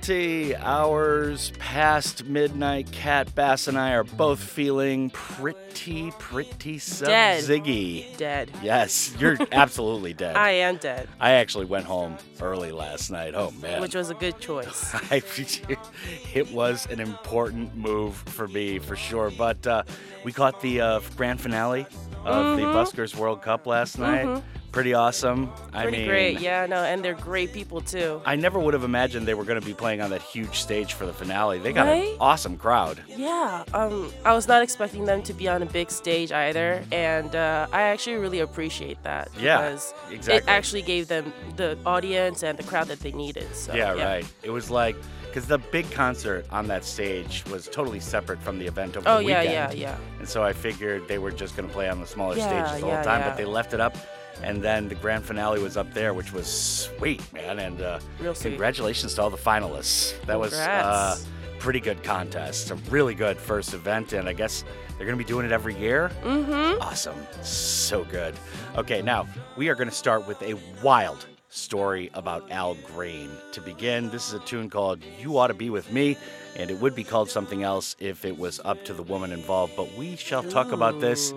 20 0.00 0.56
hours 0.56 1.52
past 1.58 2.24
midnight. 2.24 2.90
Kat 2.90 3.34
Bass 3.34 3.68
and 3.68 3.78
I 3.78 3.92
are 3.92 4.04
both 4.04 4.42
feeling 4.42 5.10
pretty, 5.10 6.10
pretty 6.18 6.78
sub 6.78 7.08
Dead. 7.08 7.44
ziggy. 7.44 8.16
Dead. 8.16 8.50
Yes, 8.62 9.14
you're 9.18 9.36
absolutely 9.52 10.14
dead. 10.14 10.36
I 10.36 10.52
am 10.52 10.78
dead, 10.78 11.06
I 11.20 11.32
actually 11.32 11.66
went 11.66 11.84
home 11.84 12.16
early 12.40 12.72
last 12.72 13.10
night. 13.10 13.34
Oh 13.34 13.50
man. 13.60 13.82
which 13.82 13.94
was 13.94 14.08
a 14.08 14.14
good 14.14 14.40
choice. 14.40 14.94
I, 15.10 15.22
it 16.34 16.50
was 16.50 16.86
an 16.86 17.00
important 17.00 17.76
move 17.76 18.16
for 18.16 18.48
me 18.48 18.78
for 18.78 18.96
sure. 18.96 19.30
But 19.30 19.66
uh, 19.66 19.82
we 20.24 20.32
caught 20.32 20.62
the 20.62 20.80
uh, 20.80 21.00
grand 21.16 21.42
finale 21.42 21.86
of 22.24 22.56
the 22.56 22.64
Buskers 22.64 23.14
World 23.14 23.42
Cup 23.42 23.66
last 23.66 23.98
night. 23.98 24.42
Pretty 24.72 24.94
awesome. 24.94 25.50
I 25.72 25.82
Pretty 25.82 25.98
mean, 25.98 26.06
great, 26.08 26.40
yeah, 26.40 26.64
no, 26.66 26.76
and 26.84 27.04
they're 27.04 27.14
great 27.14 27.52
people 27.52 27.80
too. 27.80 28.22
I 28.24 28.36
never 28.36 28.58
would 28.58 28.72
have 28.72 28.84
imagined 28.84 29.26
they 29.26 29.34
were 29.34 29.44
going 29.44 29.60
to 29.60 29.66
be 29.66 29.74
playing 29.74 30.00
on 30.00 30.10
that 30.10 30.22
huge 30.22 30.60
stage 30.60 30.92
for 30.94 31.06
the 31.06 31.12
finale. 31.12 31.58
They 31.58 31.72
got 31.72 31.88
an 31.88 32.16
awesome 32.20 32.56
crowd. 32.56 33.02
Yeah, 33.08 33.64
um, 33.74 34.12
I 34.24 34.32
was 34.32 34.46
not 34.46 34.62
expecting 34.62 35.06
them 35.06 35.22
to 35.24 35.32
be 35.32 35.48
on 35.48 35.62
a 35.62 35.66
big 35.66 35.90
stage 35.90 36.30
either, 36.30 36.84
and 36.92 37.34
uh, 37.34 37.66
I 37.72 37.82
actually 37.82 38.16
really 38.16 38.38
appreciate 38.38 39.02
that 39.02 39.28
Yeah, 39.40 39.76
because 40.08 40.28
it 40.28 40.44
actually 40.46 40.82
gave 40.82 41.08
them 41.08 41.32
the 41.56 41.76
audience 41.84 42.44
and 42.44 42.56
the 42.56 42.62
crowd 42.62 42.86
that 42.88 43.00
they 43.00 43.10
needed. 43.12 43.52
So 43.56 43.74
yeah, 43.74 43.92
right. 44.00 44.24
It 44.44 44.50
was 44.50 44.70
like 44.70 44.94
because 45.26 45.46
the 45.46 45.58
big 45.58 45.90
concert 45.90 46.44
on 46.50 46.66
that 46.68 46.84
stage 46.84 47.44
was 47.50 47.66
totally 47.68 48.00
separate 48.00 48.40
from 48.40 48.58
the 48.58 48.66
event 48.66 48.96
over 48.96 49.08
Oh 49.08 49.16
the 49.18 49.24
yeah, 49.24 49.40
weekend. 49.40 49.52
yeah, 49.78 49.90
yeah. 49.90 49.96
yeah. 49.98 50.18
And 50.20 50.28
so 50.28 50.42
I 50.44 50.52
figured 50.52 51.06
they 51.08 51.18
were 51.18 51.30
just 51.32 51.56
going 51.56 51.68
to 51.68 51.72
play 51.74 51.88
on 51.88 52.00
the 52.00 52.06
smaller 52.06 52.36
Yeah, 52.36 52.48
stages 52.66 52.80
the 52.80 52.86
whole 52.92 53.02
time, 53.04 53.20
yeah. 53.20 53.28
but 53.30 53.36
they 53.36 53.44
left 53.44 53.72
it 53.74 53.80
up. 53.80 53.96
And 54.42 54.62
then 54.62 54.88
the 54.88 54.94
grand 54.94 55.24
finale 55.24 55.60
was 55.60 55.76
up 55.76 55.92
there, 55.92 56.14
which 56.14 56.32
was 56.32 56.46
sweet, 56.46 57.20
man. 57.32 57.58
And 57.58 57.80
uh, 57.80 58.00
Real 58.20 58.34
sweet. 58.34 58.50
congratulations 58.50 59.14
to 59.14 59.22
all 59.22 59.30
the 59.30 59.36
finalists. 59.36 60.14
That 60.26 60.38
was 60.38 60.54
uh, 60.54 61.16
pretty 61.58 61.80
good 61.80 62.02
contest. 62.02 62.70
A 62.70 62.74
really 62.90 63.14
good 63.14 63.36
first 63.36 63.74
event, 63.74 64.12
and 64.12 64.28
I 64.28 64.32
guess 64.32 64.64
they're 64.96 65.06
going 65.06 65.18
to 65.18 65.24
be 65.24 65.28
doing 65.28 65.46
it 65.46 65.52
every 65.52 65.74
year. 65.78 66.10
Mm-hmm. 66.22 66.80
Awesome. 66.82 67.16
So 67.42 68.04
good. 68.04 68.34
Okay, 68.76 69.02
now 69.02 69.26
we 69.56 69.68
are 69.68 69.74
going 69.74 69.88
to 69.88 69.94
start 69.94 70.26
with 70.26 70.40
a 70.42 70.54
wild 70.82 71.26
story 71.52 72.10
about 72.14 72.50
Al 72.50 72.74
Green. 72.94 73.28
To 73.52 73.60
begin, 73.60 74.08
this 74.10 74.28
is 74.28 74.34
a 74.34 74.38
tune 74.40 74.70
called 74.70 75.02
You 75.20 75.36
Ought 75.36 75.48
to 75.48 75.54
Be 75.54 75.68
With 75.68 75.92
Me, 75.92 76.16
and 76.56 76.70
it 76.70 76.78
would 76.80 76.94
be 76.94 77.02
called 77.04 77.28
something 77.28 77.62
else 77.62 77.96
if 77.98 78.24
it 78.24 78.38
was 78.38 78.60
up 78.64 78.84
to 78.84 78.94
the 78.94 79.02
woman 79.02 79.32
involved, 79.32 79.72
but 79.76 79.92
we 79.98 80.14
shall 80.16 80.42
talk 80.44 80.70
about 80.72 81.00
this 81.00 81.34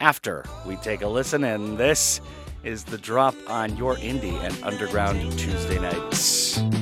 after 0.00 0.44
we 0.66 0.74
take 0.76 1.02
a 1.02 1.06
listen, 1.06 1.44
and 1.44 1.78
this 1.78 2.20
is 2.64 2.84
the 2.84 2.98
drop 2.98 3.34
on 3.48 3.76
your 3.76 3.96
indie 3.96 4.38
and 4.42 4.56
underground 4.62 5.20
Tuesday 5.38 5.78
nights. 5.78 6.20
So 6.54 6.72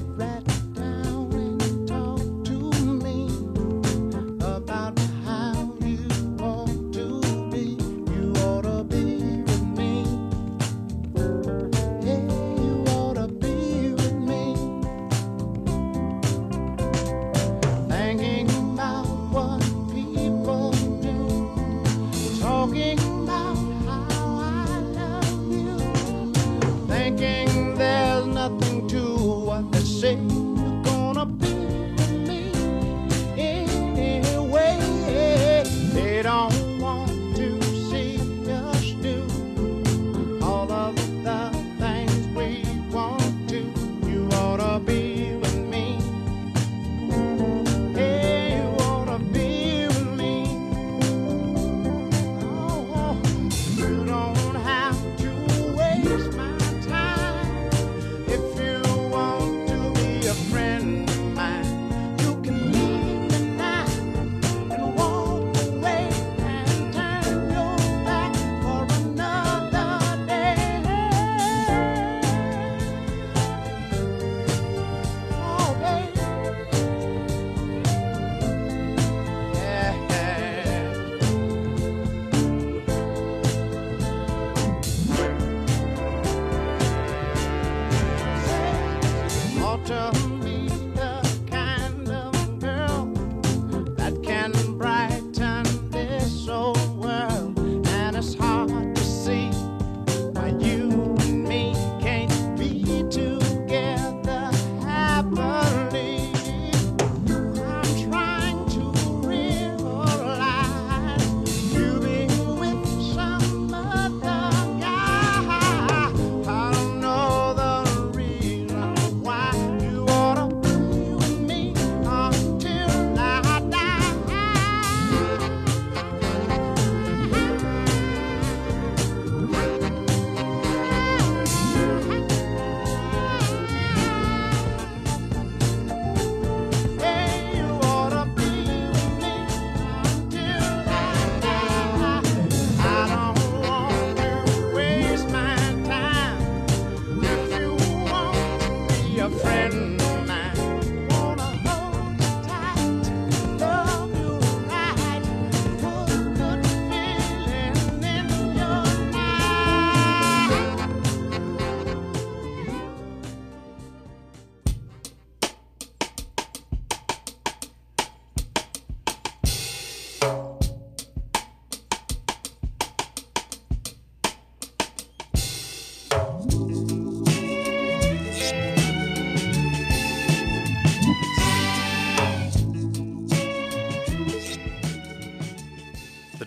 it 0.00 0.06
right 0.16 0.39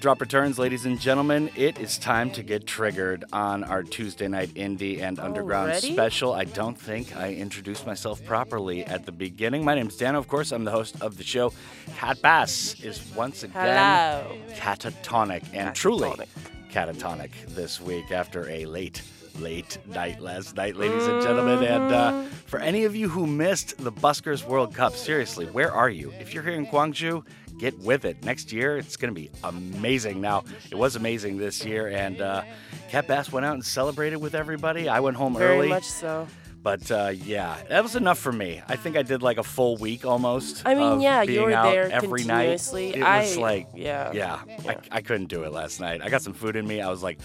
drop 0.04 0.20
returns, 0.20 0.60
ladies 0.60 0.86
and 0.86 1.00
gentlemen. 1.00 1.50
It 1.56 1.80
is 1.80 1.98
time 1.98 2.30
to 2.32 2.44
get 2.44 2.68
triggered 2.68 3.24
on 3.32 3.64
our 3.64 3.84
Tuesday 3.84 4.28
night 4.28 4.50
indie 4.50 5.02
and 5.02 5.18
underground 5.18 5.70
Already? 5.72 5.94
special. 5.94 6.34
I 6.34 6.44
don't 6.44 6.78
think 6.78 7.16
I 7.16 7.34
introduced 7.34 7.88
myself 7.88 8.22
properly 8.26 8.84
at 8.84 9.06
the 9.06 9.14
beginning. 9.14 9.64
My 9.64 9.76
name 9.76 9.88
is 9.88 9.96
Dan, 9.96 10.16
of 10.16 10.28
course. 10.28 10.52
I'm 10.52 10.66
the 10.66 10.72
host 10.72 11.02
of 11.02 11.16
the 11.16 11.24
show. 11.24 11.54
Kat 11.96 12.22
Bass 12.22 12.84
is 12.84 13.02
once 13.16 13.44
again 13.44 13.62
Hello. 13.64 14.36
catatonic 14.56 15.46
and 15.54 15.74
truly 15.74 16.10
Catatonic. 16.10 16.28
catatonic 16.70 17.56
this 17.56 17.80
week 17.80 18.12
after 18.12 18.50
a 18.50 18.66
late 18.66 19.04
late 19.40 19.78
night 19.88 20.20
last 20.20 20.56
night 20.58 20.76
ladies 20.76 21.08
and 21.08 21.24
gentlemen 21.24 21.64
and 21.64 21.92
uh, 21.92 22.22
for 22.46 22.60
any 22.60 22.84
of 22.84 22.96
you 22.96 23.10
who 23.10 23.26
missed 23.26 23.76
the 23.84 23.92
buskers 23.92 24.46
world 24.46 24.76
cup 24.76 24.96
seriously 24.96 25.48
where 25.48 25.72
are 25.72 25.90
you 25.90 26.14
if 26.20 26.36
you're 26.36 26.44
here 26.44 26.54
in 26.54 26.68
gwangju 26.68 27.24
get 27.64 27.80
with 27.80 28.04
it. 28.04 28.22
Next 28.26 28.52
year 28.52 28.78
it's 28.78 28.98
going 28.98 29.14
to 29.14 29.20
be 29.20 29.30
amazing. 29.46 30.20
Now 30.20 30.44
it 30.70 30.76
was 30.76 30.98
amazing 30.98 31.38
this 31.38 31.64
year 31.64 31.88
and 31.88 32.20
uh, 32.20 32.44
Kat 32.90 33.08
Bass 33.08 33.32
went 33.32 33.46
out 33.46 33.54
and 33.54 33.64
celebrated 33.64 34.18
with 34.18 34.36
everybody. 34.36 34.90
I 34.90 35.00
went 35.00 35.16
home 35.16 35.34
Very 35.38 35.56
early. 35.60 35.70
much 35.70 35.86
so. 35.86 36.28
But 36.64 36.90
uh, 36.90 37.12
yeah, 37.14 37.58
that 37.70 37.84
was 37.84 37.96
enough 37.96 38.18
for 38.18 38.32
me. 38.32 38.62
I 38.68 38.78
think 38.78 38.96
I 38.96 39.04
did 39.04 39.22
like 39.22 39.38
a 39.38 39.44
full 39.44 39.76
week 39.78 40.06
almost. 40.06 40.64
I 40.66 40.74
mean, 40.76 40.94
of 40.94 41.02
yeah, 41.02 41.22
you 41.22 41.42
were 41.42 41.52
out 41.52 41.72
there 41.72 41.92
every 41.92 42.24
night. 42.24 42.46
It 42.74 43.00
was 43.00 43.38
I- 43.38 43.40
like, 43.40 43.68
yeah. 43.76 44.12
yeah, 44.14 44.40
Yeah. 44.64 44.72
I, 44.92 44.98
I 44.98 45.02
couldn't 45.02 45.28
do 45.28 45.44
it 45.44 45.52
last 45.52 45.82
night. 45.82 46.02
I 46.02 46.10
got 46.10 46.22
some 46.22 46.34
food 46.34 46.56
in 46.56 46.66
me. 46.66 46.82
I 46.82 46.90
was 46.90 47.04
like, 47.04 47.20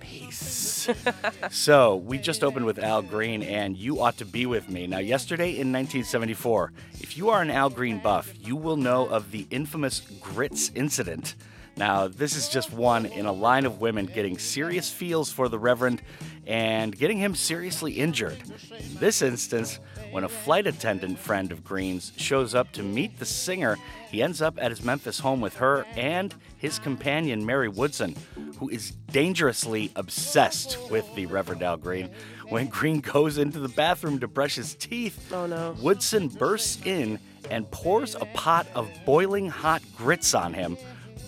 peace. 0.00 0.88
so 1.50 1.96
we 1.96 2.18
just 2.18 2.42
opened 2.42 2.66
with 2.66 2.78
Al 2.78 3.02
Green, 3.02 3.42
and 3.42 3.76
you 3.76 4.00
ought 4.02 4.16
to 4.18 4.24
be 4.24 4.44
with 4.44 4.68
me. 4.68 4.86
Now, 4.88 4.98
yesterday 4.98 5.50
in 5.50 5.72
1974, 5.72 6.72
if 7.00 7.16
you 7.16 7.30
are 7.30 7.40
an 7.40 7.50
Al 7.50 7.70
Green 7.70 7.98
buff, 7.98 8.32
you 8.40 8.56
will 8.56 8.76
know 8.76 9.06
of 9.06 9.30
the 9.30 9.46
infamous 9.50 10.00
Grits 10.20 10.72
incident. 10.74 11.36
Now, 11.80 12.08
this 12.08 12.36
is 12.36 12.50
just 12.50 12.74
one 12.74 13.06
in 13.06 13.24
a 13.24 13.32
line 13.32 13.64
of 13.64 13.80
women 13.80 14.04
getting 14.04 14.36
serious 14.36 14.90
feels 14.90 15.32
for 15.32 15.48
the 15.48 15.58
Reverend 15.58 16.02
and 16.46 16.94
getting 16.94 17.16
him 17.16 17.34
seriously 17.34 17.92
injured. 17.92 18.36
In 18.78 18.96
this 18.96 19.22
instance, 19.22 19.78
when 20.10 20.24
a 20.24 20.28
flight 20.28 20.66
attendant 20.66 21.18
friend 21.18 21.50
of 21.50 21.64
Green's 21.64 22.12
shows 22.18 22.54
up 22.54 22.70
to 22.72 22.82
meet 22.82 23.18
the 23.18 23.24
singer, 23.24 23.78
he 24.10 24.22
ends 24.22 24.42
up 24.42 24.58
at 24.60 24.70
his 24.70 24.84
Memphis 24.84 25.20
home 25.20 25.40
with 25.40 25.56
her 25.56 25.86
and 25.96 26.34
his 26.58 26.78
companion, 26.78 27.46
Mary 27.46 27.68
Woodson, 27.68 28.14
who 28.58 28.68
is 28.68 28.90
dangerously 28.90 29.90
obsessed 29.96 30.76
with 30.90 31.06
the 31.14 31.24
Reverend 31.24 31.62
Al 31.62 31.78
Green. 31.78 32.10
When 32.50 32.66
Green 32.66 33.00
goes 33.14 33.38
into 33.38 33.58
the 33.58 33.70
bathroom 33.70 34.20
to 34.20 34.28
brush 34.28 34.56
his 34.56 34.74
teeth, 34.74 35.32
Oh, 35.32 35.46
no. 35.46 35.74
Woodson 35.80 36.28
bursts 36.28 36.84
in 36.84 37.18
and 37.50 37.70
pours 37.70 38.16
a 38.16 38.26
pot 38.26 38.66
of 38.74 38.90
boiling 39.06 39.48
hot 39.48 39.82
grits 39.96 40.34
on 40.34 40.52
him, 40.52 40.76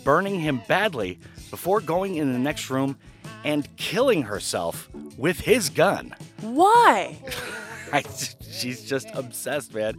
burning 0.05 0.41
him 0.41 0.63
badly 0.69 1.19
before 1.51 1.81
going 1.81 2.17
in 2.17 2.33
the 2.33 2.39
next 2.39 2.71
room 2.71 2.97
and 3.45 3.69
killing 3.77 4.23
herself 4.23 4.89
with 5.17 5.41
his 5.41 5.69
gun. 5.69 6.15
Why? 6.41 7.17
I, 7.93 8.03
she's 8.51 8.83
just 8.85 9.09
obsessed, 9.15 9.75
man. 9.75 9.97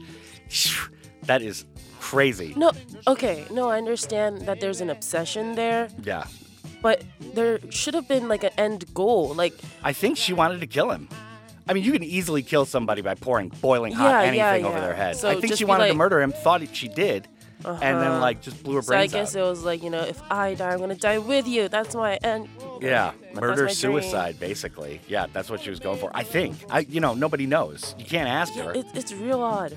That 1.23 1.41
is 1.41 1.65
crazy. 1.99 2.53
No, 2.57 2.71
okay, 3.07 3.45
no, 3.51 3.69
I 3.69 3.77
understand 3.77 4.41
that 4.41 4.59
there's 4.59 4.81
an 4.81 4.89
obsession 4.89 5.55
there, 5.55 5.89
Yeah. 6.03 6.25
but 6.81 7.03
there 7.33 7.59
should 7.71 7.93
have 7.93 8.07
been 8.07 8.27
like 8.27 8.43
an 8.43 8.51
end 8.57 8.91
goal. 8.93 9.33
Like, 9.33 9.53
I 9.83 9.93
think 9.93 10.17
she 10.17 10.33
wanted 10.33 10.59
to 10.61 10.67
kill 10.67 10.89
him. 10.91 11.07
I 11.67 11.73
mean, 11.73 11.83
you 11.83 11.93
can 11.93 12.03
easily 12.03 12.43
kill 12.43 12.65
somebody 12.65 13.01
by 13.01 13.15
pouring 13.15 13.47
boiling 13.61 13.93
hot 13.93 14.09
Yeah, 14.09 14.21
anything 14.27 14.63
yeah, 14.65 14.69
over 14.69 14.81
their 14.81 14.93
head. 14.95 15.15
So 15.15 15.29
I 15.29 15.39
think 15.39 15.55
she 15.55 15.63
wanted 15.63 15.87
to 15.87 15.93
murder 15.93 16.21
him, 16.21 16.33
thought 16.33 16.61
she 16.75 16.89
did, 16.89 17.27
and 17.65 17.79
then 17.81 17.95
Uh-huh. 18.11 18.19
like 18.19 18.41
just 18.41 18.63
blew 18.63 18.75
her 18.75 18.81
so 18.81 18.95
I 18.95 19.07
guess 19.07 19.35
out. 19.35 19.39
it 19.45 19.49
was 19.49 19.63
like, 19.63 19.83
you 19.83 19.89
know, 19.89 20.01
if 20.01 20.21
I 20.31 20.53
die, 20.55 20.71
I'm 20.73 20.79
gonna 20.79 20.95
die 20.95 21.17
with 21.19 21.47
you. 21.47 21.67
That's 21.69 21.95
my 21.95 22.15
end. 22.23 22.49
Yeah, 22.81 23.11
murder 23.33 23.47
my 23.49 23.55
dream. 23.55 23.69
suicide, 23.69 24.39
basically. 24.39 24.99
Yeah, 25.07 25.27
that's 25.33 25.49
what 25.49 25.61
she 25.61 25.69
was 25.69 25.79
going 25.79 25.99
for. 25.99 26.11
I 26.13 26.23
think. 26.23 26.57
I, 26.69 26.79
you 26.79 26.99
know, 26.99 27.13
nobody 27.13 27.45
knows. 27.45 27.95
You 27.97 28.05
can't 28.05 28.27
ask 28.29 28.55
Yeah, 28.55 28.63
her. 28.63 28.73
it, 28.73 28.85
it's 28.93 29.13
real 29.13 29.41
odd. 29.41 29.75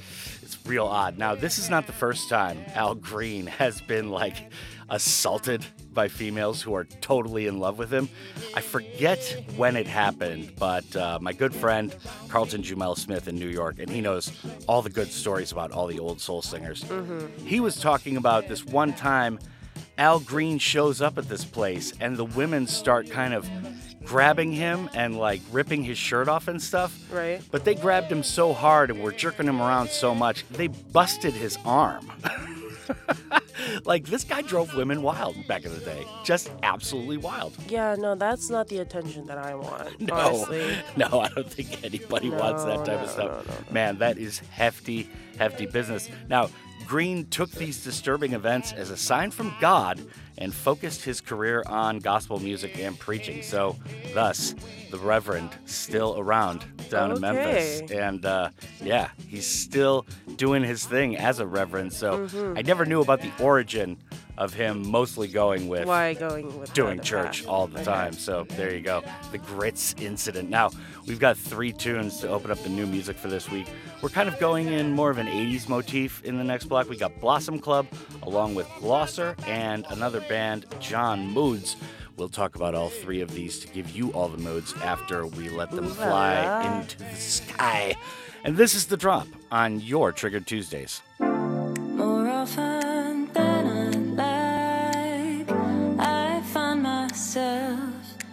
Real 0.67 0.87
odd. 0.87 1.17
Now, 1.17 1.35
this 1.35 1.59
is 1.59 1.71
not 1.71 1.87
the 1.87 1.93
first 1.93 2.29
time 2.29 2.65
Al 2.75 2.95
Green 2.95 3.47
has 3.63 3.81
been 3.81 4.11
like 4.11 4.51
assaulted 4.89 5.65
by 5.93 6.09
females 6.09 6.63
who 6.63 6.75
are 6.75 6.85
totally 6.85 7.47
in 7.47 7.59
love 7.59 7.79
with 7.79 7.93
him. 7.93 8.09
I 8.55 8.61
forget 8.61 9.45
when 9.57 9.77
it 9.77 9.87
happened, 9.87 10.53
but 10.59 10.95
uh, 10.95 11.19
my 11.21 11.33
good 11.33 11.55
friend 11.55 11.95
Carlton 12.29 12.63
Jumel 12.63 12.97
Smith 12.97 13.29
in 13.29 13.37
New 13.37 13.49
York, 13.49 13.79
and 13.79 13.91
he 13.91 14.01
knows 14.01 14.33
all 14.69 14.83
the 14.83 14.91
good 14.91 15.11
stories 15.11 15.53
about 15.53 15.73
all 15.73 15.87
the 15.87 15.99
old 15.99 16.21
soul 16.21 16.43
singers. 16.43 16.85
He 17.45 17.61
was 17.61 17.81
talking 17.81 18.17
about 18.17 18.49
this 18.49 18.65
one 18.65 18.93
time 18.93 19.39
Al 19.99 20.21
Green 20.21 20.59
shows 20.59 21.01
up 21.01 21.17
at 21.17 21.29
this 21.29 21.45
place, 21.45 21.93
and 22.01 22.17
the 22.17 22.25
women 22.25 22.67
start 22.67 23.11
kind 23.11 23.33
of 23.33 23.49
grabbing 24.07 24.53
him 24.53 24.89
and 24.95 25.19
like 25.19 25.43
ripping 25.51 25.83
his 25.83 25.99
shirt 25.99 26.29
off 26.29 26.49
and 26.49 26.63
stuff. 26.63 26.97
Right. 27.13 27.43
But 27.51 27.65
they 27.65 27.75
grabbed 27.75 28.11
him 28.11 28.23
so 28.23 28.53
hard 28.53 28.91
and 28.91 29.03
were 29.03 29.13
jerking 29.13 29.47
him 29.47 29.61
around 29.61 29.91
so 29.91 30.15
much, 30.15 30.49
they 30.49 30.69
busted 30.69 31.35
his 31.35 31.59
arm. 31.65 32.11
like, 33.85 34.05
this 34.07 34.25
guy 34.25 34.43
drove 34.43 34.75
women 34.77 35.03
wild 35.03 35.47
back 35.47 35.65
in 35.65 35.73
the 35.73 35.81
day. 35.81 36.07
Just 36.25 36.51
absolutely 36.63 37.17
wild. 37.17 37.55
Yeah, 37.69 37.97
no, 37.99 38.15
that's 38.15 38.49
not 38.49 38.69
the 38.69 38.79
attention 38.79 39.27
that 39.27 39.39
I 39.39 39.55
want. 39.55 40.01
No, 40.07 40.15
Honestly. 40.15 40.77
no, 40.97 41.21
I 41.21 41.29
don't 41.29 41.51
think 41.51 41.85
anybody 41.85 42.31
wants 42.31 42.65
that 42.65 42.85
type 42.85 42.99
no, 42.99 43.05
of 43.05 43.11
stuff. 43.11 43.47
no, 43.47 43.53
no, 43.55 43.61
no. 43.67 43.73
Man, 43.73 43.99
that 43.99 44.19
is 44.19 44.39
hefty, 44.39 45.09
hefty 45.39 45.67
business. 45.67 46.09
Now, 46.29 46.49
Green 46.87 47.27
took 47.27 47.51
these 47.51 47.83
disturbing 47.83 48.33
events 48.33 48.73
as 48.73 48.91
a 48.91 48.97
sign 48.97 49.31
from 49.31 49.53
God 49.61 50.01
and 50.39 50.55
focused 50.55 51.03
his 51.05 51.21
career 51.21 51.63
on 51.67 51.99
gospel 51.99 52.39
music 52.39 52.79
and 52.79 52.99
preaching. 52.99 53.43
So, 53.43 53.77
thus, 54.15 54.55
the 54.91 54.99
Reverend 54.99 55.51
still 55.65 56.15
around 56.19 56.65
down 56.91 57.11
in 57.13 57.21
Memphis. 57.21 57.81
And 57.91 58.25
uh, 58.25 58.51
yeah, 58.81 59.09
he's 59.27 59.47
still 59.47 60.07
doing 60.37 60.63
his 60.63 60.85
thing 60.87 61.17
as 61.17 61.41
a 61.41 61.47
Reverend. 61.47 61.93
So, 61.93 62.19
Mm-hmm. 62.29 62.59
I 62.59 62.63
never 62.63 62.85
knew 62.87 63.01
about 63.01 63.21
the 63.21 63.33
origin 63.41 63.97
of 64.39 64.53
him 64.55 64.87
mostly 64.89 65.27
going 65.29 65.67
with 65.67 65.87
Why 65.87 66.13
going 66.15 66.59
with 66.61 66.73
doing 66.75 67.01
church 67.01 67.41
path? 67.41 67.49
all 67.49 67.67
the 67.67 67.77
Okay. 67.77 67.85
time. 67.85 68.13
So 68.13 68.45
there 68.51 68.75
you 68.75 68.83
go. 68.83 69.03
The 69.33 69.39
grits 69.39 69.95
incident. 69.99 70.51
Now, 70.51 70.71
we've 71.07 71.21
got 71.21 71.37
three 71.37 71.73
tunes 71.73 72.21
to 72.21 72.29
open 72.29 72.51
up 72.51 72.59
the 72.63 72.69
new 72.69 72.87
music 72.87 73.17
for 73.17 73.29
this 73.29 73.51
week. 73.51 73.67
We're 74.03 74.09
kind 74.09 74.29
of 74.29 74.39
going 74.39 74.69
in 74.69 74.93
more 74.93 75.11
of 75.11 75.19
an 75.19 75.27
80s 75.27 75.69
motif 75.69 76.23
in 76.25 76.37
the 76.37 76.45
next 76.45 76.65
block. 76.65 76.89
We 76.89 76.97
got 76.97 77.19
Blossom 77.21 77.59
Club 77.59 77.87
along 78.23 78.55
with 78.55 78.67
Glosser 78.81 79.37
and 79.47 79.87
another 79.91 80.21
band, 80.23 80.67
John 80.81 81.27
Moods. 81.27 81.77
We'll 82.17 82.29
talk 82.31 82.57
about 82.57 82.75
all 82.75 82.89
three 82.89 83.21
of 83.21 83.35
these 83.35 83.59
to 83.61 83.69
give 83.69 83.91
you 83.91 84.11
all 84.13 84.29
the 84.29 84.39
moods 84.39 84.75
after 84.83 85.27
we 85.27 85.51
let 85.51 85.71
them 85.71 85.89
fly 85.89 86.81
into 86.81 86.99
the 86.99 87.15
sky. 87.15 87.95
And 88.43 88.57
this 88.57 88.75
is 88.75 88.87
the 88.87 88.97
drop 88.97 89.27
on 89.51 89.81
your 89.81 90.13
Triggered 90.13 90.47
Tuesdays. 90.47 91.03
More 91.19 92.29
often 92.29 93.33
than 93.33 94.19
I 94.19 95.43
like, 95.43 95.51
I 95.99 96.41
find 96.53 96.83
myself 96.83 97.81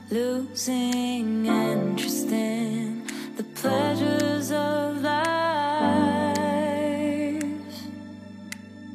losing 0.10 1.44
the 1.44 1.93
pleasures 3.64 4.52
of 4.52 5.02
life. 5.02 5.16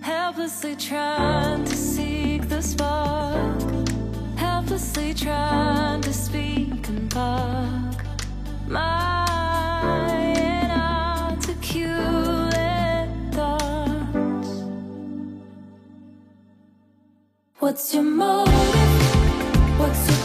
Helplessly 0.02 0.76
trying 0.76 1.64
to 1.64 1.74
seek 1.74 2.46
the 2.50 2.60
spark, 2.60 3.62
helplessly 4.36 5.14
trying 5.14 6.02
to 6.02 6.12
speak 6.12 6.86
and 6.88 7.10
park 7.10 7.94
my 8.66 9.24
inarticulate 10.36 13.08
thoughts. 13.32 14.64
What's 17.58 17.94
your 17.94 18.02
motive? 18.02 19.80
What's 19.80 20.10
your 20.10 20.17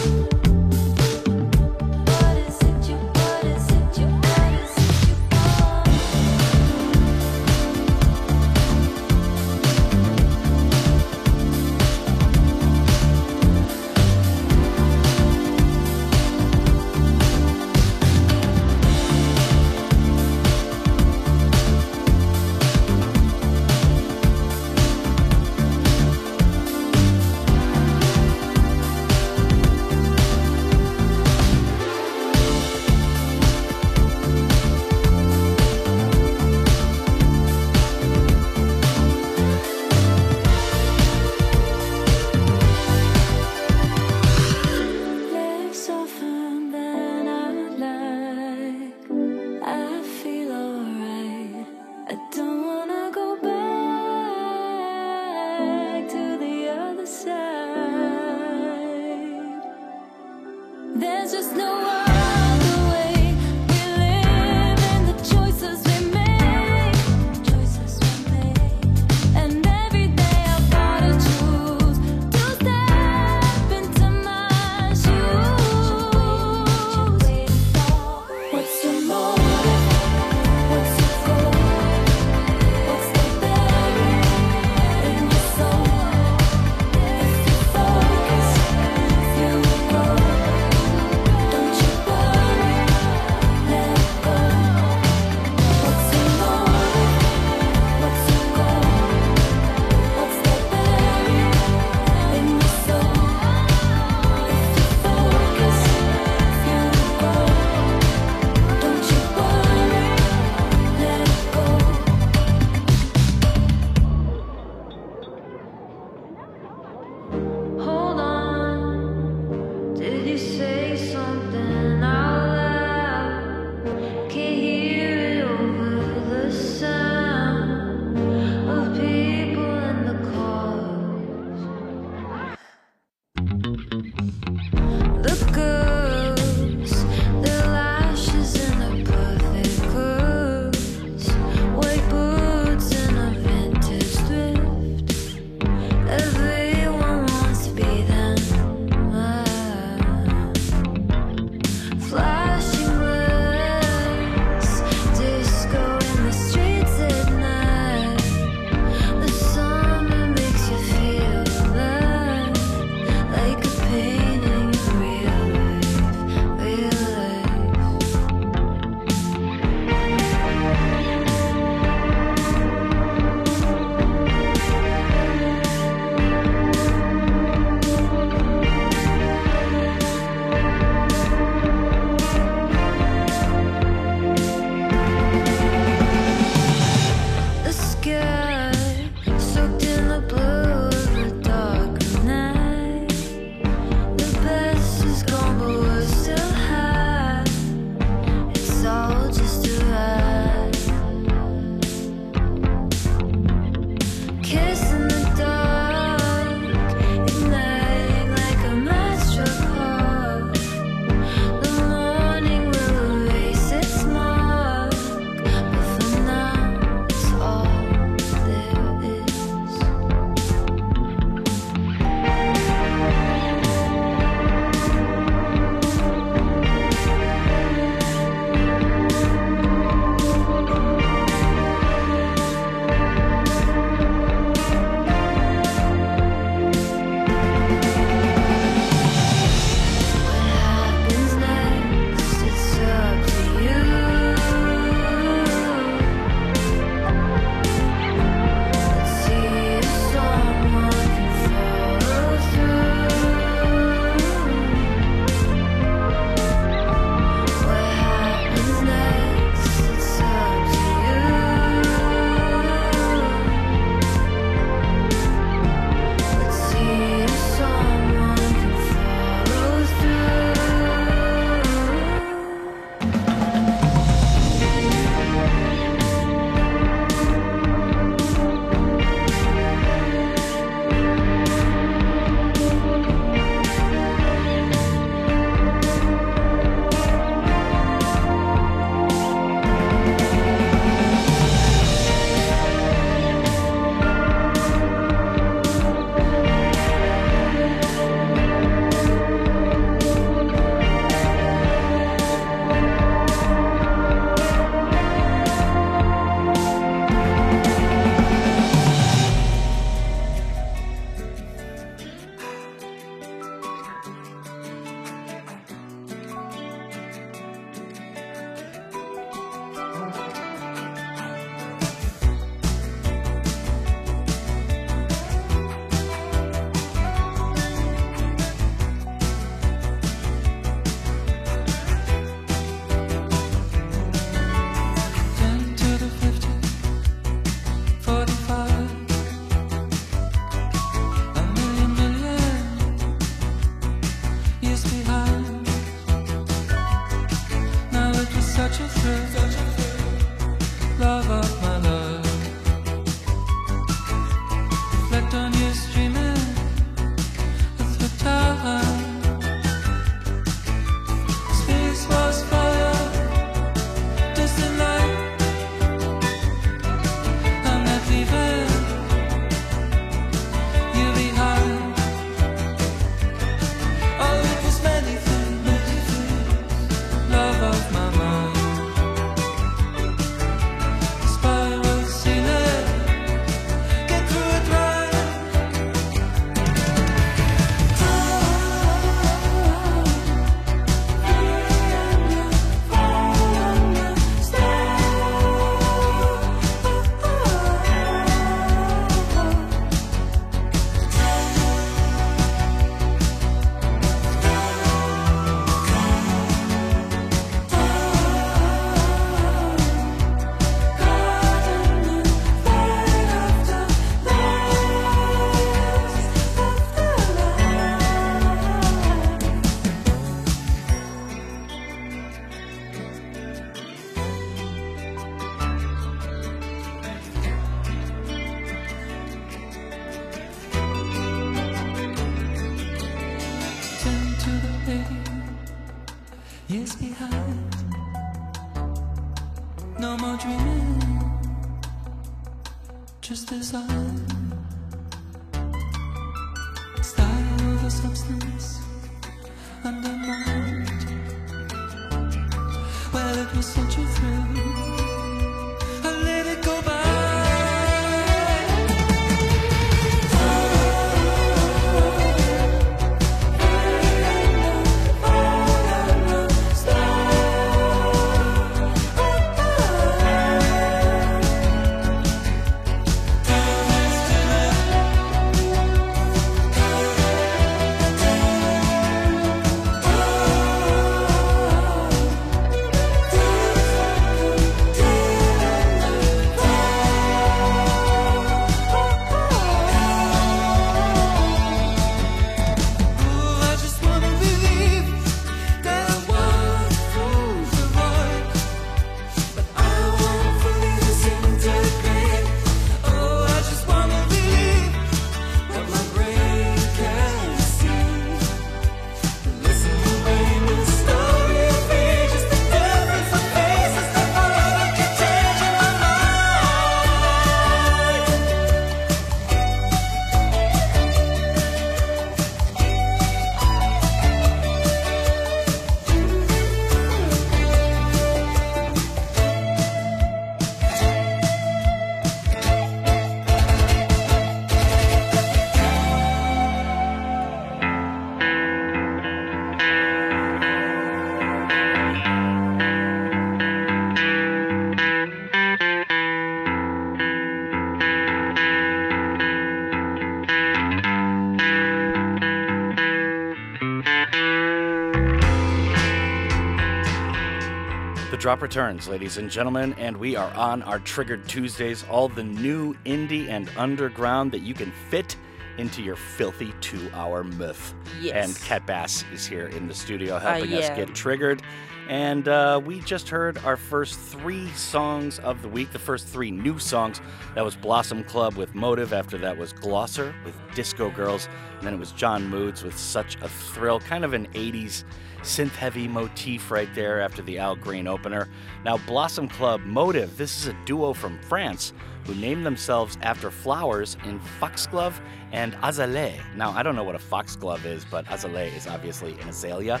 drop 558.44 558.60
returns, 558.60 559.08
ladies 559.08 559.38
and 559.38 559.50
gentlemen, 559.50 559.94
and 559.94 560.14
we 560.18 560.36
are 560.36 560.52
on 560.52 560.82
our 560.82 560.98
Triggered 560.98 561.48
Tuesdays. 561.48 562.04
All 562.10 562.28
the 562.28 562.42
new 562.42 562.92
indie 563.06 563.48
and 563.48 563.70
underground 563.74 564.52
that 564.52 564.58
you 564.58 564.74
can 564.74 564.92
fit 565.08 565.34
into 565.78 566.02
your 566.02 566.16
filthy 566.16 566.74
two 566.82 567.10
hour 567.14 567.42
myth. 567.42 567.94
Yes. 568.20 568.46
And 568.46 568.66
Kat 568.66 568.86
Bass 568.86 569.24
is 569.32 569.46
here 569.46 569.68
in 569.68 569.88
the 569.88 569.94
studio 569.94 570.38
helping 570.38 570.74
us 570.74 570.90
uh, 570.90 570.94
get 570.94 571.14
triggered. 571.14 571.62
And 572.08 572.48
uh, 572.48 572.80
we 572.84 573.00
just 573.00 573.28
heard 573.28 573.56
our 573.58 573.76
first 573.76 574.18
three 574.18 574.68
songs 574.72 575.38
of 575.38 575.62
the 575.62 575.68
week, 575.68 575.90
the 575.92 575.98
first 575.98 576.26
three 576.26 576.50
new 576.50 576.78
songs. 576.78 577.20
That 577.54 577.64
was 577.64 577.76
Blossom 577.76 578.24
Club 578.24 578.56
with 578.56 578.74
Motive. 578.74 579.12
After 579.12 579.38
that 579.38 579.56
was 579.56 579.72
Glosser 579.72 580.34
with 580.44 580.54
Disco 580.74 581.10
Girls. 581.10 581.48
And 581.78 581.86
then 581.86 581.94
it 581.94 581.98
was 581.98 582.12
John 582.12 582.46
Moods 582.48 582.82
with 582.82 582.98
Such 582.98 583.36
a 583.36 583.48
Thrill, 583.48 584.00
kind 584.00 584.24
of 584.24 584.34
an 584.34 584.46
80s 584.48 585.04
synth 585.40 585.72
heavy 585.72 586.08
motif 586.08 586.70
right 586.70 586.88
there 586.94 587.20
after 587.20 587.42
the 587.42 587.58
Al 587.58 587.76
Green 587.76 588.06
opener. 588.06 588.48
Now, 588.84 588.98
Blossom 588.98 589.48
Club 589.48 589.80
Motive, 589.82 590.36
this 590.36 590.58
is 590.58 590.66
a 590.68 590.76
duo 590.84 591.12
from 591.12 591.38
France 591.42 591.92
who 592.26 592.34
named 592.34 592.64
themselves 592.64 593.18
after 593.22 593.50
flowers 593.50 594.16
in 594.24 594.38
foxglove 594.58 595.20
and 595.52 595.76
azalea. 595.82 596.42
Now, 596.56 596.70
I 596.70 596.82
don't 596.82 596.96
know 596.96 597.04
what 597.04 597.14
a 597.14 597.18
foxglove 597.18 597.84
is, 597.84 598.04
but 598.10 598.30
azalea 598.30 598.72
is 598.72 598.86
obviously 598.86 599.38
an 599.40 599.50
azalea 599.50 600.00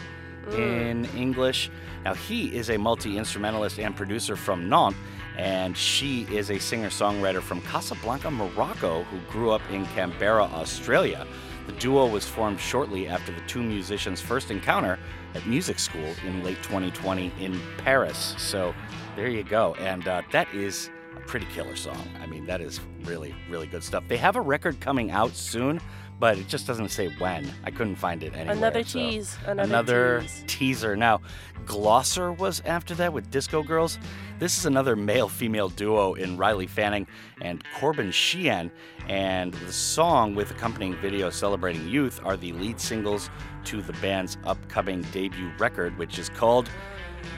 in 0.52 1.06
English. 1.16 1.70
Now, 2.04 2.14
he 2.14 2.54
is 2.54 2.70
a 2.70 2.76
multi 2.76 3.16
instrumentalist 3.16 3.78
and 3.78 3.96
producer 3.96 4.36
from 4.36 4.68
Nantes, 4.68 4.98
and 5.36 5.76
she 5.76 6.22
is 6.24 6.50
a 6.50 6.58
singer 6.58 6.90
songwriter 6.90 7.42
from 7.42 7.60
Casablanca, 7.62 8.30
Morocco, 8.30 9.02
who 9.04 9.18
grew 9.30 9.50
up 9.50 9.62
in 9.70 9.86
Canberra, 9.86 10.44
Australia. 10.44 11.26
The 11.66 11.72
duo 11.72 12.06
was 12.06 12.26
formed 12.26 12.60
shortly 12.60 13.08
after 13.08 13.32
the 13.32 13.40
two 13.46 13.62
musicians' 13.62 14.20
first 14.20 14.50
encounter 14.50 14.98
at 15.34 15.46
music 15.46 15.78
school 15.78 16.14
in 16.26 16.44
late 16.44 16.62
2020 16.62 17.32
in 17.40 17.60
Paris. 17.78 18.34
So 18.38 18.74
there 19.16 19.28
you 19.28 19.42
go. 19.44 19.74
And 19.76 20.06
uh, 20.06 20.22
that 20.30 20.52
is 20.54 20.90
a 21.16 21.20
pretty 21.20 21.46
killer 21.54 21.76
song. 21.76 22.06
I 22.20 22.26
mean, 22.26 22.44
that 22.46 22.60
is 22.60 22.80
really, 23.04 23.34
really 23.48 23.66
good 23.66 23.82
stuff. 23.82 24.04
They 24.08 24.18
have 24.18 24.36
a 24.36 24.40
record 24.40 24.78
coming 24.80 25.10
out 25.10 25.34
soon, 25.34 25.80
but 26.18 26.38
it 26.38 26.48
just 26.48 26.66
doesn't 26.66 26.90
say 26.90 27.08
when. 27.18 27.50
I 27.64 27.70
couldn't 27.70 27.96
find 27.96 28.22
it 28.22 28.34
anywhere. 28.34 28.56
Another 28.56 28.84
so- 28.84 28.98
tease. 28.98 29.36
Another, 29.46 29.62
another 29.62 30.20
tease. 30.22 30.44
teaser. 30.46 30.96
Now, 30.96 31.20
Glosser 31.64 32.36
was 32.36 32.62
after 32.64 32.94
that 32.96 33.12
with 33.12 33.30
Disco 33.30 33.62
Girls. 33.62 33.98
This 34.38 34.58
is 34.58 34.66
another 34.66 34.96
male 34.96 35.28
female 35.28 35.68
duo 35.68 36.14
in 36.14 36.36
Riley 36.36 36.66
Fanning 36.66 37.06
and 37.40 37.62
Corbin 37.78 38.10
Sheehan. 38.10 38.70
And 39.08 39.54
the 39.54 39.72
song 39.72 40.34
with 40.34 40.50
accompanying 40.50 40.94
video 40.96 41.30
celebrating 41.30 41.88
youth 41.88 42.20
are 42.24 42.36
the 42.36 42.52
lead 42.52 42.80
singles 42.80 43.30
to 43.64 43.80
the 43.82 43.92
band's 43.94 44.36
upcoming 44.44 45.02
debut 45.12 45.50
record, 45.58 45.96
which 45.98 46.18
is 46.18 46.28
called 46.28 46.68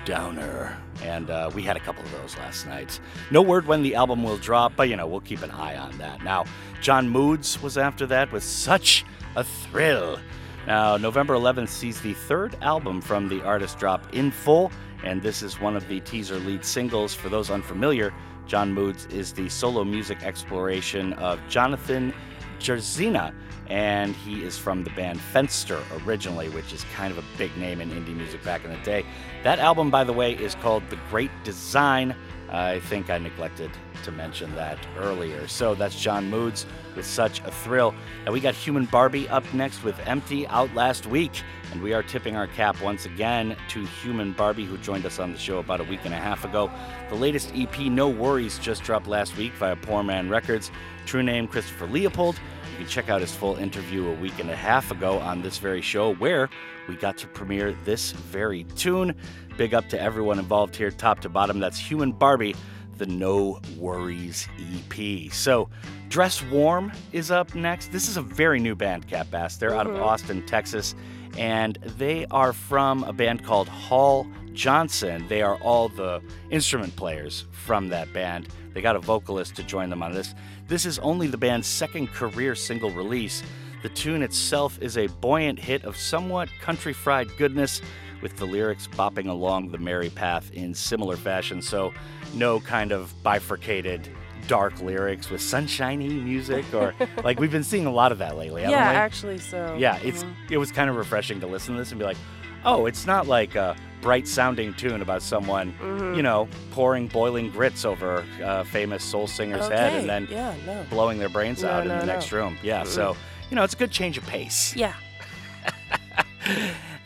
downer. 0.05 0.77
And 1.03 1.31
uh, 1.31 1.51
we 1.55 1.63
had 1.63 1.77
a 1.77 1.81
couple 1.81 2.03
of 2.03 2.13
those 2.13 2.37
last 2.37 2.67
night. 2.67 3.01
No 3.31 3.43
word 3.43 3.67
when 3.67 3.83
the 3.83 3.95
album 3.95 4.23
will 4.23 4.39
drop, 4.39 4.73
but 4.77 4.89
you 4.89 4.97
know, 4.97 5.07
we'll 5.07 5.21
keep 5.21 5.43
an 5.43 5.51
eye 5.51 5.77
on 5.77 5.97
that. 5.99 6.23
Now, 6.23 6.45
John 6.81 7.09
Moods 7.09 7.61
was 7.63 7.77
after 7.77 8.07
that 8.07 8.33
with 8.33 8.43
such 8.43 9.05
a 9.37 9.45
thrill. 9.45 10.19
Now, 10.67 10.97
November 10.97 11.35
11th 11.35 11.69
sees 11.69 12.01
the 12.01 12.15
third 12.15 12.57
album 12.63 13.01
from 13.01 13.29
the 13.29 13.43
artist 13.43 13.79
drop 13.79 14.13
in 14.15 14.31
full, 14.31 14.73
and 15.05 15.23
this 15.23 15.43
is 15.43 15.61
one 15.61 15.77
of 15.77 15.87
the 15.87 16.01
teaser 16.01 16.39
lead 16.41 16.65
singles. 16.65 17.15
For 17.15 17.29
those 17.29 17.51
unfamiliar, 17.51 18.13
John 18.47 18.73
Moods 18.73 19.07
is 19.07 19.33
the 19.33 19.49
solo 19.49 19.85
music 19.85 20.23
exploration 20.23 21.13
of 21.15 21.41
Jonathan 21.49 22.13
Jarzyna, 22.59 23.35
and 23.69 24.15
he 24.15 24.43
is 24.43 24.57
from 24.59 24.85
the 24.85 24.91
band 24.91 25.21
Fenster 25.33 25.83
originally, 26.07 26.49
which 26.49 26.73
is 26.73 26.85
kind 26.95 27.13
of 27.13 27.19
a 27.19 27.25
big 27.39 27.57
name 27.57 27.81
in 27.81 27.91
indie 27.91 28.15
music 28.15 28.43
back 28.45 28.65
in 28.65 28.71
the 28.71 28.79
day. 28.79 29.05
That 29.43 29.59
album, 29.59 29.91
by 29.91 30.05
the 30.05 30.13
way, 30.13 30.33
is 30.33 30.55
called 30.57 30.83
The 30.91 30.99
Great 31.11 31.31
Design. 31.45 32.15
I 32.49 32.79
think 32.79 33.11
I 33.11 33.19
neglected 33.19 33.71
to 34.05 34.13
mention 34.13 34.55
that 34.55 34.79
earlier. 34.97 35.49
So 35.49 35.75
that's 35.75 36.01
John 36.01 36.31
Moods 36.31 36.65
with 36.95 37.05
such 37.05 37.41
a 37.41 37.51
thrill. 37.51 37.95
Now 38.25 38.33
we 38.33 38.41
got 38.41 38.55
Human 38.55 38.85
Barbie 38.85 39.29
up 39.29 39.45
next 39.53 39.83
with 39.83 39.99
Empty 40.07 40.47
out 40.47 40.73
last 40.75 41.07
week, 41.07 41.43
and 41.73 41.83
we 41.83 41.93
are 41.93 42.05
tipping 42.05 42.37
our 42.37 42.47
cap 42.47 42.81
once 42.81 43.05
again 43.05 43.57
to 43.71 43.85
Human 43.85 44.33
Barbie, 44.33 44.65
who 44.65 44.79
joined 44.79 45.05
us 45.07 45.19
on 45.19 45.33
the 45.33 45.39
show 45.39 45.59
about 45.59 45.81
a 45.81 45.85
week 45.85 46.01
and 46.05 46.15
a 46.15 46.19
half 46.19 46.45
ago. 46.45 46.71
The 47.09 47.17
latest 47.17 47.51
EP, 47.55 47.79
No 47.81 48.09
Worries, 48.09 48.59
just 48.61 48.85
dropped 48.85 49.09
last 49.09 49.37
week 49.37 49.53
via 49.55 49.75
Poor 49.77 50.05
Man 50.05 50.29
Records. 50.29 50.71
True 51.05 51.23
name 51.23 51.49
Christopher 51.49 51.87
Leopold. 51.87 52.39
You 52.77 52.85
can 52.85 52.91
check 52.91 53.09
out 53.09 53.23
his 53.23 53.35
full 53.35 53.57
interview 53.57 54.07
a 54.07 54.13
week 54.13 54.39
and 54.39 54.51
a 54.51 54.55
half 54.55 54.91
ago 54.91 55.19
on 55.19 55.41
this 55.41 55.57
very 55.57 55.81
show, 55.81 56.15
where 56.17 56.51
we 56.87 56.95
got 56.95 57.17
to 57.19 57.27
premiere 57.27 57.73
this 57.87 58.13
very 58.13 58.65
tune. 58.77 59.15
Big 59.57 59.73
up 59.73 59.89
to 59.89 59.99
everyone 59.99 60.39
involved 60.39 60.77
here, 60.77 60.91
top 60.91 61.21
to 61.21 61.31
bottom. 61.31 61.59
That's 61.59 61.79
Human 61.79 62.13
Barbie, 62.13 62.55
the 62.99 63.07
No 63.07 63.61
Worries 63.79 64.47
EP. 64.91 65.33
So, 65.33 65.71
Dress 66.11 66.43
Warm 66.43 66.93
is 67.13 67.31
up 67.31 67.55
next. 67.55 67.93
This 67.93 68.11
is 68.11 68.19
a 68.19 68.23
very 68.23 68.61
new 68.61 68.75
band, 68.75 69.09
Kat 69.09 69.31
Bass. 69.31 69.57
They're 69.57 69.75
out 69.75 69.87
of 69.87 69.95
mm-hmm. 69.95 70.03
Austin, 70.03 70.45
Texas, 70.45 70.95
and 71.39 71.77
they 71.97 72.27
are 72.27 72.53
from 72.53 73.05
a 73.05 73.13
band 73.15 73.43
called 73.43 73.71
Hall 73.71 74.27
Johnson. 74.53 75.27
They 75.29 75.41
are 75.41 75.57
all 75.63 75.89
the 75.89 76.21
instrument 76.51 76.95
players 76.95 77.47
from 77.53 77.89
that 77.89 78.13
band. 78.13 78.49
They 78.77 78.83
got 78.83 78.95
a 78.95 79.01
vocalist 79.01 79.57
to 79.57 79.63
join 79.63 79.89
them 79.89 80.03
on 80.03 80.13
this. 80.13 80.35
This 80.69 80.85
is 80.85 80.99
only 80.99 81.29
the 81.29 81.39
band's 81.39 81.67
second 81.67 82.09
career 82.09 82.55
single 82.55 82.91
release. 82.91 83.43
The 83.83 83.89
tune 83.89 84.23
itself 84.23 84.79
is 84.83 84.99
a 84.99 85.07
buoyant 85.07 85.59
hit 85.59 85.85
of 85.85 85.97
somewhat 85.97 86.51
country 86.61 86.93
fried 86.93 87.35
goodness, 87.39 87.81
with 88.21 88.37
the 88.37 88.45
lyrics 88.45 88.87
bopping 88.87 89.31
along 89.31 89.71
the 89.71 89.79
merry 89.79 90.11
path 90.11 90.51
in 90.53 90.75
similar 90.75 91.17
fashion. 91.17 91.63
So, 91.63 91.95
no 92.35 92.61
kind 92.61 92.93
of 92.93 93.15
bifurcated 93.23 94.11
dark 94.47 94.79
lyrics 94.83 95.31
with 95.31 95.41
sunshiny 95.41 96.11
music 96.11 96.67
or 96.75 96.95
like 97.25 97.41
we've 97.41 97.51
been 97.51 97.65
seeing 97.65 97.87
a 97.87 97.91
lot 97.91 98.13
of 98.13 98.19
that 98.19 98.37
lately. 98.37 98.61
yeah, 98.61 98.77
actually, 98.77 99.39
so. 99.39 99.75
Yeah, 99.79 99.97
it's 100.03 100.23
mhm. 100.23 100.35
it 100.51 100.59
was 100.59 100.71
kind 100.71 100.91
of 100.91 100.97
refreshing 100.97 101.41
to 101.41 101.47
listen 101.47 101.73
to 101.73 101.81
this 101.81 101.93
and 101.93 101.99
be 101.99 102.05
like, 102.05 102.19
oh, 102.67 102.85
it's 102.85 103.07
not 103.07 103.27
like 103.27 103.55
a 103.55 103.75
bright 104.07 104.29
sounding 104.29 104.73
tune 104.75 105.03
about 105.03 105.21
someone, 105.21 105.73
Mm-hmm. 105.83 106.15
you 106.15 106.23
know, 106.23 106.47
pouring 106.71 107.09
boiling 107.09 107.51
grits 107.51 107.85
over 107.85 108.25
a 108.41 108.65
famous 108.65 109.03
soul 109.03 109.27
singer's 109.27 109.67
head 109.67 109.95
and 109.95 110.09
then 110.09 110.29
yeah, 110.31 110.55
no. 110.65 110.85
blowing 110.91 111.19
their 111.19 111.29
brains 111.29 111.63
No, 111.65 111.71
out 111.71 111.83
in 111.83 111.89
the 111.89 112.07
no. 112.07 112.13
next 112.13 112.31
room. 112.31 112.57
Yeah, 112.63 112.85
so 112.85 113.17
you 113.51 113.57
know, 113.57 113.65
it's 113.65 113.75
a 113.75 113.77
good 113.77 113.91
change 113.91 114.17
of 114.17 114.25
pace. 114.27 114.77
Yeah. 114.77 114.95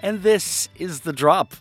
And 0.03 0.23
this 0.23 0.69
is 0.77 1.01
the 1.01 1.13
drop. 1.13 1.55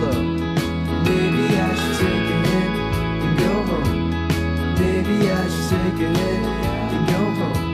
Slow. 0.00 0.22
Maybe 1.08 1.44
I 1.66 1.70
should 1.80 1.96
take 2.00 2.28
a 2.34 2.38
hit 2.48 2.72
and 3.24 3.38
go 3.44 3.52
home. 3.70 3.92
Maybe 4.80 5.16
I 5.30 5.42
should 5.52 5.68
take 5.72 6.00
a 6.06 6.10
hit 6.18 6.42
and 6.94 7.04
go 7.14 7.22
home. 7.38 7.64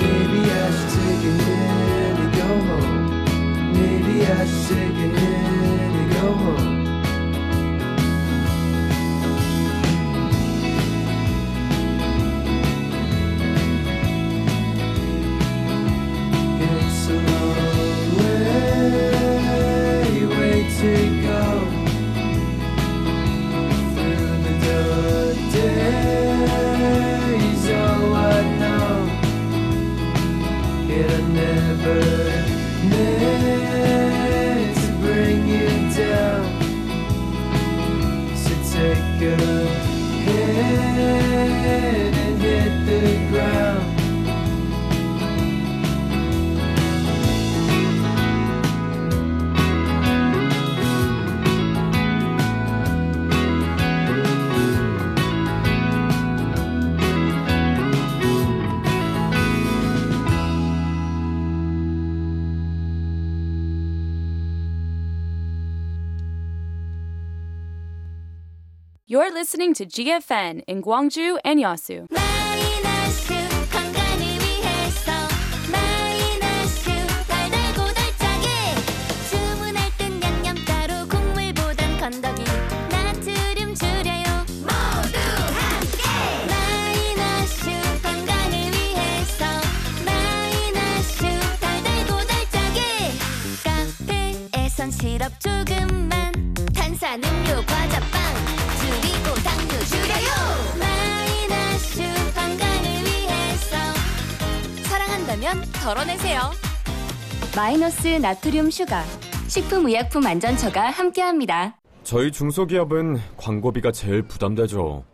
Maybe 0.00 0.40
I 0.50 0.70
should 0.76 0.90
take 0.96 1.24
a 1.30 1.34
hit 1.46 2.16
and 2.22 2.32
go 2.40 2.48
home. 2.68 3.00
Maybe 3.76 4.14
I 4.26 4.46
should 4.46 4.68
take 4.68 4.98
a 5.04 5.08
hit 5.20 5.46
and 5.98 6.12
go 6.14 6.26
home. 6.44 6.71
Listening 69.52 69.74
to 69.74 69.84
GFN 69.84 70.62
in 70.66 70.80
Gwangju 70.80 71.38
and 71.44 71.60
Yeosu. 71.60 72.21
마이너스 107.62 108.08
나트륨 108.08 108.72
슈가. 108.72 109.04
식품의약품안전처가 109.46 110.90
함께합니다. 110.90 111.76
저희 112.02 112.32
중소기업은 112.32 113.20
광고비가 113.36 113.92
제일 113.92 114.22
부담되죠. 114.22 115.04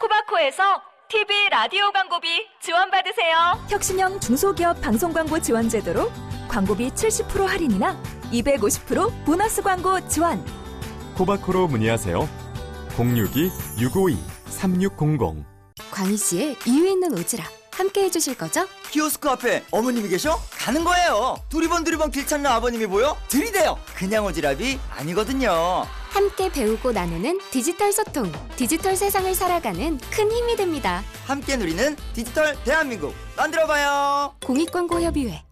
코바코에서 0.00 0.82
TV 1.08 1.48
라디오 1.50 1.92
광고비 1.92 2.26
지원받으세요. 2.60 3.36
혁신형 3.68 4.18
중소기업 4.18 4.80
방송 4.80 5.12
광고 5.12 5.38
지원 5.38 5.68
제도로 5.68 6.10
광고비 6.48 6.90
70% 6.90 7.46
할인이나 7.46 7.96
250% 8.32 9.24
보너스 9.24 9.62
광고 9.62 10.00
지원. 10.08 10.44
코바코로 11.14 11.68
문의하세요. 11.68 12.28
062-652-3600 12.96 15.44
광희 15.92 16.16
씨의 16.16 16.56
이유 16.66 16.88
있는 16.88 17.14
오지랖 17.14 17.57
함께 17.78 18.02
해주실 18.06 18.36
거죠? 18.36 18.66
키오스크 18.90 19.28
앞에 19.30 19.62
어머님이 19.70 20.08
계셔? 20.08 20.36
가는 20.50 20.82
거예요. 20.82 21.36
두리번 21.48 21.84
두리번 21.84 22.10
길 22.10 22.26
찾는 22.26 22.50
아버님이 22.50 22.88
보여? 22.88 23.16
들이대요. 23.28 23.78
그냥 23.96 24.24
오지랖이 24.24 24.80
아니거든요. 24.90 25.84
함께 26.10 26.50
배우고 26.50 26.90
나누는 26.90 27.38
디지털 27.52 27.92
소통, 27.92 28.32
디지털 28.56 28.96
세상을 28.96 29.32
살아가는 29.32 29.96
큰 30.10 30.32
힘이 30.32 30.56
됩니다. 30.56 31.04
함께 31.24 31.56
누리는 31.56 31.94
디지털 32.14 32.56
대한민국 32.64 33.14
만들어봐요. 33.36 34.34
공익광고협의회 34.44 35.44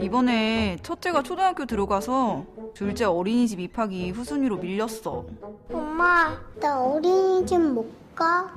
이번에 0.00 0.76
첫째가 0.84 1.24
초등학교 1.24 1.66
들어가서 1.66 2.44
둘째 2.72 3.04
어린이집 3.04 3.58
입학이 3.58 4.12
후순위로 4.12 4.58
밀렸어. 4.58 5.24
엄마, 5.72 6.40
나 6.60 6.80
어린이집 6.80 7.58
못 7.58 8.14
가? 8.14 8.54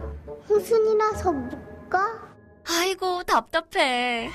후순이라서 0.48 1.32
못 1.32 1.90
가? 1.90 2.31
아이고 2.68 3.24
답답해. 3.24 4.30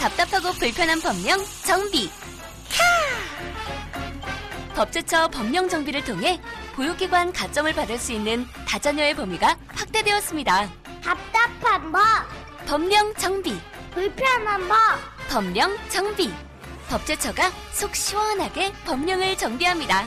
답답하고 0.00 0.52
불편한 0.52 1.00
법령 1.00 1.38
정비. 1.64 2.10
법제처 4.74 5.28
법령 5.28 5.68
정비를 5.68 6.02
통해 6.04 6.40
보육기관 6.74 7.32
가점을 7.32 7.72
받을 7.74 7.98
수 7.98 8.12
있는 8.12 8.46
다자녀의 8.66 9.14
범위가 9.14 9.56
확대되었습니다. 9.68 10.70
답답한 11.04 11.92
법, 11.92 12.00
법령 12.66 13.14
정비, 13.14 13.54
불편한 13.92 14.66
법. 14.68 14.76
법령 15.28 15.76
정비. 15.88 16.32
법제처가 16.88 17.50
속 17.72 17.94
시원하게 17.94 18.72
법령을 18.84 19.36
정비합니다. 19.36 20.06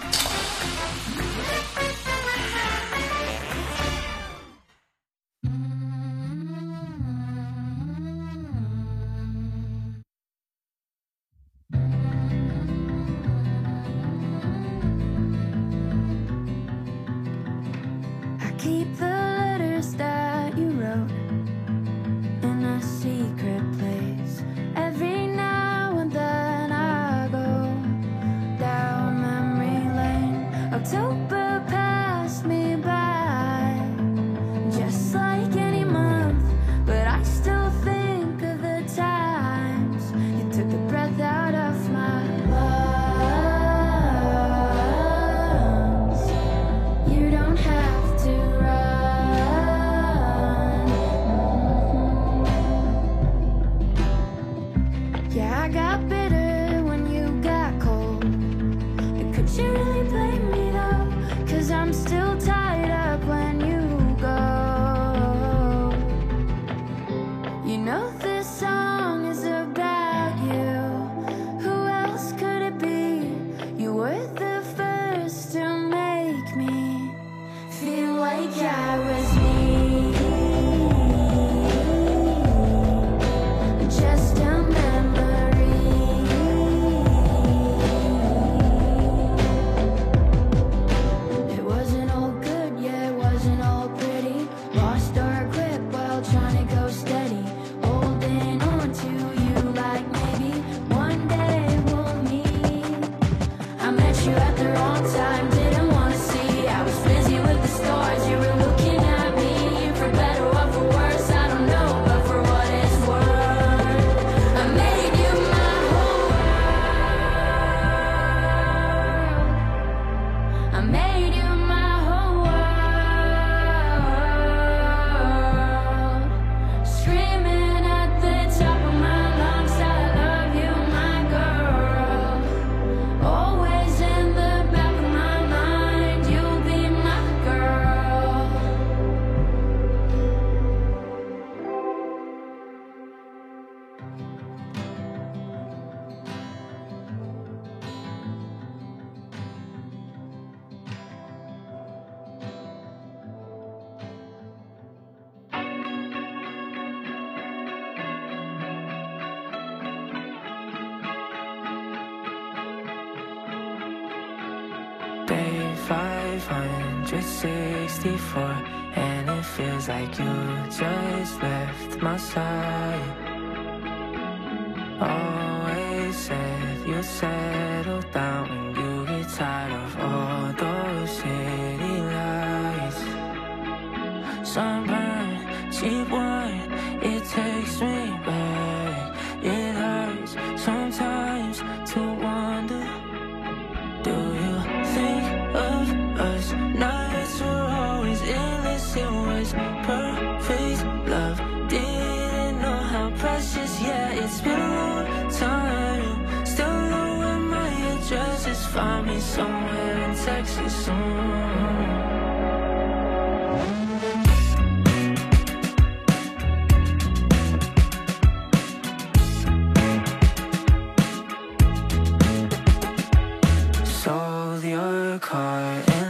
Your 225.56 225.84
car 225.84 226.05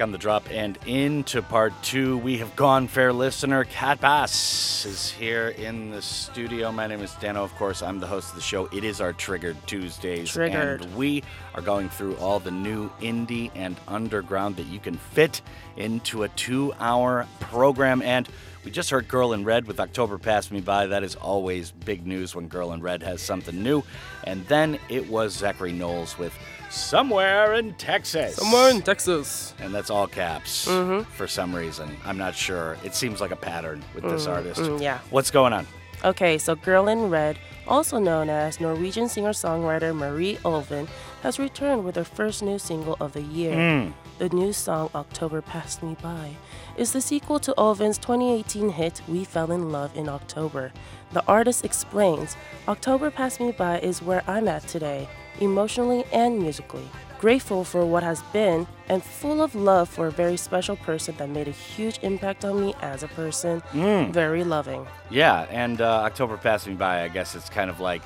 Back 0.00 0.06
on 0.06 0.12
the 0.12 0.18
drop 0.18 0.50
and 0.50 0.78
into 0.86 1.42
part 1.42 1.74
two, 1.82 2.16
we 2.16 2.38
have 2.38 2.56
gone, 2.56 2.88
fair 2.88 3.12
listener. 3.12 3.64
Kat 3.64 4.00
Bass 4.00 4.86
is 4.86 5.10
here 5.10 5.48
in 5.48 5.90
the 5.90 6.00
studio. 6.00 6.72
My 6.72 6.86
name 6.86 7.02
is 7.02 7.12
Dano, 7.16 7.44
of 7.44 7.54
course. 7.56 7.82
I'm 7.82 8.00
the 8.00 8.06
host 8.06 8.30
of 8.30 8.36
the 8.36 8.40
show. 8.40 8.64
It 8.72 8.82
is 8.82 9.02
our 9.02 9.12
Triggered 9.12 9.58
Tuesdays. 9.66 10.30
Triggered. 10.30 10.84
And 10.84 10.96
we 10.96 11.22
are 11.54 11.60
going 11.60 11.90
through 11.90 12.16
all 12.16 12.40
the 12.40 12.50
new 12.50 12.88
indie 13.02 13.50
and 13.54 13.76
underground 13.86 14.56
that 14.56 14.68
you 14.68 14.78
can 14.78 14.96
fit 14.96 15.42
into 15.76 16.22
a 16.22 16.28
two 16.30 16.72
hour 16.80 17.26
program. 17.38 18.00
And 18.00 18.26
we 18.64 18.70
just 18.70 18.88
heard 18.88 19.06
Girl 19.06 19.34
in 19.34 19.44
Red 19.44 19.66
with 19.66 19.80
October 19.80 20.16
Passed 20.16 20.50
Me 20.50 20.62
By. 20.62 20.86
That 20.86 21.02
is 21.02 21.14
always 21.14 21.72
big 21.72 22.06
news 22.06 22.34
when 22.34 22.48
Girl 22.48 22.72
in 22.72 22.80
Red 22.80 23.02
has 23.02 23.20
something 23.20 23.62
new. 23.62 23.82
And 24.24 24.46
then 24.46 24.78
it 24.88 25.10
was 25.10 25.34
Zachary 25.34 25.72
Knowles 25.72 26.16
with 26.16 26.32
Somewhere 26.70 27.54
in 27.54 27.74
Texas. 27.74 28.36
Somewhere 28.36 28.70
in 28.70 28.80
Texas. 28.82 29.54
And 29.60 29.74
that's 29.74 29.90
all 29.90 30.06
caps 30.06 30.66
Mhm. 30.68 31.04
for 31.06 31.26
some 31.26 31.54
reason. 31.54 31.96
I'm 32.06 32.16
not 32.16 32.34
sure. 32.34 32.76
It 32.84 32.94
seems 32.94 33.20
like 33.20 33.32
a 33.32 33.36
pattern 33.36 33.82
with 33.94 34.04
this 34.04 34.26
Mm, 34.26 34.32
artist. 34.36 34.60
mm, 34.60 34.80
yeah. 34.80 34.98
What's 35.10 35.30
going 35.30 35.52
on? 35.52 35.66
Okay, 36.04 36.38
so 36.38 36.54
Girl 36.54 36.88
in 36.88 37.10
Red, 37.10 37.36
also 37.68 37.98
known 37.98 38.30
as 38.30 38.58
Norwegian 38.60 39.08
singer 39.08 39.32
songwriter 39.32 39.94
Marie 39.94 40.38
Ulven, 40.44 40.88
has 41.22 41.38
returned 41.38 41.84
with 41.84 41.96
her 41.96 42.04
first 42.04 42.42
new 42.42 42.58
single 42.58 42.96
of 43.00 43.12
the 43.12 43.20
year. 43.20 43.54
Mm. 43.54 43.92
The 44.18 44.30
new 44.30 44.52
song, 44.52 44.88
October 44.94 45.42
Passed 45.42 45.82
Me 45.82 45.96
By, 46.02 46.36
is 46.76 46.92
the 46.92 47.00
sequel 47.02 47.38
to 47.40 47.52
Ulven's 47.58 47.98
2018 47.98 48.70
hit 48.70 49.02
We 49.08 49.24
Fell 49.24 49.50
in 49.50 49.70
Love 49.72 49.90
in 49.94 50.08
October. 50.08 50.72
The 51.12 51.22
artist 51.26 51.64
explains 51.64 52.36
October 52.68 53.10
Passed 53.10 53.40
Me 53.40 53.50
By 53.52 53.78
is 53.80 54.00
where 54.00 54.22
I'm 54.26 54.46
at 54.48 54.66
today, 54.68 55.08
emotionally 55.40 56.04
and 56.12 56.38
musically. 56.38 56.88
Grateful 57.20 57.64
for 57.64 57.84
what 57.84 58.02
has 58.02 58.22
been 58.32 58.66
and 58.88 59.02
full 59.02 59.42
of 59.42 59.54
love 59.54 59.88
for 59.90 60.06
a 60.06 60.10
very 60.10 60.38
special 60.38 60.76
person 60.76 61.14
that 61.18 61.28
made 61.28 61.48
a 61.48 61.50
huge 61.50 61.98
impact 62.02 62.44
on 62.46 62.58
me 62.60 62.74
as 62.80 63.02
a 63.02 63.08
person. 63.08 63.60
Mm. 63.72 64.10
Very 64.10 64.42
loving. 64.42 64.86
Yeah, 65.10 65.42
and 65.50 65.80
uh, 65.82 66.00
October 66.04 66.38
passing 66.38 66.76
by. 66.76 67.02
I 67.02 67.08
guess 67.08 67.34
it's 67.34 67.50
kind 67.50 67.68
of 67.68 67.78
like, 67.78 68.02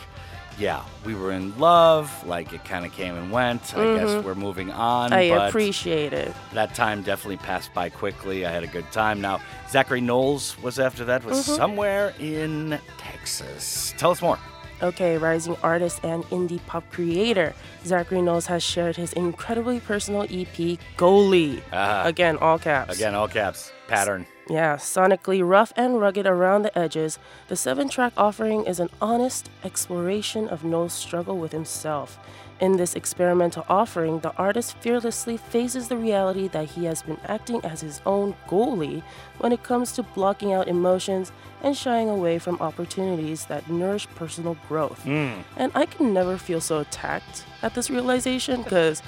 yeah, 0.59 0.83
we 1.05 1.15
were 1.15 1.31
in 1.31 1.57
love. 1.61 2.11
Like 2.27 2.53
it 2.53 2.65
kind 2.65 2.85
of 2.85 2.91
came 2.93 3.15
and 3.15 3.31
went. 3.31 3.63
I 3.77 3.97
guess 3.99 4.11
Mhm. 4.11 4.25
we're 4.25 4.35
moving 4.35 4.73
on. 4.73 5.13
I 5.13 5.23
appreciate 5.47 6.13
it. 6.13 6.35
That 6.53 6.75
time 6.75 7.03
definitely 7.03 7.37
passed 7.37 7.73
by 7.73 7.91
quickly. 7.91 8.45
I 8.47 8.51
had 8.51 8.65
a 8.65 8.69
good 8.69 8.91
time. 8.91 9.21
Now, 9.21 9.41
Zachary 9.71 10.01
Knowles 10.01 10.57
was 10.61 10.81
after 10.81 11.05
that, 11.05 11.25
was 11.25 11.47
Mhm. 11.47 11.57
somewhere 11.57 12.15
in 12.19 12.81
Texas. 12.99 13.95
Tell 13.97 14.11
us 14.11 14.21
more. 14.21 14.39
Okay, 14.85 15.17
rising 15.17 15.57
artist 15.63 16.01
and 16.05 16.23
indie 16.25 16.61
pop 16.67 16.85
creator, 16.93 17.55
Zachary 17.87 18.21
Knowles 18.21 18.45
has 18.47 18.63
shared 18.63 18.97
his 18.97 19.15
incredibly 19.15 19.81
personal 19.81 20.25
EP, 20.25 20.79
Goalie. 20.99 21.63
Ah. 21.73 22.05
Again, 22.05 22.37
all 22.37 22.59
caps. 22.59 22.95
Again, 22.95 23.15
all 23.15 23.27
caps. 23.27 23.73
Pattern. 23.89 24.27
Yeah, 24.49 24.77
sonically 24.77 25.47
rough 25.47 25.73
and 25.75 25.99
rugged 25.99 26.27
around 26.27 26.63
the 26.63 26.79
edges, 26.79 27.19
the 27.49 27.57
seven 27.57 27.89
track 27.89 28.13
offering 28.17 28.65
is 28.67 28.79
an 28.79 28.91
honest 29.01 29.49
exploration 29.65 30.49
of 30.49 30.65
Knowles' 30.65 30.93
struggle 30.93 31.39
with 31.39 31.53
himself. 31.53 32.19
In 32.61 32.77
this 32.77 32.95
experimental 32.95 33.65
offering, 33.69 34.21
the 34.21 34.35
artist 34.37 34.77
fearlessly 34.79 35.37
faces 35.37 35.89
the 35.89 35.97
reality 35.97 36.47
that 36.49 36.71
he 36.71 36.85
has 36.85 37.03
been 37.03 37.19
acting 37.27 37.65
as 37.65 37.81
his 37.81 38.01
own 38.07 38.35
goalie 38.47 39.03
when 39.39 39.51
it 39.51 39.65
comes 39.65 39.93
to 39.93 40.03
blocking 40.03 40.53
out 40.53 40.69
emotions 40.69 41.33
and 41.63 41.77
shying 41.77 42.09
away 42.09 42.39
from 42.39 42.61
opportunities 42.61 43.47
that 43.47 43.69
nourish 43.69 44.07
personal 44.15 44.57
growth. 44.69 45.03
Mm. 45.05 45.43
And 45.57 45.73
I 45.75 45.87
can 45.87 46.15
never 46.15 46.39
feel 46.39 46.61
so 46.61 46.79
attacked 46.79 47.45
at 47.63 47.75
this 47.75 47.91
realization 47.91 48.63
because 48.63 49.03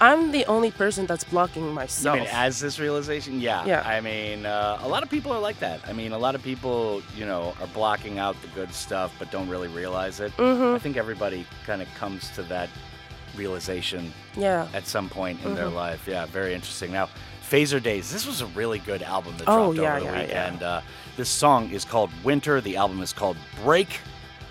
I'm 0.00 0.32
the 0.32 0.46
only 0.46 0.70
person 0.70 1.04
that's 1.06 1.24
blocking 1.24 1.72
myself. 1.74 2.18
mean 2.18 2.26
as 2.32 2.58
this 2.60 2.78
realization? 2.78 3.40
Yeah. 3.40 3.64
Yeah. 3.66 3.82
I 3.86 4.00
mean, 4.00 4.46
uh, 4.46 4.78
a 4.82 4.88
lot 4.88 5.02
of 5.02 5.10
people 5.10 5.30
are 5.32 5.40
like 5.40 5.58
that. 5.60 5.80
I 5.86 5.92
mean, 5.92 6.12
a 6.12 6.18
lot 6.18 6.34
of 6.34 6.42
people, 6.42 7.02
you 7.16 7.26
know, 7.26 7.54
are 7.60 7.66
blocking 7.68 8.18
out 8.18 8.40
the 8.40 8.48
good 8.48 8.72
stuff 8.72 9.14
but 9.18 9.30
don't 9.30 9.48
really 9.48 9.68
realize 9.68 10.20
it. 10.20 10.34
Mhm. 10.38 10.74
I 10.74 10.78
think 10.78 10.96
everybody 10.96 11.46
kind 11.66 11.82
of 11.82 11.88
comes 11.96 12.30
to 12.30 12.42
that 12.44 12.70
realization 13.36 14.12
Yeah. 14.36 14.68
at 14.74 14.86
some 14.86 15.08
point 15.08 15.38
in 15.44 15.54
their 15.54 15.66
Mhm. 15.68 15.74
life. 15.74 16.08
Yeah, 16.08 16.26
very 16.26 16.54
interesting. 16.54 16.92
Now, 16.92 17.08
Fazerdaze. 17.48 18.10
This 18.10 18.26
was 18.26 18.40
a 18.40 18.46
really 18.46 18.78
good 18.78 19.02
album 19.02 19.34
that 19.38 19.48
Oh, 19.48 19.72
dropped 19.74 19.76
yeah, 19.78 19.90
over 19.96 20.00
the 20.00 20.06
yeah, 20.06 20.12
yeah. 20.12 20.22
weekend. 20.50 20.62
Uh, 20.62 20.80
this 21.16 21.28
song 21.28 21.70
is 21.70 21.84
called 21.84 22.10
Winter. 22.22 22.60
The 22.60 22.76
album 22.76 23.02
is 23.02 23.12
called 23.12 23.36
Break. 23.64 24.00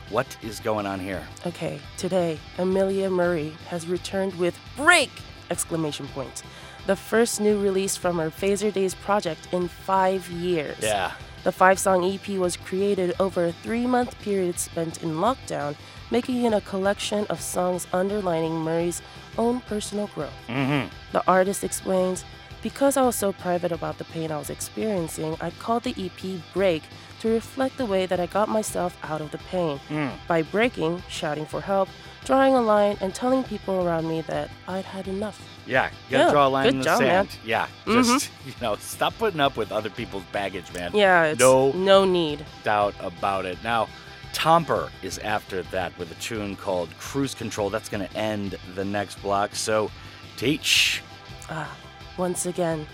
What 0.09 0.27
is 0.41 0.59
going 0.59 0.85
on 0.85 0.99
here? 0.99 1.25
Okay, 1.45 1.79
today 1.97 2.39
Amelia 2.57 3.09
Murray 3.09 3.55
has 3.69 3.87
returned 3.87 4.35
with 4.39 4.57
break 4.75 5.11
exclamation 5.49 6.07
point. 6.09 6.43
The 6.87 6.95
first 6.95 7.39
new 7.39 7.59
release 7.61 7.95
from 7.97 8.17
her 8.17 8.29
Fazerdaze 8.29 8.95
project 9.01 9.47
in 9.51 9.67
5 9.67 10.29
years. 10.29 10.77
Yeah. 10.81 11.11
The 11.43 11.51
5-song 11.51 12.03
EP 12.03 12.37
was 12.37 12.57
created 12.57 13.15
over 13.19 13.45
a 13.45 13.53
3-month 13.63 14.19
period 14.21 14.59
spent 14.59 15.03
in 15.03 15.15
lockdown, 15.15 15.75
making 16.11 16.43
it 16.43 16.53
a 16.53 16.61
collection 16.61 17.25
of 17.27 17.39
songs 17.39 17.87
underlining 17.93 18.55
Murray's 18.59 19.01
own 19.37 19.61
personal 19.61 20.07
growth. 20.07 20.33
Mm-hmm. 20.47 20.89
The 21.13 21.23
artist 21.27 21.63
explains, 21.63 22.25
because 22.61 22.97
I 22.97 23.03
was 23.03 23.15
so 23.15 23.31
private 23.31 23.71
about 23.71 23.99
the 23.99 24.03
pain 24.05 24.31
I 24.31 24.37
was 24.37 24.49
experiencing, 24.49 25.37
I 25.39 25.51
called 25.51 25.83
the 25.83 25.95
EP 25.97 26.41
Break 26.53 26.83
to 27.21 27.29
reflect 27.29 27.77
the 27.77 27.85
way 27.85 28.05
that 28.05 28.19
I 28.19 28.25
got 28.25 28.49
myself 28.49 28.97
out 29.03 29.21
of 29.21 29.31
the 29.31 29.37
pain. 29.37 29.79
Mm. 29.89 30.11
By 30.27 30.41
breaking, 30.41 31.03
shouting 31.07 31.45
for 31.45 31.61
help, 31.61 31.87
drawing 32.29 32.53
a 32.53 32.61
line, 32.61 32.95
and 33.01 33.15
telling 33.15 33.43
people 33.43 33.87
around 33.87 34.07
me 34.07 34.21
that 34.21 34.51
I'd 34.67 34.85
had 34.85 35.07
enough. 35.07 35.41
Yeah, 35.65 35.85
you 36.09 36.11
gotta 36.11 36.25
Yeah, 36.25 36.31
draw 36.31 36.45
a 36.45 36.49
line 36.49 36.67
in 36.67 36.77
the 36.77 36.83
job, 36.85 36.99
man. 37.01 37.27
sand. 37.27 37.39
Yeah, 37.43 37.65
Mhm. 37.87 38.03
just 38.03 38.29
you 38.45 38.53
know, 38.61 38.75
stop 38.75 39.17
putting 39.17 39.39
up 39.39 39.57
with 39.57 39.71
other 39.71 39.89
people's 39.89 40.21
baggage, 40.31 40.71
man. 40.71 40.91
Yeah, 40.93 41.23
it's 41.23 41.39
no, 41.39 41.71
no 41.71 42.05
need. 42.05 42.45
doubt 42.63 42.93
about 42.99 43.45
it. 43.47 43.57
Now, 43.63 43.87
Tomper 44.31 44.89
is 45.01 45.17
after 45.17 45.63
that 45.63 45.97
with 45.97 46.11
a 46.11 46.15
tune 46.21 46.55
called 46.55 46.89
Cruise 46.99 47.33
Control. 47.33 47.71
That's 47.71 47.89
gonna 47.89 48.09
end 48.13 48.59
the 48.75 48.85
next 48.85 49.19
block. 49.23 49.55
So, 49.55 49.89
teach. 50.37 51.01
Ah, 51.49 51.75
once 52.15 52.45
again, 52.45 52.85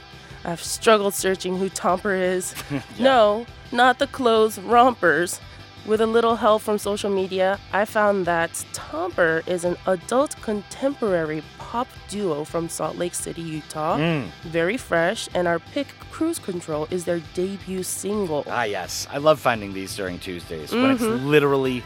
I've 0.46 0.64
struggled 0.64 1.14
searching 1.14 1.58
who 1.58 1.70
Tomper 1.70 2.18
is. 2.18 2.56
No, 3.00 3.46
not 3.74 4.00
the 4.00 4.08
clothes 4.08 4.58
rompers. 4.60 5.42
With 5.86 6.02
a 6.02 6.08
little 6.08 6.36
help 6.36 6.64
from 6.64 6.80
social 6.80 7.12
media, 7.12 7.60
I 7.72 7.86
found 7.86 8.26
that 8.26 8.50
Tomper 8.74 9.48
is 9.48 9.64
an 9.66 9.78
adult 9.86 10.36
contemporary 10.42 11.44
pop 11.60 11.88
duo 12.10 12.44
from 12.44 12.70
Salt 12.70 12.98
Lake 12.98 13.14
City, 13.14 13.42
Utah. 13.44 13.98
Mm. 13.98 14.26
Very 14.46 14.78
fresh, 14.78 15.30
and 15.36 15.48
our 15.48 15.60
pick, 15.60 15.88
Cruise 16.12 16.40
Control, 16.40 16.88
is 16.90 17.06
their 17.06 17.20
debut 17.36 17.84
single. 17.84 18.44
Ah, 18.48 18.64
yes, 18.64 19.08
I 19.12 19.20
love 19.20 19.40
finding 19.40 19.74
these 19.74 19.96
during 19.96 20.18
Tuesdays 20.18 20.72
when 20.72 20.90
it's 20.92 21.04
Mhm. 21.04 21.28
literally 21.28 21.84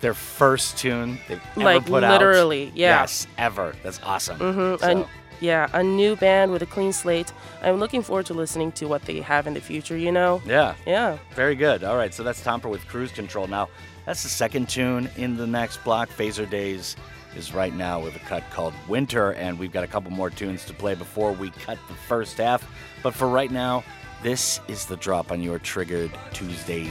their 0.00 0.14
first 0.14 0.78
tune 0.78 1.18
they've 1.28 1.40
ever 1.56 1.64
Like, 1.64 1.86
put 1.86 2.02
out. 2.04 2.12
literally, 2.20 2.72
yeah. 2.74 3.00
Yes, 3.00 3.26
ever. 3.36 3.74
That's 3.82 4.00
awesome. 4.02 4.38
hmm 4.38 4.76
So- 4.80 5.08
yeah, 5.42 5.68
a 5.72 5.82
new 5.82 6.14
band 6.16 6.52
with 6.52 6.62
a 6.62 6.66
clean 6.66 6.92
slate. 6.92 7.32
I'm 7.62 7.76
looking 7.76 8.02
forward 8.02 8.26
to 8.26 8.34
listening 8.34 8.72
to 8.72 8.86
what 8.86 9.02
they 9.02 9.20
have 9.20 9.46
in 9.46 9.54
the 9.54 9.60
future, 9.60 9.96
you 9.96 10.12
know? 10.12 10.40
Yeah. 10.46 10.74
Yeah. 10.86 11.18
Very 11.34 11.56
good. 11.56 11.82
All 11.82 11.96
right, 11.96 12.14
so 12.14 12.22
that's 12.22 12.42
Tomper 12.42 12.70
with 12.70 12.86
Cruise 12.86 13.10
Control. 13.10 13.48
Now, 13.48 13.68
that's 14.06 14.22
the 14.22 14.28
second 14.28 14.68
tune 14.68 15.10
in 15.16 15.36
the 15.36 15.46
next 15.46 15.82
block. 15.84 16.08
Fazerdaze 16.10 16.96
is 17.36 17.52
right 17.52 17.74
now 17.74 18.00
with 18.00 18.14
a 18.14 18.20
cut 18.20 18.44
called 18.50 18.74
Winter, 18.88 19.32
and 19.32 19.58
we've 19.58 19.72
got 19.72 19.84
a 19.84 19.88
couple 19.88 20.12
more 20.12 20.30
tunes 20.30 20.64
to 20.66 20.72
play 20.72 20.94
before 20.94 21.32
we 21.32 21.50
cut 21.50 21.78
the 21.88 21.94
first 21.94 22.38
half. 22.38 22.64
But 23.02 23.12
for 23.12 23.28
right 23.28 23.50
now, 23.50 23.82
this 24.22 24.60
is 24.68 24.86
the 24.86 24.96
drop 24.96 25.32
on 25.32 25.42
your 25.42 25.58
Triggered 25.58 26.12
Tuesdays. 26.32 26.88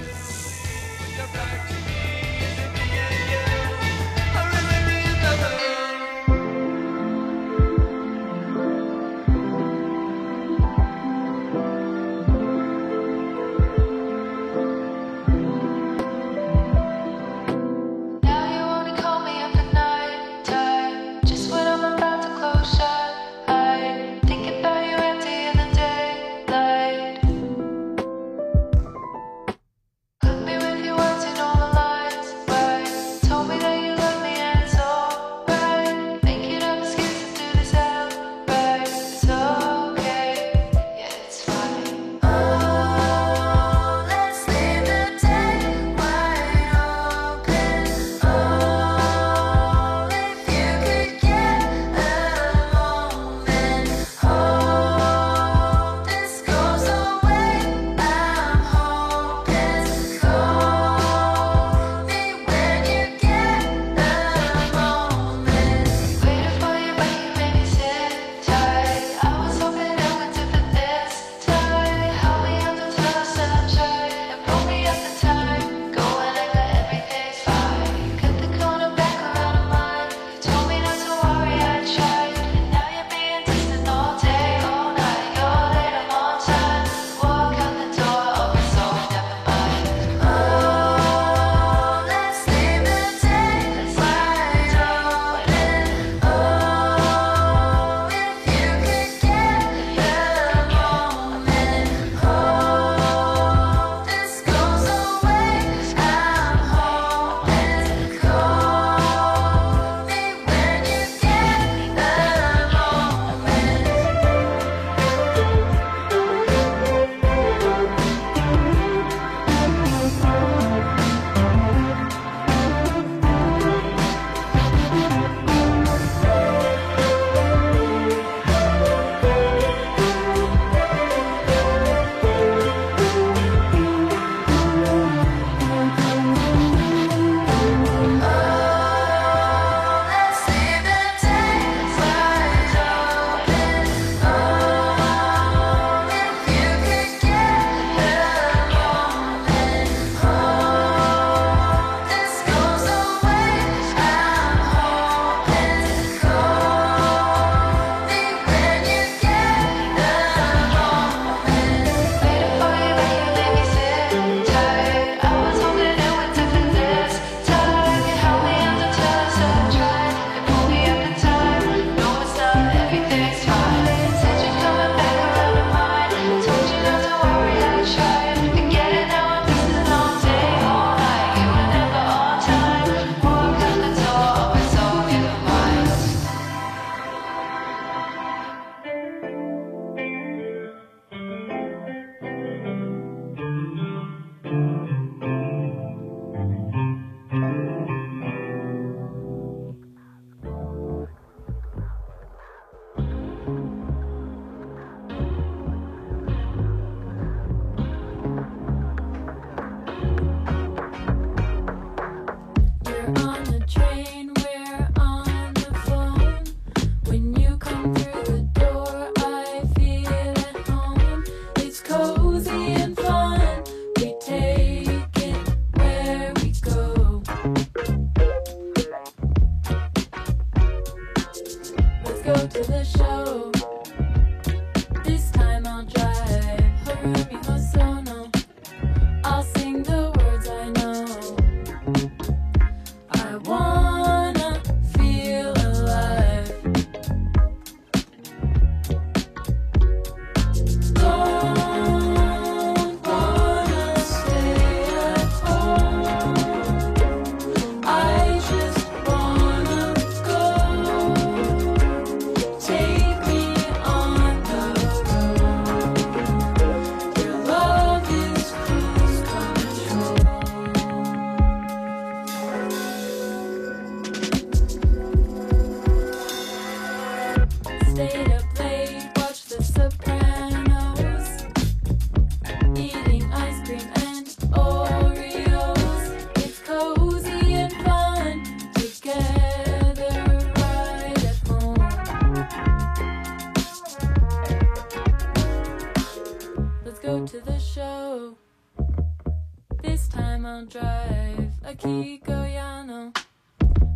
Drive 300.72 301.52
a 301.66 301.74
Kiko 301.76 302.48
Yano. 302.48 303.14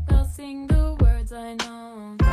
I'll 0.10 0.26
sing 0.26 0.68
the 0.68 0.98
words 1.00 1.32
I 1.32 1.54
know. 1.54 2.25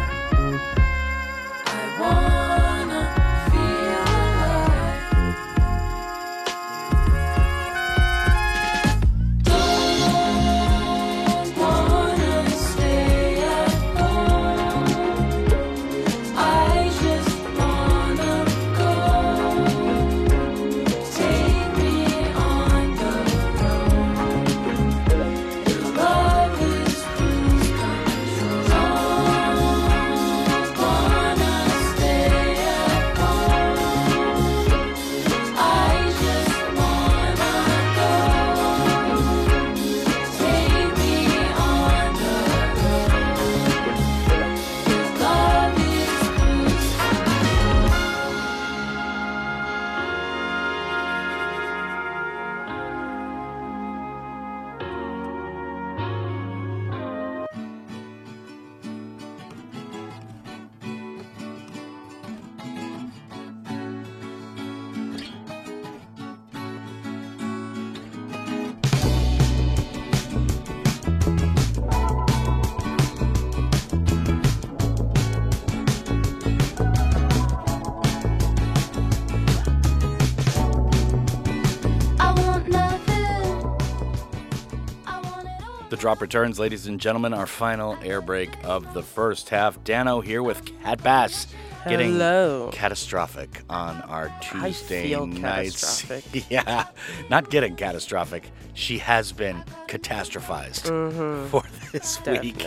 Drop 86.03 86.21
returns, 86.21 86.59
ladies 86.59 86.89
and 86.89 86.99
gentlemen, 86.99 87.33
our 87.33 87.47
final 87.47 87.97
air 88.03 88.21
break 88.21 88.51
of 88.65 88.93
the 88.93 89.05
first 89.05 89.51
half. 89.51 89.85
Dano 89.85 90.21
here 90.21 90.43
with 90.43 90.69
Kat 90.83 91.01
Bass. 91.01 91.47
Getting 91.89 92.13
Hello. 92.13 92.71
catastrophic 92.73 93.63
on 93.69 94.03
our 94.03 94.33
Tuesday 94.41 95.17
nights. 95.17 96.03
catastrophic. 96.03 96.45
yeah, 96.51 96.87
not 97.29 97.51
getting 97.51 97.75
catastrophic. 97.75 98.45
She 98.75 98.99
has 98.99 99.33
been 99.33 99.63
catastrophized 99.89 100.83
Mhm. 100.91 101.49
for 101.49 101.63
this 101.91 102.21
week. 102.25 102.67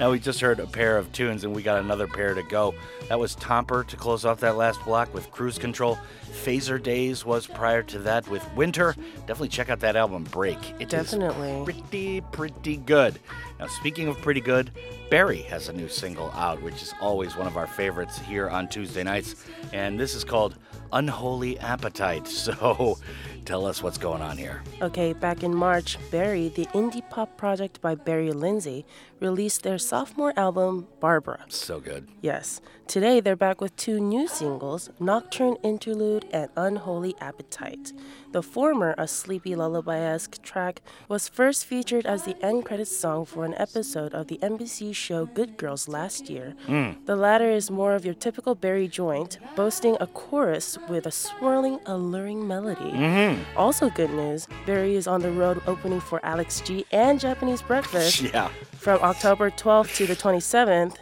Now 0.00 0.10
we 0.10 0.18
just 0.18 0.40
heard 0.40 0.58
a 0.58 0.66
pair 0.66 0.98
of 0.98 1.12
tunes 1.12 1.44
and 1.44 1.54
we 1.54 1.62
got 1.62 1.78
another 1.78 2.06
pair 2.08 2.34
to 2.34 2.42
go. 2.42 2.74
That 3.08 3.20
was 3.20 3.36
Tomper 3.36 3.86
to 3.86 3.96
close 3.96 4.24
off 4.24 4.40
that 4.40 4.56
last 4.56 4.84
block 4.84 5.14
with 5.14 5.30
Cruise 5.30 5.58
Control. 5.58 5.96
Fazerdaze 6.44 7.24
was 7.24 7.46
prior 7.46 7.82
to 7.84 7.98
that 8.00 8.28
with 8.28 8.42
Winter. 8.54 8.94
Definitely 9.20 9.48
check 9.48 9.70
out 9.70 9.80
that 9.80 9.96
album 9.96 10.24
Break. 10.24 10.58
It 10.80 10.92
is 10.92 11.10
Definitely. 11.12 11.62
pretty 11.64 12.20
pretty 12.32 12.76
good. 12.78 13.18
Now 13.58 13.66
speaking 13.68 14.08
of 14.08 14.20
pretty 14.20 14.40
good, 14.40 14.70
Barrie 15.10 15.42
has 15.42 15.68
a 15.68 15.72
new 15.72 15.88
single 15.88 16.30
out, 16.32 16.60
which 16.62 16.82
is 16.82 16.92
always 17.00 17.36
one 17.36 17.46
of 17.46 17.56
our 17.56 17.66
favorites 17.66 18.18
here 18.18 18.48
on 18.48 18.68
Tuesday 18.68 19.02
nights, 19.02 19.46
and 19.72 19.98
this 19.98 20.14
is 20.14 20.24
called 20.24 20.56
Unholy 20.92 21.58
Appetite. 21.58 22.26
So 22.46 22.98
tell 23.46 23.64
us 23.64 23.82
what's 23.82 23.96
going 23.96 24.20
on 24.20 24.36
here. 24.36 24.62
Okay, 24.82 25.12
back 25.12 25.42
in 25.42 25.54
March, 25.54 25.96
Barrie, 26.10 26.48
the 26.48 26.66
indie 26.66 27.08
pop 27.08 27.36
project 27.36 27.80
by 27.80 27.94
Barrie 27.94 28.32
Lindsay, 28.32 28.84
released 29.20 29.62
their 29.62 29.78
sophomore 29.78 30.34
album, 30.36 30.88
Barbara. 31.00 31.44
So 31.48 31.80
good. 31.80 32.08
Yes. 32.20 32.60
Today, 32.86 33.20
they're 33.20 33.36
back 33.36 33.60
with 33.60 33.74
two 33.76 33.98
new 33.98 34.28
singles 34.28 34.90
Nocturne 35.00 35.56
Interlude 35.62 36.26
and 36.32 36.50
Unholy 36.56 37.14
Appetite. 37.20 37.92
The 38.32 38.42
former, 38.42 38.94
a 38.98 39.08
sleepy 39.08 39.56
lullaby 39.56 39.98
esque 39.98 40.42
track, 40.42 40.82
was 41.08 41.28
first 41.28 41.64
featured 41.64 42.06
as 42.06 42.24
the 42.24 42.36
end 42.44 42.64
credits 42.64 42.94
song 42.96 43.24
for 43.24 43.44
an 43.44 43.54
episode 43.56 44.12
of 44.12 44.26
the 44.26 44.38
NBC 44.38 44.94
show 44.94 45.24
Good 45.26 45.56
Girls 45.56 45.88
last 45.88 46.28
year. 46.28 46.54
Mm. 46.66 47.06
The 47.06 47.16
latter 47.16 47.50
is 47.50 47.70
more 47.70 47.94
of 47.94 48.04
your 48.04 48.14
typical 48.14 48.54
Barrie 48.54 48.88
joint, 48.88 49.38
boasting 49.56 49.96
a 50.00 50.06
chorus 50.06 50.78
with 50.88 51.06
a 51.06 51.10
swirling, 51.10 51.80
alluring 51.86 52.46
melody. 52.46 52.92
Mhm. 53.36 53.44
Also, 53.56 53.90
good 53.90 54.10
news 54.10 54.46
Barrie 54.66 54.96
is 54.96 55.06
on 55.06 55.20
the 55.20 55.30
road 55.30 55.60
opening 55.66 56.00
for 56.00 56.20
Alex 56.24 56.60
G 56.60 56.84
and 56.92 57.20
Japanese 57.20 57.62
Breakfast 57.62 58.20
Yeah. 58.34 58.48
from 58.76 59.00
October 59.02 59.50
12th 59.50 59.94
to 59.96 60.06
the 60.06 60.16
27th. 60.16 60.96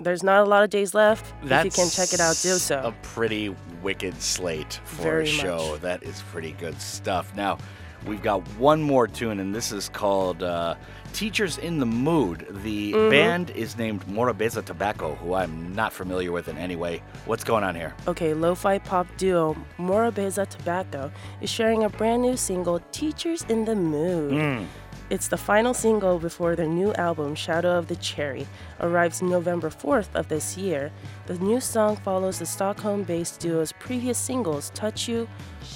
There's 0.00 0.22
not 0.22 0.42
a 0.46 0.48
lot 0.48 0.62
of 0.62 0.70
days 0.70 0.94
left. 0.94 1.34
That's 1.42 1.66
if 1.66 1.76
you 1.76 1.82
can 1.82 1.90
check 1.90 2.12
it 2.12 2.20
out, 2.20 2.36
do 2.40 2.54
so. 2.58 2.80
A 2.84 2.92
pretty 3.02 3.54
wicked 3.82 4.22
slate 4.22 4.80
for 4.84 5.02
Very 5.02 5.24
a 5.24 5.26
show. 5.26 5.70
much. 5.72 5.80
That 5.80 6.02
is 6.04 6.22
pretty 6.30 6.52
good 6.52 6.80
stuff. 6.80 7.32
Now, 7.34 7.58
we've 8.06 8.22
got 8.22 8.46
one 8.58 8.80
more 8.80 9.08
tune, 9.08 9.40
and 9.40 9.52
this 9.52 9.72
is 9.72 9.88
called 9.88 10.42
uh, 10.44 10.76
Teachers 11.12 11.58
in 11.58 11.78
the 11.78 11.86
Mood. 11.86 12.46
The 12.62 12.92
Mhm. 12.92 13.10
band 13.10 13.50
is 13.50 13.76
named 13.76 14.04
Morabeza 14.06 14.64
Tobacco, 14.64 15.16
who 15.16 15.34
I'm 15.34 15.74
not 15.74 15.92
familiar 15.92 16.30
with 16.32 16.48
in 16.48 16.56
any 16.58 16.76
way. 16.76 17.02
What's 17.26 17.44
going 17.44 17.64
on 17.64 17.74
here? 17.74 17.94
Okay, 18.06 18.34
lo-fi 18.34 18.78
pop 18.78 19.06
duo 19.16 19.56
Morabeza 19.78 20.46
Tobacco 20.48 21.10
is 21.40 21.50
sharing 21.50 21.82
a 21.84 21.88
brand 21.88 22.22
new 22.22 22.36
single, 22.36 22.80
Teachers 22.92 23.44
in 23.48 23.64
the 23.64 23.74
Mood. 23.74 24.32
Mm. 24.32 24.66
It's 25.10 25.28
the 25.28 25.38
final 25.38 25.72
single 25.72 26.18
before 26.18 26.54
their 26.54 26.66
new 26.66 26.92
album, 26.94 27.34
Shadow 27.34 27.78
of 27.78 27.88
the 27.88 27.96
Cherry, 27.96 28.46
arrives 28.78 29.22
November 29.22 29.70
4th 29.70 30.14
of 30.14 30.28
this 30.28 30.58
year. 30.58 30.90
The 31.26 31.38
new 31.38 31.60
song 31.60 31.96
follows 31.96 32.38
the 32.38 32.44
Stockholm 32.46 33.04
based 33.04 33.40
duo's 33.40 33.72
previous 33.72 34.18
singles, 34.18 34.70
Touch 34.74 35.08
You, 35.08 35.26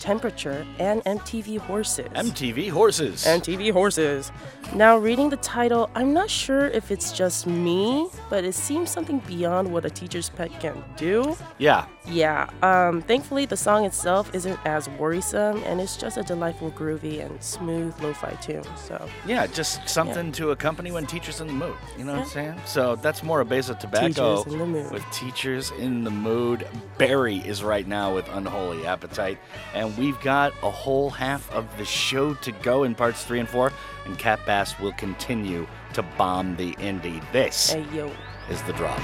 Temperature, 0.03 0.67
and 0.81 1.01
MTV 1.05 1.59
Horses. 1.59 2.09
MTV 2.15 2.71
Horses. 2.71 3.25
MTV 3.25 3.71
Horses. 3.73 4.33
Now, 4.75 4.99
reading 4.99 5.31
the 5.31 5.37
title, 5.37 5.89
I'm 5.95 6.13
not 6.13 6.29
sure 6.29 6.67
if 6.67 6.91
it's 6.91 7.13
just 7.13 7.47
me, 7.47 8.09
but 8.29 8.43
it 8.43 8.57
seems 8.57 8.91
something 8.91 9.21
beyond 9.21 9.73
what 9.73 9.85
a 9.85 9.91
teacher's 9.91 10.29
pet 10.29 10.51
can 10.59 10.83
do. 10.97 11.37
yeah. 11.59 11.87
Yeah, 12.05 12.51
um, 12.63 13.01
thankfully, 13.03 13.47
the 13.47 13.57
song 13.57 13.85
itself 13.85 14.35
isn't 14.35 14.59
as 14.65 14.89
worrisome 14.89 15.63
and 15.65 15.81
it's 15.81 15.97
just 15.97 16.17
a 16.17 16.25
delightful, 16.25 16.73
groovy, 16.73 17.25
and 17.25 17.41
smooth 17.41 17.95
lo 18.03 18.13
fi 18.13 18.33
tune. 18.41 18.65
So, 18.77 19.09
Yeah, 19.25 19.47
just 19.47 19.89
something 19.89 20.33
to 20.33 20.51
accompany 20.51 20.91
when 20.91 21.07
teachers 21.07 21.41
in 21.41 21.47
the 21.47 21.53
mood. 21.53 21.77
You 21.97 22.05
know 22.05 22.15
what 22.15 22.23
I'm 22.23 22.27
saying? 22.29 22.61
So 22.67 22.97
that's 22.97 23.21
Morabeza 23.21 23.79
Tobacco 23.79 24.09
Teachers 24.43 24.53
in 24.53 24.59
the 24.59 24.67
mood. 24.67 24.91
with 24.91 25.05
teachers 25.13 25.71
in 25.79 26.03
the 26.03 26.11
mood. 26.11 26.67
Barrie 26.99 27.39
is 27.39 27.63
right 27.63 27.87
now 27.87 28.13
with 28.13 28.29
Unholy 28.31 28.85
Appetite, 28.85 29.39
and 29.73 29.92
we've 29.99 30.21
got 30.21 30.53
a 30.63 30.71
whole 30.71 31.11
half 31.11 31.51
of 31.53 31.67
the 31.79 31.85
show 31.85 32.35
to 32.35 32.53
go 32.53 32.85
in 32.85 32.95
parts 32.95 33.25
three 33.25 33.41
and 33.41 33.49
four. 33.49 33.73
And 34.05 34.19
Kat 34.19 34.45
Bass 34.47 34.79
will 34.79 34.93
continue 34.93 35.67
to 35.95 36.03
bomb 36.03 36.57
the 36.57 36.73
indie. 36.75 37.23
This 37.33 37.73
hey, 37.73 38.13
is 38.51 38.63
the 38.63 38.73
drop. 38.73 39.01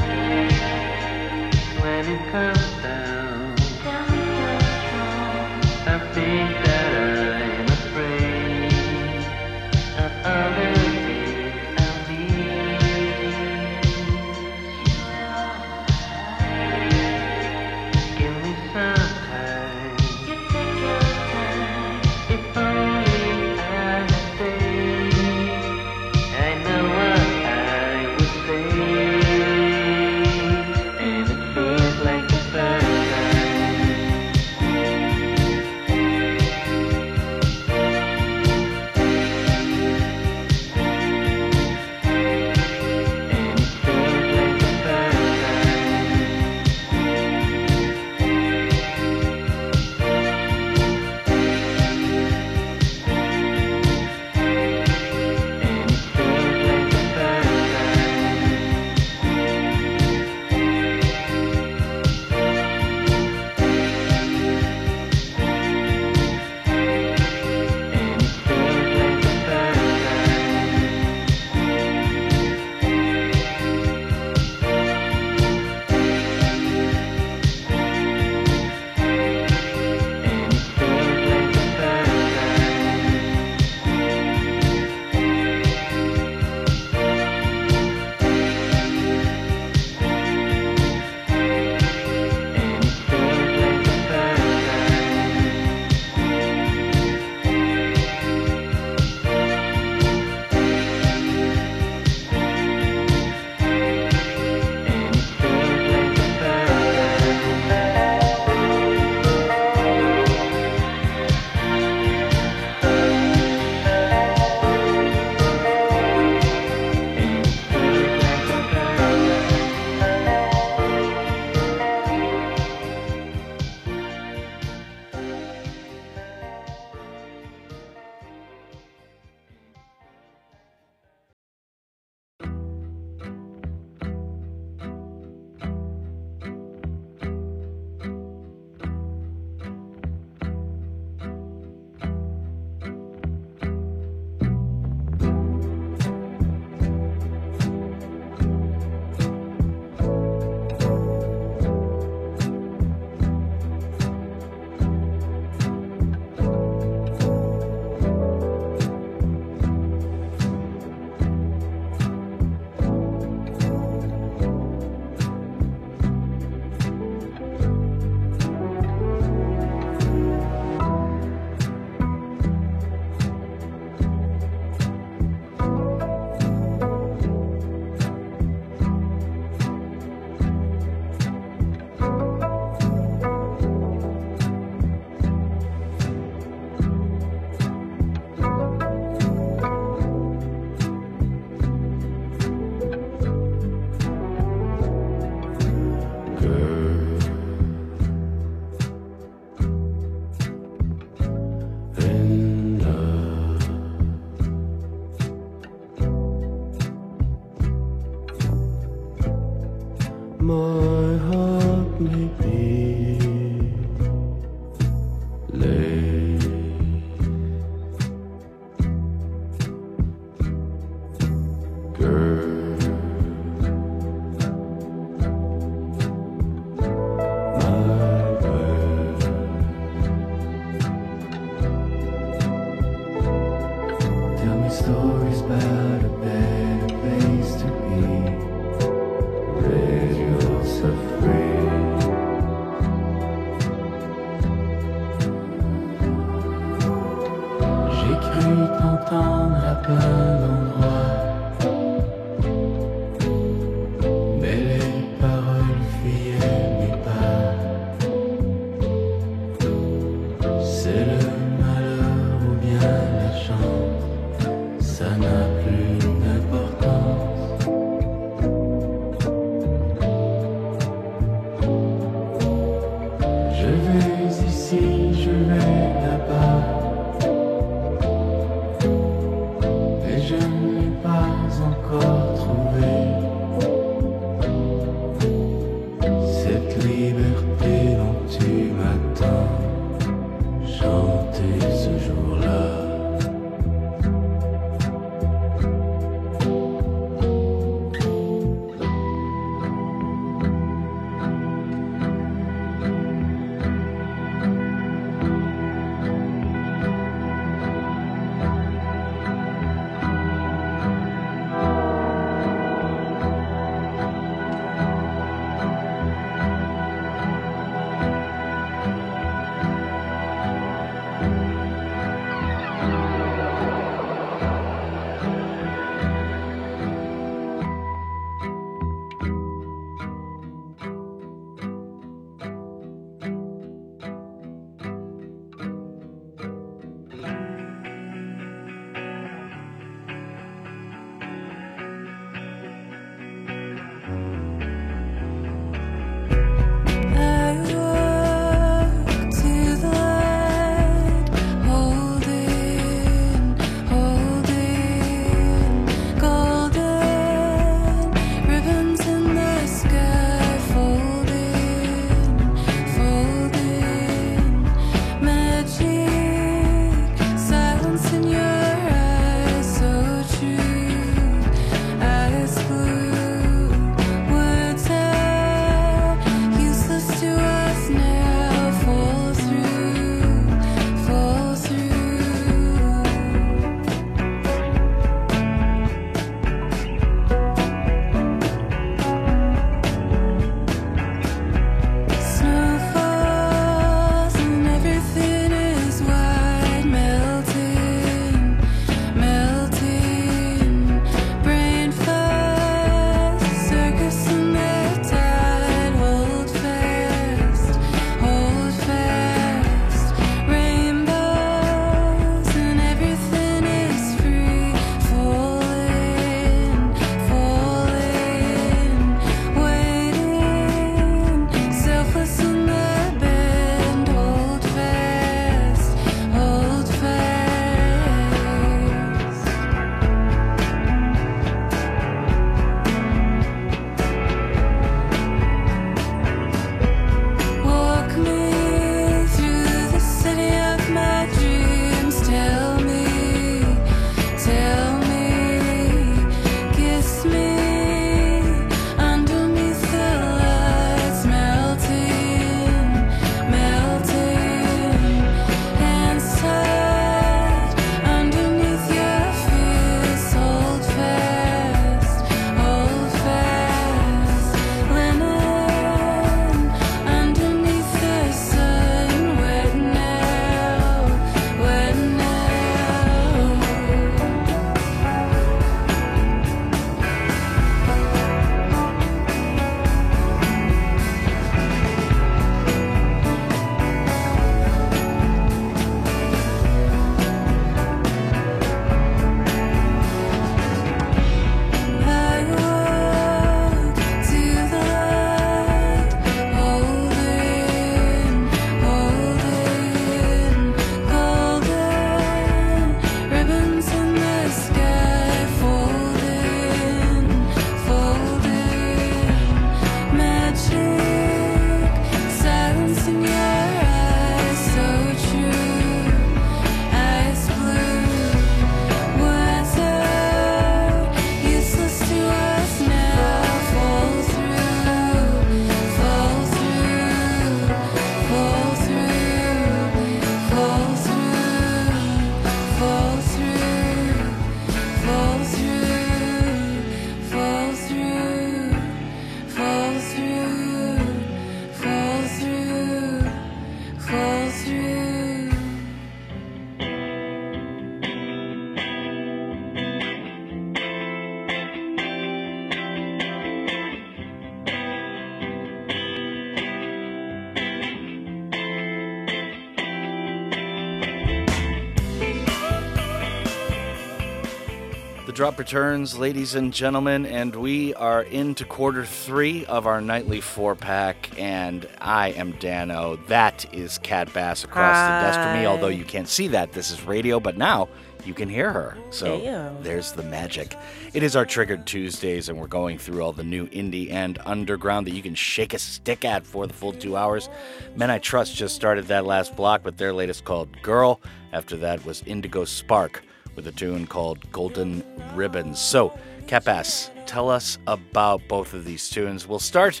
Drop 565.48 565.58
returns, 565.58 566.18
ladies 566.18 566.54
and 566.54 566.74
gentlemen, 566.74 567.24
and 567.24 567.56
we 567.56 567.94
are 567.94 568.20
into 568.24 568.66
quarter 568.66 569.06
three 569.06 569.64
of 569.64 569.86
our 569.86 569.98
nightly 569.98 570.42
four 570.42 570.74
pack. 570.74 571.30
And 571.38 571.88
I 572.02 572.32
am 572.32 572.52
Dano. 572.58 573.16
That 573.28 573.64
is 573.72 573.96
Kat 573.96 574.30
Bass 574.34 574.62
across 574.62 574.98
the 574.98 575.26
desk 575.26 575.40
from 575.40 575.58
me. 575.58 575.66
Although 575.66 575.88
you 575.88 576.04
can't 576.04 576.28
see 576.28 576.48
that, 576.48 576.72
this 576.72 576.90
is 576.90 577.02
radio, 577.02 577.40
but 577.40 577.56
now 577.56 577.88
you 578.26 578.34
can 578.34 578.50
hear 578.50 578.70
her. 578.70 578.98
So 579.08 579.40
Damn. 579.40 579.82
there's 579.82 580.12
the 580.12 580.22
magic. 580.24 580.76
It 581.14 581.22
is 581.22 581.34
our 581.34 581.46
Triggered 581.46 581.86
Tuesdays, 581.86 582.50
and 582.50 582.58
we're 582.58 582.66
going 582.66 582.98
through 582.98 583.22
all 583.22 583.32
the 583.32 583.42
new 583.42 583.68
indie 583.68 584.12
and 584.12 584.38
underground 584.44 585.06
that 585.06 585.14
you 585.14 585.22
can 585.22 585.34
shake 585.34 585.72
a 585.72 585.78
stick 585.78 586.26
at 586.26 586.46
for 586.46 586.66
the 586.66 586.74
full 586.74 586.92
two 586.92 587.16
hours. 587.16 587.48
Men 587.96 588.10
I 588.10 588.18
Trust 588.18 588.54
just 588.54 588.76
started 588.76 589.06
that 589.06 589.24
last 589.24 589.56
block 589.56 589.82
with 589.82 589.96
their 589.96 590.12
latest 590.12 590.44
called 590.44 590.68
Girl. 590.82 591.22
After 591.54 591.78
that 591.78 592.04
was 592.04 592.22
Indigo 592.26 592.66
Sparke 592.66 593.20
with 593.58 593.66
a 593.66 593.72
tune 593.72 594.06
called 594.06 594.38
Golden 594.52 595.02
Ribbons. 595.34 595.80
So, 595.80 596.16
Kat 596.46 596.64
Bass, 596.64 597.10
tell 597.26 597.50
us 597.50 597.76
about 597.88 598.40
both 598.46 598.72
of 598.72 598.84
these 598.84 599.10
tunes. 599.10 599.48
We'll 599.48 599.58
start 599.58 600.00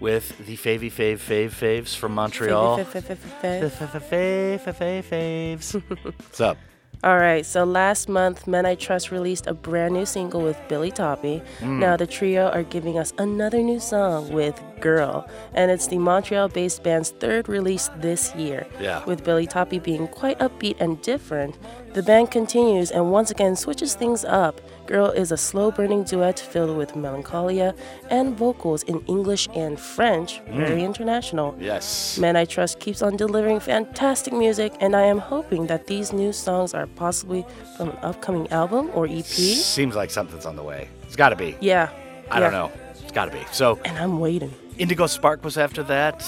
with 0.00 0.46
the 0.46 0.56
Favy 0.56 0.90
Fave 0.90 1.18
Fave 1.18 1.50
Faves 1.50 1.94
from 1.94 2.14
Montreal. 2.14 2.78
Fave, 2.78 2.86
fave, 2.86 4.58
Fave 4.58 4.74
Fave 4.74 5.04
Faves. 5.04 5.82
What's 6.02 6.40
up? 6.40 6.56
All 7.04 7.18
right, 7.18 7.44
so 7.44 7.64
last 7.64 8.08
month, 8.08 8.46
Men 8.46 8.64
I 8.64 8.76
Trust 8.76 9.10
released 9.10 9.46
a 9.46 9.52
brand 9.52 9.92
new 9.92 10.06
single 10.06 10.40
with 10.40 10.58
Billie 10.68 10.90
Toppy. 10.90 11.42
Mm. 11.60 11.78
Now 11.78 11.98
the 11.98 12.06
trio 12.06 12.48
are 12.48 12.62
giving 12.62 12.98
us 12.98 13.12
another 13.18 13.60
new 13.60 13.78
song 13.78 14.32
with 14.32 14.58
Girl, 14.80 15.28
and 15.52 15.70
it's 15.70 15.86
the 15.86 15.98
Montreal 15.98 16.48
based 16.48 16.82
band's 16.82 17.10
third 17.10 17.46
release 17.46 17.90
this 17.98 18.34
year. 18.36 18.66
Yeah. 18.80 19.04
With 19.04 19.22
Billie 19.22 19.46
Toppy 19.46 19.80
being 19.80 20.08
quite 20.08 20.38
upbeat 20.38 20.80
and 20.80 20.98
different, 21.02 21.58
the 21.92 22.02
band 22.02 22.30
continues 22.30 22.90
and 22.90 23.12
once 23.12 23.30
again 23.30 23.54
switches 23.54 23.94
things 23.94 24.24
up. 24.24 24.62
Girl 24.94 25.10
is 25.10 25.32
a 25.32 25.36
slow 25.36 25.72
burning 25.72 26.04
duet 26.04 26.38
filled 26.38 26.76
with 26.76 26.94
melancholia 26.94 27.74
and 28.10 28.38
vocals 28.38 28.84
in 28.84 29.00
English 29.08 29.48
and 29.52 29.76
French, 29.76 30.40
very 30.46 30.82
Mm. 30.82 30.84
international. 30.84 31.56
Yes. 31.58 32.16
Men 32.16 32.36
I 32.36 32.44
Trust 32.44 32.78
keeps 32.78 33.02
on 33.02 33.16
delivering 33.16 33.58
fantastic 33.58 34.32
music, 34.32 34.72
and 34.78 34.94
I 34.94 35.02
am 35.02 35.18
hoping 35.18 35.66
that 35.66 35.88
these 35.88 36.12
new 36.12 36.32
songs 36.32 36.74
are 36.74 36.86
possibly 36.86 37.44
from 37.76 37.88
an 37.88 37.98
upcoming 38.04 38.46
album 38.52 38.88
or 38.94 39.08
EP. 39.08 39.24
Seems 39.24 39.96
like 39.96 40.12
something's 40.12 40.46
on 40.46 40.54
the 40.54 40.62
way. 40.62 40.86
It's 41.02 41.16
got 41.16 41.30
to 41.30 41.36
be. 41.36 41.56
Yeah. 41.60 41.88
I 42.30 42.38
don't 42.38 42.52
know. 42.52 42.70
It's 43.02 43.10
got 43.10 43.24
to 43.24 43.32
be. 43.32 43.42
So. 43.50 43.80
And 43.84 43.98
I'm 43.98 44.20
waiting. 44.20 44.52
Indigo 44.78 45.06
Sparke 45.06 45.42
was 45.42 45.58
after 45.58 45.82
that. 45.84 46.22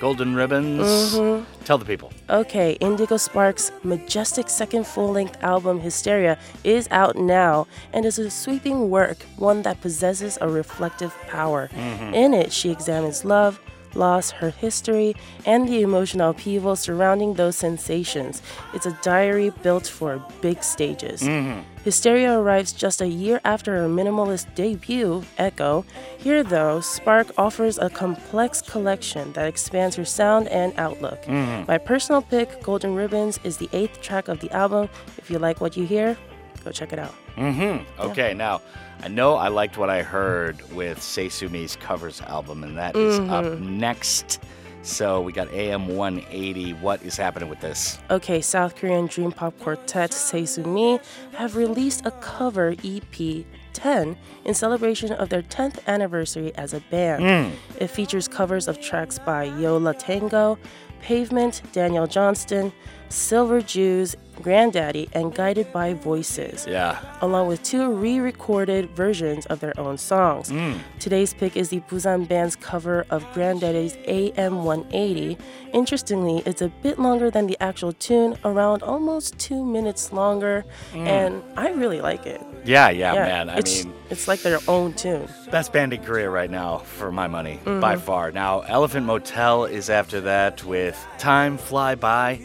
Golden 0.00 0.34
Ribbons. 0.34 1.14
Mhm. 1.14 1.44
Tell 1.64 1.78
the 1.78 1.84
people. 1.84 2.12
Okay, 2.28 2.72
Indigo 2.80 3.16
Sparke's 3.16 3.72
majestic 3.82 4.48
second 4.50 4.86
full 4.86 5.10
length 5.12 5.36
album, 5.42 5.80
Hysteria, 5.80 6.36
is 6.62 6.88
out 6.90 7.16
now 7.16 7.66
and 7.92 8.04
is 8.04 8.18
a 8.18 8.30
sweeping 8.30 8.90
work, 8.90 9.18
one 9.38 9.62
that 9.62 9.80
possesses 9.80 10.36
a 10.40 10.48
reflective 10.48 11.14
power. 11.28 11.70
Mhm. 11.72 12.14
In 12.14 12.34
it, 12.34 12.52
she 12.52 12.70
examines 12.70 13.24
love, 13.24 13.60
loss, 13.96 14.30
her 14.30 14.50
history, 14.50 15.14
and 15.46 15.68
the 15.68 15.82
emotional 15.82 16.30
upheaval 16.30 16.76
surrounding 16.76 17.34
those 17.34 17.56
sensations. 17.56 18.42
It's 18.72 18.86
a 18.86 18.96
diary 19.02 19.50
built 19.62 19.86
for 19.86 20.22
big 20.40 20.62
stages. 20.62 21.22
Mhm. 21.22 21.62
Hysteria 21.84 22.38
arrives 22.38 22.72
just 22.72 23.02
a 23.02 23.06
year 23.06 23.40
after 23.44 23.76
her 23.76 23.88
minimalist 23.88 24.46
debut, 24.54 25.22
Echo. 25.36 25.84
Here, 26.16 26.42
though, 26.42 26.80
Sparke 26.80 27.30
offers 27.36 27.78
a 27.78 27.90
complex 27.90 28.62
collection 28.62 29.32
that 29.34 29.46
expands 29.46 29.96
her 29.96 30.04
sound 30.06 30.48
and 30.48 30.72
outlook. 30.78 31.22
Mhm. 31.26 31.68
My 31.68 31.76
personal 31.76 32.22
pick, 32.22 32.62
Golden 32.62 32.94
Ribbons, 32.94 33.38
is 33.44 33.58
the 33.58 33.68
eighth 33.74 34.00
track 34.00 34.28
of 34.28 34.40
the 34.40 34.50
album. 34.50 34.88
If 35.18 35.30
you 35.30 35.38
like 35.38 35.60
what 35.60 35.76
you 35.76 35.84
hear, 35.84 36.16
go 36.64 36.70
check 36.70 36.92
it 36.94 36.98
out. 36.98 37.14
Mm-hmm. 37.36 37.84
Okay, 38.00 38.32
now 38.32 38.60
I 39.02 39.08
know 39.08 39.36
I 39.36 39.48
liked 39.48 39.76
what 39.76 39.90
I 39.90 40.02
heard 40.02 40.60
with 40.72 41.02
Say 41.02 41.28
Sue 41.28 41.48
Me's 41.48 41.76
covers 41.76 42.20
album, 42.22 42.62
and 42.64 42.76
that 42.78 42.96
is 42.96 43.18
up 43.30 43.44
Mhm. 43.44 43.60
next. 43.60 44.40
So 44.82 45.20
we 45.22 45.32
got 45.32 45.50
AM 45.52 45.88
180. 45.88 46.72
What 46.74 47.02
is 47.02 47.16
happening 47.16 47.48
with 47.48 47.60
this? 47.60 47.98
Okay, 48.10 48.40
South 48.42 48.76
Korean 48.76 49.06
dream 49.06 49.32
pop 49.32 49.58
quartet 49.60 50.10
Seisumi 50.10 51.00
have 51.34 51.56
released 51.56 52.04
a 52.04 52.10
cover 52.10 52.74
EP 52.82 53.46
10 53.72 54.16
in 54.44 54.52
celebration 54.54 55.10
of 55.12 55.30
their 55.30 55.42
10th 55.42 55.80
anniversary 55.88 56.52
as 56.56 56.74
a 56.74 56.80
band. 56.90 57.22
Mm. 57.24 57.50
It 57.80 57.88
features 57.88 58.28
covers 58.28 58.68
of 58.68 58.78
tracks 58.80 59.18
by 59.18 59.44
Yo 59.44 59.76
La 59.78 59.92
Tengo, 59.92 60.58
Pavement, 61.00 61.62
Daniel 61.72 62.06
Johnston, 62.06 62.70
Silver 63.08 63.60
Jews, 63.60 64.16
Grandaddy, 64.36 65.08
and 65.12 65.32
Guided 65.32 65.72
by 65.72 65.94
Voices. 65.94 66.66
Yeah. 66.68 66.98
Along 67.20 67.46
with 67.46 67.62
two 67.62 67.92
re 67.92 68.18
recorded 68.18 68.90
versions 68.96 69.46
of 69.46 69.60
their 69.60 69.78
own 69.78 69.96
songs. 69.96 70.50
Mm. 70.50 70.78
Today's 70.98 71.32
pick 71.32 71.56
is 71.56 71.68
the 71.68 71.80
Busan 71.82 72.26
Band's 72.26 72.56
cover 72.56 73.06
of 73.10 73.24
Grandaddy's 73.32 73.96
AM 74.06 74.64
180. 74.64 75.38
Interestingly, 75.72 76.42
it's 76.46 76.62
a 76.62 76.68
bit 76.82 76.98
longer 76.98 77.30
than 77.30 77.46
the 77.46 77.56
actual 77.60 77.92
tune, 77.92 78.36
around 78.44 78.82
almost 78.82 79.38
two 79.38 79.64
minutes 79.64 80.12
longer, 80.12 80.64
Mm. 80.92 81.06
and 81.06 81.42
I 81.56 81.70
really 81.70 82.00
like 82.00 82.26
it. 82.26 82.40
Yeah, 82.64 82.88
yeah, 82.90 83.12
man. 83.14 83.50
I 83.50 83.58
it's, 83.58 83.84
mean, 83.84 83.94
it's 84.10 84.26
like 84.26 84.40
their 84.40 84.58
own 84.66 84.94
tune. 84.94 85.28
best 85.52 85.72
band 85.72 85.92
in 85.92 86.02
Korea 86.02 86.28
right 86.30 86.50
now, 86.50 86.78
for 86.78 87.12
my 87.12 87.28
money, 87.28 87.60
Mhm. 87.64 87.80
by 87.80 87.94
far. 87.96 88.32
Now, 88.32 88.60
Elephant 88.66 89.06
Motel 89.06 89.64
is 89.66 89.90
after 89.90 90.20
that 90.22 90.64
with 90.64 90.96
Time 91.18 91.56
Fly 91.58 91.94
By. 91.94 92.40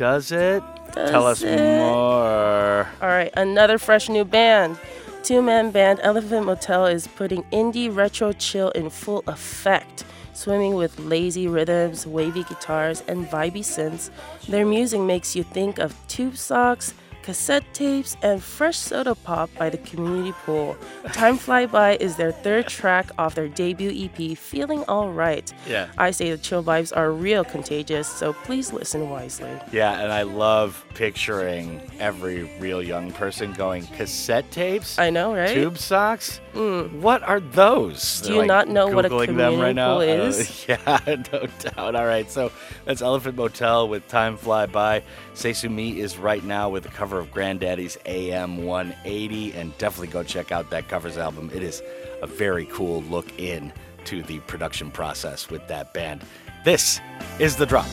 Does 0.00 0.32
it? 0.32 0.62
Tell 0.94 1.26
us 1.26 1.42
it? 1.42 1.58
more. 1.58 2.88
All 3.02 3.08
right, 3.08 3.30
another 3.36 3.76
fresh 3.76 4.08
new 4.08 4.24
band. 4.24 4.78
Two 5.22 5.42
man 5.42 5.72
band 5.72 6.00
Elephant 6.02 6.46
Motel 6.46 6.86
is 6.86 7.06
putting 7.06 7.42
indie 7.52 7.94
retro 7.94 8.32
chill 8.32 8.70
in 8.70 8.88
full 8.88 9.22
effect. 9.26 10.04
Swimming 10.32 10.74
with 10.74 10.98
lazy 11.00 11.48
rhythms, 11.48 12.06
wavy 12.06 12.44
guitars, 12.44 13.02
and 13.08 13.26
vibey 13.26 13.60
synths, 13.60 14.08
their 14.48 14.64
music 14.64 15.02
makes 15.02 15.36
you 15.36 15.42
think 15.42 15.78
of 15.78 15.94
tube 16.08 16.38
socks, 16.38 16.94
cassette 17.22 17.64
tapes, 17.72 18.16
and 18.22 18.42
fresh 18.42 18.78
soda 18.78 19.14
pop 19.14 19.50
by 19.58 19.70
the 19.70 19.78
community 19.78 20.32
pool. 20.44 20.76
Time 21.12 21.36
Fly 21.36 21.66
By 21.66 21.96
is 21.96 22.16
their 22.16 22.32
third 22.32 22.68
track 22.68 23.10
off 23.18 23.34
their 23.34 23.48
debut 23.48 23.92
EP, 24.06 24.36
Feeling 24.36 24.82
Alright. 24.84 25.52
Yeah. 25.66 25.88
I 25.98 26.10
say 26.10 26.30
the 26.30 26.38
chill 26.38 26.62
vibes 26.62 26.96
are 26.96 27.12
real 27.12 27.44
contagious, 27.44 28.08
so 28.08 28.32
please 28.32 28.72
listen 28.72 29.10
wisely. 29.10 29.50
Yeah, 29.72 30.00
and 30.00 30.12
I 30.12 30.22
love 30.22 30.84
picturing 30.94 31.80
every 31.98 32.44
real 32.58 32.82
young 32.82 33.12
person 33.12 33.52
going 33.52 33.86
cassette 33.88 34.50
tapes. 34.50 34.98
I 34.98 35.10
know, 35.10 35.34
right? 35.34 35.54
Tube 35.54 35.78
socks. 35.78 36.40
Mm. 36.54 37.00
What 37.00 37.22
are 37.22 37.40
those? 37.40 38.20
Do 38.20 38.26
They're, 38.26 38.32
you 38.34 38.38
like, 38.40 38.48
not 38.48 38.68
know 38.68 38.88
what 38.88 39.04
a 39.04 39.08
Googling 39.08 39.36
them 39.36 39.60
right 39.60 39.74
community 39.74 39.74
now. 39.74 39.92
pool 39.94 40.00
is? 40.00 40.64
yeah, 40.68 40.98
no 41.32 41.46
doubt. 41.58 41.94
All 41.94 42.06
right, 42.06 42.30
so 42.30 42.50
that's 42.84 43.02
Elephant 43.02 43.36
Motel 43.36 43.88
with 43.88 44.06
Time 44.08 44.36
Fly 44.36 44.66
By. 44.66 45.02
Say 45.34 45.52
Sue 45.52 45.68
Me 45.70 46.00
is 46.00 46.18
right 46.18 46.44
now 46.44 46.68
with 46.68 46.86
a 46.86 46.90
cover 46.90 47.09
of 47.18 47.30
Grandaddy's 47.30 47.98
AM 48.06 48.64
180, 48.64 49.52
and 49.54 49.76
definitely 49.78 50.08
go 50.08 50.22
check 50.22 50.52
out 50.52 50.70
that 50.70 50.88
covers 50.88 51.18
album. 51.18 51.50
It 51.52 51.62
is 51.62 51.82
a 52.22 52.26
very 52.26 52.66
cool 52.66 53.02
look 53.02 53.38
in 53.38 53.72
to 54.04 54.22
the 54.22 54.38
production 54.40 54.90
process 54.90 55.50
with 55.50 55.66
that 55.68 55.92
band. 55.92 56.22
This 56.64 57.00
is 57.38 57.56
the 57.56 57.66
drop. 57.66 57.86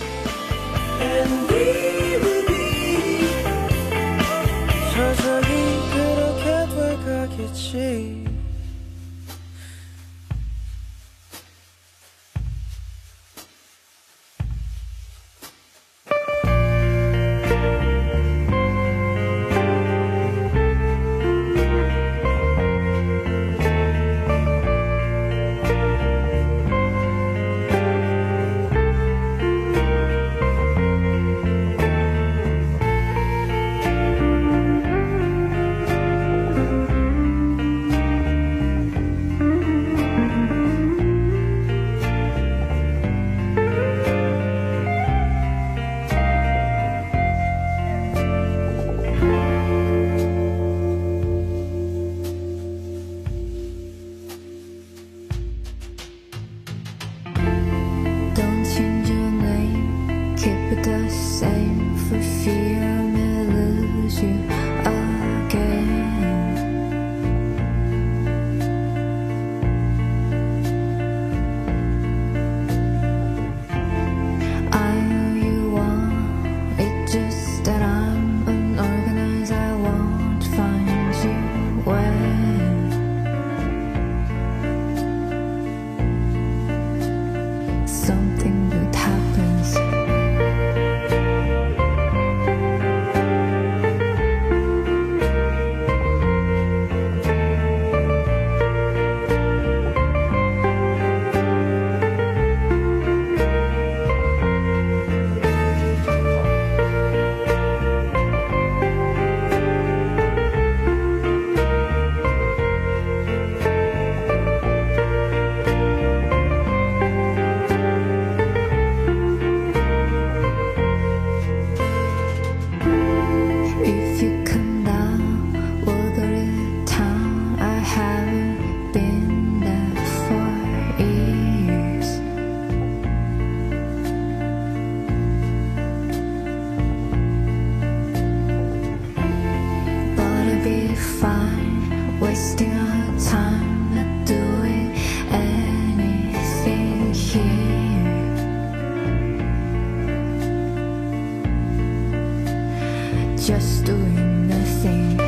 Just 153.47 153.85
doing 153.85 154.49
nothing. 154.49 155.15
back 155.15 155.26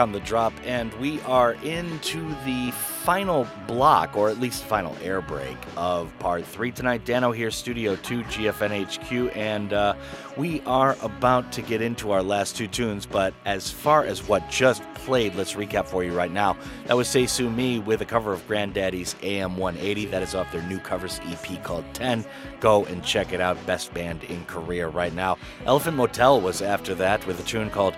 on 0.00 0.10
the 0.10 0.20
drop, 0.20 0.52
and 0.64 0.92
we 0.94 1.20
are 1.20 1.52
into 1.62 2.28
the 2.44 2.72
final 2.72 3.46
block, 3.66 4.16
or 4.16 4.28
at 4.28 4.40
least 4.40 4.64
final 4.64 4.96
air 5.02 5.20
break 5.20 5.56
of 5.76 6.12
part 6.18 6.44
three 6.44 6.72
tonight. 6.72 7.04
Dano 7.04 7.30
here, 7.30 7.50
Studio 7.50 7.94
2, 7.96 8.22
GFNHQ, 8.24 9.36
and 9.36 9.72
uh, 9.72 9.94
we 10.36 10.60
are 10.62 10.96
about 11.02 11.52
to 11.52 11.62
get 11.62 11.82
into 11.82 12.10
our 12.10 12.22
last 12.22 12.56
two 12.56 12.66
tunes. 12.66 13.06
But 13.06 13.32
as 13.44 13.70
far 13.70 14.04
as 14.04 14.26
what 14.26 14.48
just 14.50 14.82
played, 14.94 15.34
let's 15.34 15.54
recap 15.54 15.86
for 15.86 16.02
you 16.02 16.12
right 16.12 16.32
now. 16.32 16.56
That 16.86 16.96
was 16.96 17.08
Say 17.08 17.26
Sue 17.26 17.48
Me 17.48 17.78
with 17.78 18.00
a 18.00 18.06
cover 18.06 18.32
of 18.32 18.46
Grandaddy's 18.48 19.16
AM 19.22 19.56
180. 19.56 20.06
That 20.06 20.22
is 20.22 20.34
off 20.34 20.50
their 20.50 20.62
new 20.62 20.78
covers 20.78 21.20
EP 21.26 21.62
called 21.62 21.84
10. 21.94 22.24
Go 22.60 22.84
and 22.86 23.04
check 23.04 23.32
it 23.32 23.40
out. 23.40 23.64
Best 23.66 23.94
band 23.94 24.24
in 24.24 24.44
Korea 24.46 24.88
right 24.88 25.14
now. 25.14 25.38
Elephant 25.64 25.96
Motel 25.96 26.40
was 26.40 26.62
after 26.62 26.94
that 26.96 27.26
with 27.26 27.40
a 27.40 27.44
tune 27.44 27.70
called 27.70 27.94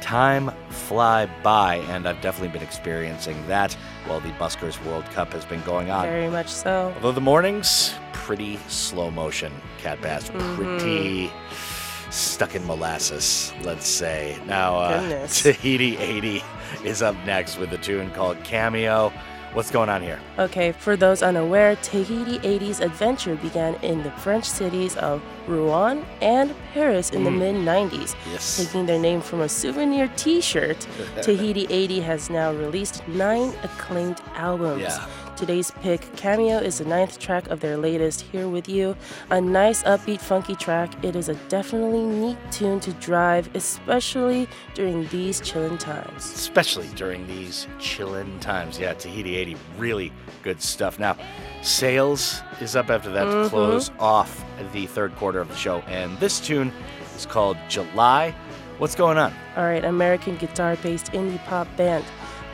Time 0.00 0.50
Fly 0.70 1.26
By, 1.42 1.76
and 1.88 2.06
I've 2.08 2.20
definitely 2.20 2.48
been 2.56 2.62
experiencing 2.66 3.36
that 3.48 3.72
while 4.06 4.20
the 4.20 4.30
Buskers 4.32 4.82
World 4.86 5.04
Cup 5.06 5.32
has 5.32 5.44
been 5.44 5.62
going 5.62 5.90
on. 5.90 6.04
Very 6.06 6.28
much 6.30 6.48
so. 6.48 6.92
Although 6.96 7.12
the 7.12 7.20
mornings, 7.20 7.92
pretty 8.12 8.58
slow 8.68 9.10
motion, 9.10 9.52
Kat 9.78 10.00
Bass, 10.00 10.28
Mhm. 10.30 10.56
pretty 10.56 11.32
stuck 12.10 12.54
in 12.54 12.64
molasses, 12.66 13.52
let's 13.62 13.88
say. 13.88 14.36
Now, 14.46 14.76
uh, 14.78 15.26
Tahiti 15.28 15.96
80 15.98 16.42
is 16.84 17.02
up 17.02 17.16
next 17.26 17.58
with 17.58 17.72
a 17.72 17.78
tune 17.78 18.10
called 18.12 18.42
Cameo. 18.44 19.12
What's 19.56 19.70
going 19.70 19.88
on 19.88 20.02
here? 20.02 20.20
Okay, 20.38 20.72
for 20.72 20.98
those 20.98 21.22
unaware, 21.22 21.76
Tahiti 21.76 22.38
80's 22.40 22.80
adventure 22.80 23.36
began 23.36 23.74
in 23.76 24.02
the 24.02 24.10
French 24.10 24.44
cities 24.44 24.96
of 24.96 25.22
Rouen 25.48 26.04
and 26.20 26.54
Paris 26.74 27.08
in 27.08 27.24
the 27.24 27.30
Mm. 27.30 27.38
mid 27.38 27.54
90s. 27.64 28.14
Yes. 28.30 28.58
Taking 28.58 28.84
their 28.84 28.98
name 28.98 29.22
from 29.22 29.40
a 29.40 29.48
souvenir 29.48 30.08
t 30.14 30.42
shirt, 30.42 30.86
Tahiti 31.22 31.66
80 31.70 32.00
has 32.00 32.28
now 32.28 32.52
released 32.52 33.00
nine 33.08 33.54
acclaimed 33.62 34.20
albums. 34.34 34.82
Yeah. 34.82 35.00
Today's 35.36 35.70
pick, 35.82 36.00
Cameo, 36.16 36.56
is 36.56 36.78
the 36.78 36.86
ninth 36.86 37.18
track 37.18 37.48
of 37.48 37.60
their 37.60 37.76
latest, 37.76 38.22
Here 38.22 38.48
With 38.48 38.70
You. 38.70 38.96
A 39.28 39.38
nice, 39.38 39.82
upbeat, 39.82 40.18
funky 40.20 40.54
track. 40.56 41.04
It 41.04 41.14
is 41.14 41.28
a 41.28 41.34
definitely 41.50 42.02
neat 42.02 42.38
tune 42.50 42.80
to 42.80 42.92
drive, 42.94 43.50
especially 43.54 44.48
during 44.74 45.06
these 45.08 45.40
chilling 45.40 45.76
times. 45.76 46.24
especially 46.32 46.88
during 46.94 47.26
these 47.26 47.66
chillin' 47.78 48.40
times. 48.40 48.78
Yeah, 48.80 48.94
Tahiti 48.94 49.36
80, 49.36 49.56
really 49.76 50.10
good 50.42 50.62
stuff. 50.62 50.98
Now, 50.98 51.16
Sales 51.60 52.40
is 52.62 52.74
up 52.74 52.88
after 52.88 53.10
that 53.10 53.24
to 53.24 53.30
Mhm. 53.30 53.48
close 53.50 53.90
off 53.98 54.42
the 54.72 54.86
third 54.86 55.14
quarter 55.16 55.40
of 55.40 55.48
the 55.48 55.56
show, 55.56 55.82
and 55.86 56.18
this 56.18 56.40
tune 56.40 56.72
is 57.14 57.26
called 57.26 57.58
July. 57.68 58.34
What's 58.78 58.94
going 58.94 59.18
on? 59.18 59.34
All 59.56 59.64
right, 59.64 59.84
American 59.84 60.36
guitar 60.36 60.76
based 60.76 61.12
indie 61.12 61.42
pop 61.46 61.66
band 61.76 62.04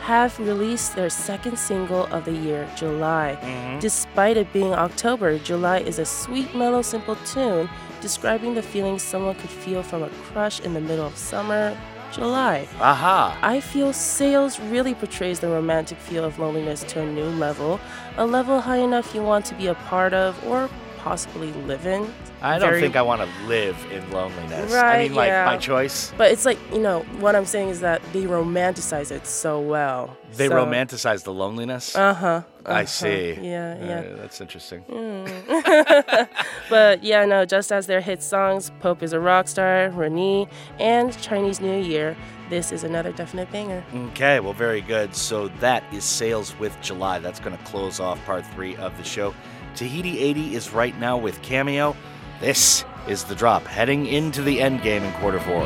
have 0.03 0.37
released 0.41 0.97
their 0.97 1.09
second 1.09 1.57
single 1.57 2.07
of 2.07 2.25
the 2.25 2.33
year, 2.33 2.69
July. 2.77 3.39
Mm-hmm. 3.41 3.79
Despite 3.79 4.37
it 4.37 4.53
being 4.53 4.75
October, 4.75 5.39
July 5.39 5.79
is 5.79 6.01
a 6.01 6.05
sweet, 6.05 6.55
mellow, 6.55 6.83
simple 6.83 7.17
tune 7.25 7.69
describing 8.01 8.55
the 8.55 8.63
feelings 8.63 9.01
someone 9.01 9.37
could 9.37 9.49
feel 9.49 9.81
from 9.81 10.03
a 10.03 10.09
crush 10.25 10.59
in 10.61 10.75
the 10.75 10.81
middle 10.81 11.07
of 11.07 11.17
summer, 11.17 11.79
July. 12.13 12.69
Aha! 12.81 13.39
I 13.43 13.61
feel 13.61 13.93
Sales 13.93 14.59
really 14.59 14.93
portrays 14.93 15.39
the 15.39 15.49
romantic 15.49 15.99
feel 15.99 16.25
of 16.25 16.39
loneliness 16.39 16.83
to 16.85 17.01
a 17.01 17.07
new 17.07 17.31
level, 17.47 17.81
a 18.17 18.27
level 18.27 18.61
high 18.61 18.79
enough 18.79 19.15
you 19.15 19.23
want 19.23 19.45
to 19.47 19.55
be 19.55 19.69
a 19.69 19.75
part 19.75 20.13
of 20.13 20.45
or 20.45 20.69
possibly 20.99 21.53
live 21.53 21.87
in. 21.87 22.13
I 22.43 22.59
don't 22.59 22.81
think 22.81 22.97
I 22.97 23.03
want 23.03 23.23
to 23.23 23.47
live 23.47 23.77
in 23.93 24.11
loneliness. 24.11 24.73
Right, 24.73 24.97
I 24.97 25.03
mean, 25.05 25.15
like, 25.15 25.29
yeah. 25.29 25.45
my 25.45 25.57
choice. 25.57 26.13
But 26.19 26.33
it's 26.33 26.45
like, 26.45 26.59
you 26.73 26.81
know, 26.81 27.01
what 27.21 27.37
I'm 27.37 27.47
saying 27.47 27.69
is 27.69 27.81
that 27.81 28.03
they 28.13 28.23
romanticize 28.23 29.13
it 29.13 29.27
so 29.27 29.61
well. 29.61 30.17
They 30.37 30.49
So- 30.49 30.55
romanticize 30.55 31.23
the 31.23 31.33
loneliness? 31.33 31.95
Uh-huh, 31.95 32.43
I 32.67 32.71
uh-huh. 32.71 32.87
see. 32.87 33.39
Yeah, 33.41 33.85
yeah. 33.85 33.99
Uh, 33.99 34.17
that's 34.17 34.41
interesting. 34.41 34.83
Mm. 34.89 36.29
but 36.71 37.05
yeah, 37.05 37.25
no, 37.25 37.45
just 37.45 37.71
as 37.71 37.87
their 37.87 38.01
hit 38.01 38.23
songs, 38.23 38.73
Pope 38.81 39.03
is 39.03 39.13
a 39.13 39.21
Rock 39.21 39.47
Star, 39.47 39.91
Renee, 39.91 40.49
and 40.81 41.17
Chinese 41.23 41.61
New 41.61 41.81
Year, 41.81 42.17
this 42.51 42.73
is 42.73 42.83
another 42.85 43.13
definite 43.13 43.51
banger. 43.53 43.85
Okay, 44.11 44.41
well, 44.41 44.53
very 44.53 44.81
good. 44.81 45.15
So 45.15 45.49
that 45.61 45.85
is 45.93 46.05
Sales 46.05 46.59
with 46.59 46.77
July. 46.83 47.19
That's 47.19 47.41
going 47.41 47.57
to 47.57 47.65
close 47.65 48.01
off 48.01 48.23
part 48.27 48.45
three 48.49 48.77
of 48.77 48.97
the 48.99 49.05
show. 49.05 49.33
Tahiti 49.75 50.19
80 50.19 50.55
is 50.55 50.71
right 50.71 50.99
now 50.99 51.17
with 51.17 51.41
Cameo. 51.43 51.97
This 52.43 52.85
is 53.07 53.23
the 53.23 53.37
drop, 53.37 53.63
heading 53.69 54.05
into 54.07 54.43
the 54.43 54.61
end 54.61 54.83
game 54.83 55.05
in 55.05 55.13
quarter 55.13 55.39
four. 55.39 55.63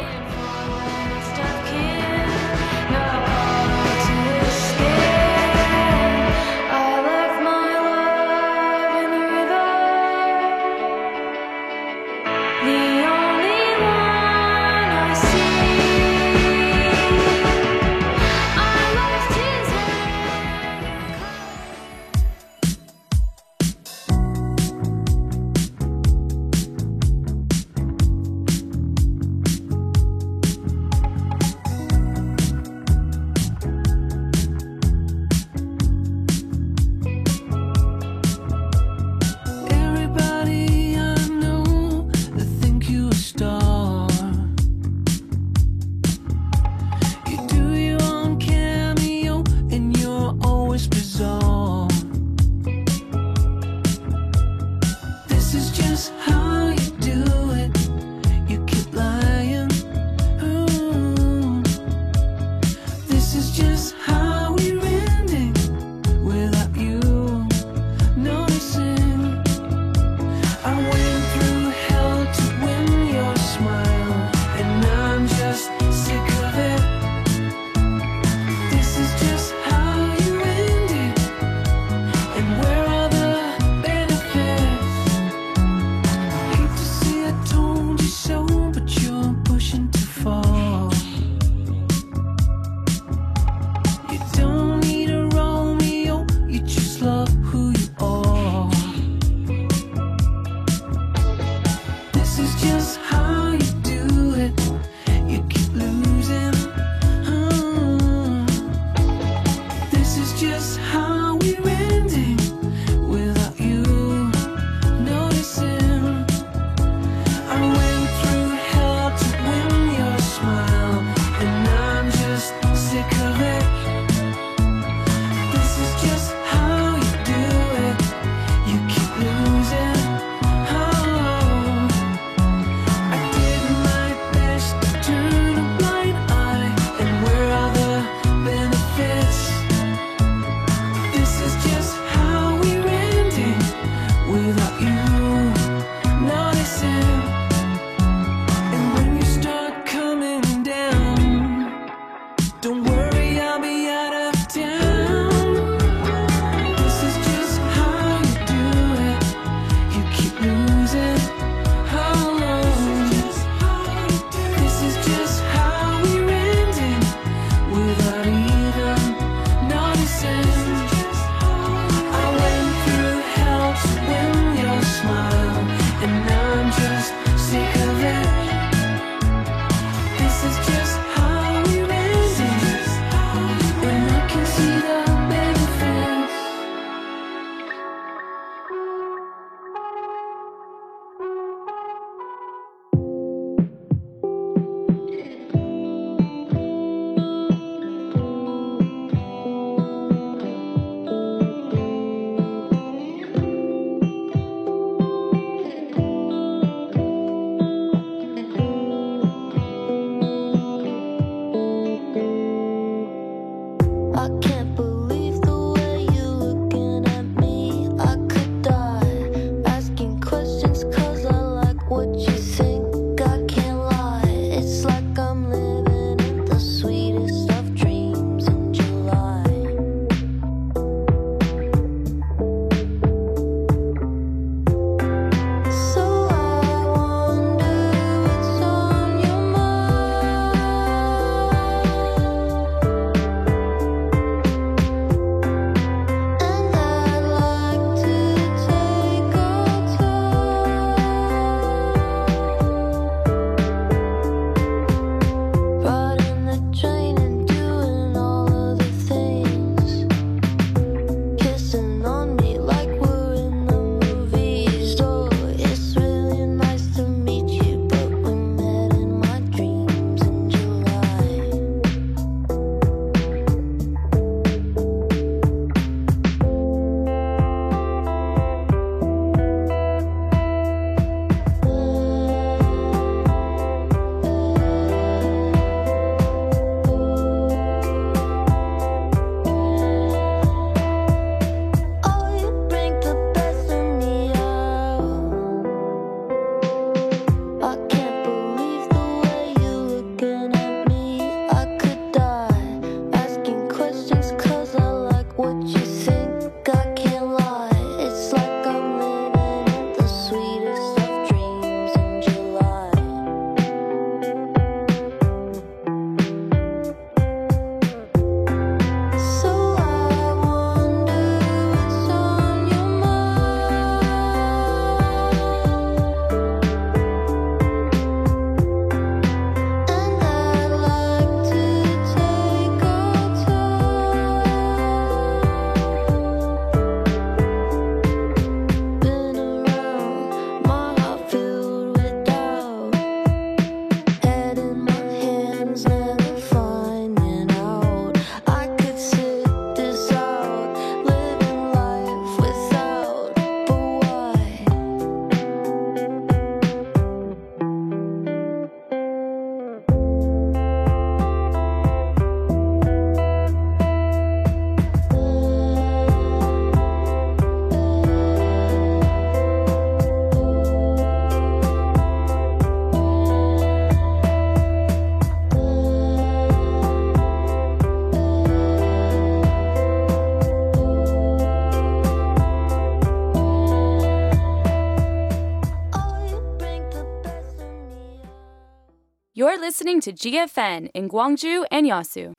You're 389.46 389.60
listening 389.60 390.00
to 390.00 390.12
GFN 390.12 390.88
in 390.92 391.08
Gwangju 391.08 391.66
and 391.70 391.86
Yasu. 391.88 392.34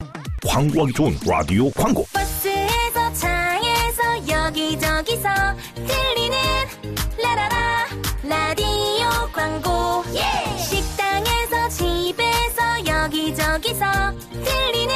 광고하기 0.45 0.91
좋은 0.91 1.15
라디오 1.25 1.71
광고 1.71 2.03
버스에서 2.11 3.13
차에서 3.13 4.27
여기저기서 4.27 5.29
들리는 5.87 6.37
라라라 7.23 7.87
라디오 8.23 9.07
광고 9.31 10.03
식당에서 10.57 11.69
집에서 11.69 12.85
여기저기서 12.85 13.85
들리는 14.43 14.93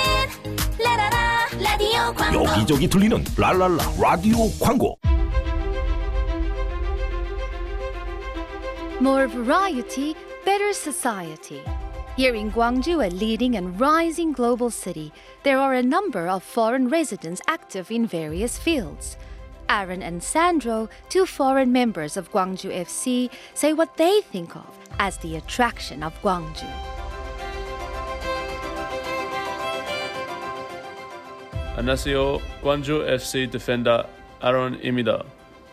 라라라 0.83 1.47
라디오 1.61 2.13
광고 2.13 2.43
여기저기 2.43 2.87
들리는 2.89 3.23
랄랄라 3.37 3.85
라디오 4.01 4.35
광고 4.59 4.97
More 8.99 9.27
variety, 9.27 10.13
better 10.43 10.71
society. 10.73 11.63
Here 12.17 12.35
in 12.35 12.51
Gwangju, 12.51 13.07
a 13.07 13.09
leading 13.09 13.55
and 13.55 13.79
rising 13.79 14.33
global 14.33 14.69
city, 14.69 15.13
there 15.43 15.57
are 15.57 15.73
a 15.73 15.81
number 15.81 16.27
of 16.27 16.43
foreign 16.43 16.89
residents 16.89 17.41
active 17.47 17.89
in 17.89 18.05
various 18.05 18.59
fields. 18.59 19.15
Aaron 19.69 20.03
and 20.03 20.21
Sandro, 20.21 20.89
two 21.07 21.25
foreign 21.25 21.71
members 21.71 22.17
of 22.17 22.29
Gwangju 22.33 22.69
FC, 22.69 23.29
say 23.53 23.71
what 23.71 23.95
they 23.95 24.19
think 24.19 24.57
of 24.57 24.67
as 24.99 25.17
the 25.19 25.37
attraction 25.37 26.03
of 26.03 26.13
Gwangju. 26.21 26.69
Anasio, 31.77 32.41
Gwangju 32.61 33.07
FC 33.07 33.49
defender 33.49 34.05
Aaron 34.43 34.75
Imida. 34.79 35.25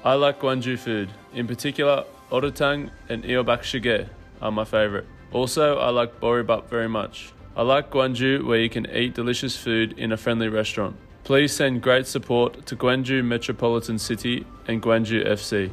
I 0.04 0.14
like 0.14 0.38
Gwangju 0.38 0.78
food, 0.78 1.10
in 1.34 1.48
particular, 1.48 2.04
orotang 2.30 2.90
and 3.08 3.24
eobak 3.24 3.62
shige 3.62 4.08
are 4.40 4.52
my 4.52 4.64
favorite. 4.64 5.06
Also, 5.31 5.77
I 5.77 5.89
like 5.89 6.19
boribap 6.19 6.69
very 6.69 6.87
much. 6.87 7.33
I 7.55 7.61
like 7.61 7.91
Gwangju 7.91 8.45
where 8.45 8.59
you 8.59 8.69
can 8.69 8.85
eat 8.91 9.13
delicious 9.13 9.55
food 9.55 9.93
in 9.97 10.11
a 10.11 10.17
friendly 10.17 10.47
restaurant. 10.47 10.95
Please 11.23 11.55
send 11.55 11.81
great 11.81 12.07
support 12.07 12.65
to 12.65 12.75
Gwangju 12.75 13.23
Metropolitan 13.23 13.97
City 13.97 14.45
and 14.67 14.81
Gwangju 14.81 15.25
FC. 15.25 15.71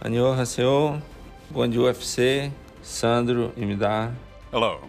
안녕하세요. 0.00 1.00
Gwangju 1.52 1.88
FC 1.88 2.52
Sandro입니다. 2.82 4.12
Hello, 4.50 4.80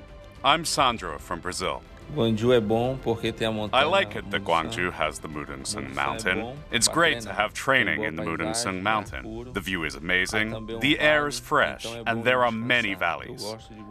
I'm 0.43 0.65
Sandro 0.65 1.17
from 1.17 1.39
Brazil. 1.39 1.81
Gwangju 2.14 2.52
é 2.52 2.60
bom 2.60 2.98
porque 3.02 3.32
tem 3.32 3.46
a 3.46 3.52
montanha. 3.52 3.82
I 3.82 3.84
like 3.84 4.16
it 4.16 4.30
that 4.30 4.42
Gwangju 4.42 4.92
has 4.92 5.18
the 5.18 5.28
Mudeungsan 5.28 5.94
Mountain. 5.94 6.56
It's 6.72 6.88
great 6.88 7.20
to 7.20 7.32
have 7.32 7.52
training 7.52 8.02
in 8.02 8.16
the 8.16 8.22
Mudeungsan 8.22 8.82
Mountain. 8.82 9.52
The 9.52 9.60
view 9.60 9.84
is 9.84 9.94
amazing, 9.94 10.54
ah, 10.54 10.56
um 10.56 10.80
the 10.80 10.98
air 10.98 11.28
is 11.28 11.38
fresh, 11.38 11.86
and 12.06 12.24
there 12.24 12.44
are 12.44 12.52
many 12.52 12.94
valleys. 12.94 13.44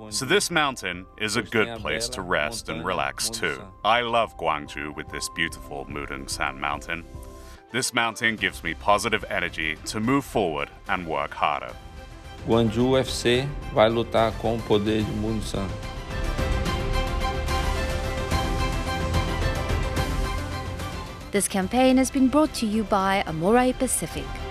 So 0.09 0.25
this 0.25 0.49
mountain 0.49 1.05
is 1.17 1.35
a 1.35 1.43
good 1.43 1.79
place 1.79 2.09
to 2.09 2.21
rest 2.21 2.69
and 2.69 2.83
relax 2.83 3.29
too. 3.29 3.61
I 3.85 4.01
love 4.01 4.35
Gwangju 4.37 4.95
with 4.95 5.09
this 5.09 5.29
beautiful 5.35 5.85
Mudeungsan 5.85 6.57
Mountain. 6.59 7.03
This 7.71 7.93
mountain 7.93 8.35
gives 8.35 8.63
me 8.63 8.73
positive 8.73 9.25
energy 9.29 9.75
to 9.85 9.99
move 9.99 10.25
forward 10.25 10.69
and 10.87 11.05
work 11.05 11.33
harder. 11.33 11.73
Gwangju 12.47 12.97
FC 13.03 13.47
vai 13.73 13.89
lutar 13.89 14.31
com 14.39 14.55
o 14.55 14.61
poder 14.61 15.03
de 15.03 15.11
Munsan. 15.11 15.67
This 21.37 21.47
campaign 21.47 21.97
has 21.97 22.09
been 22.09 22.29
brought 22.29 22.51
to 22.55 22.65
you 22.65 22.83
by 22.83 23.23
Amorepacific. 23.27 24.46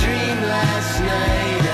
Dream 0.00 0.42
last 0.42 1.00
night. 1.00 1.65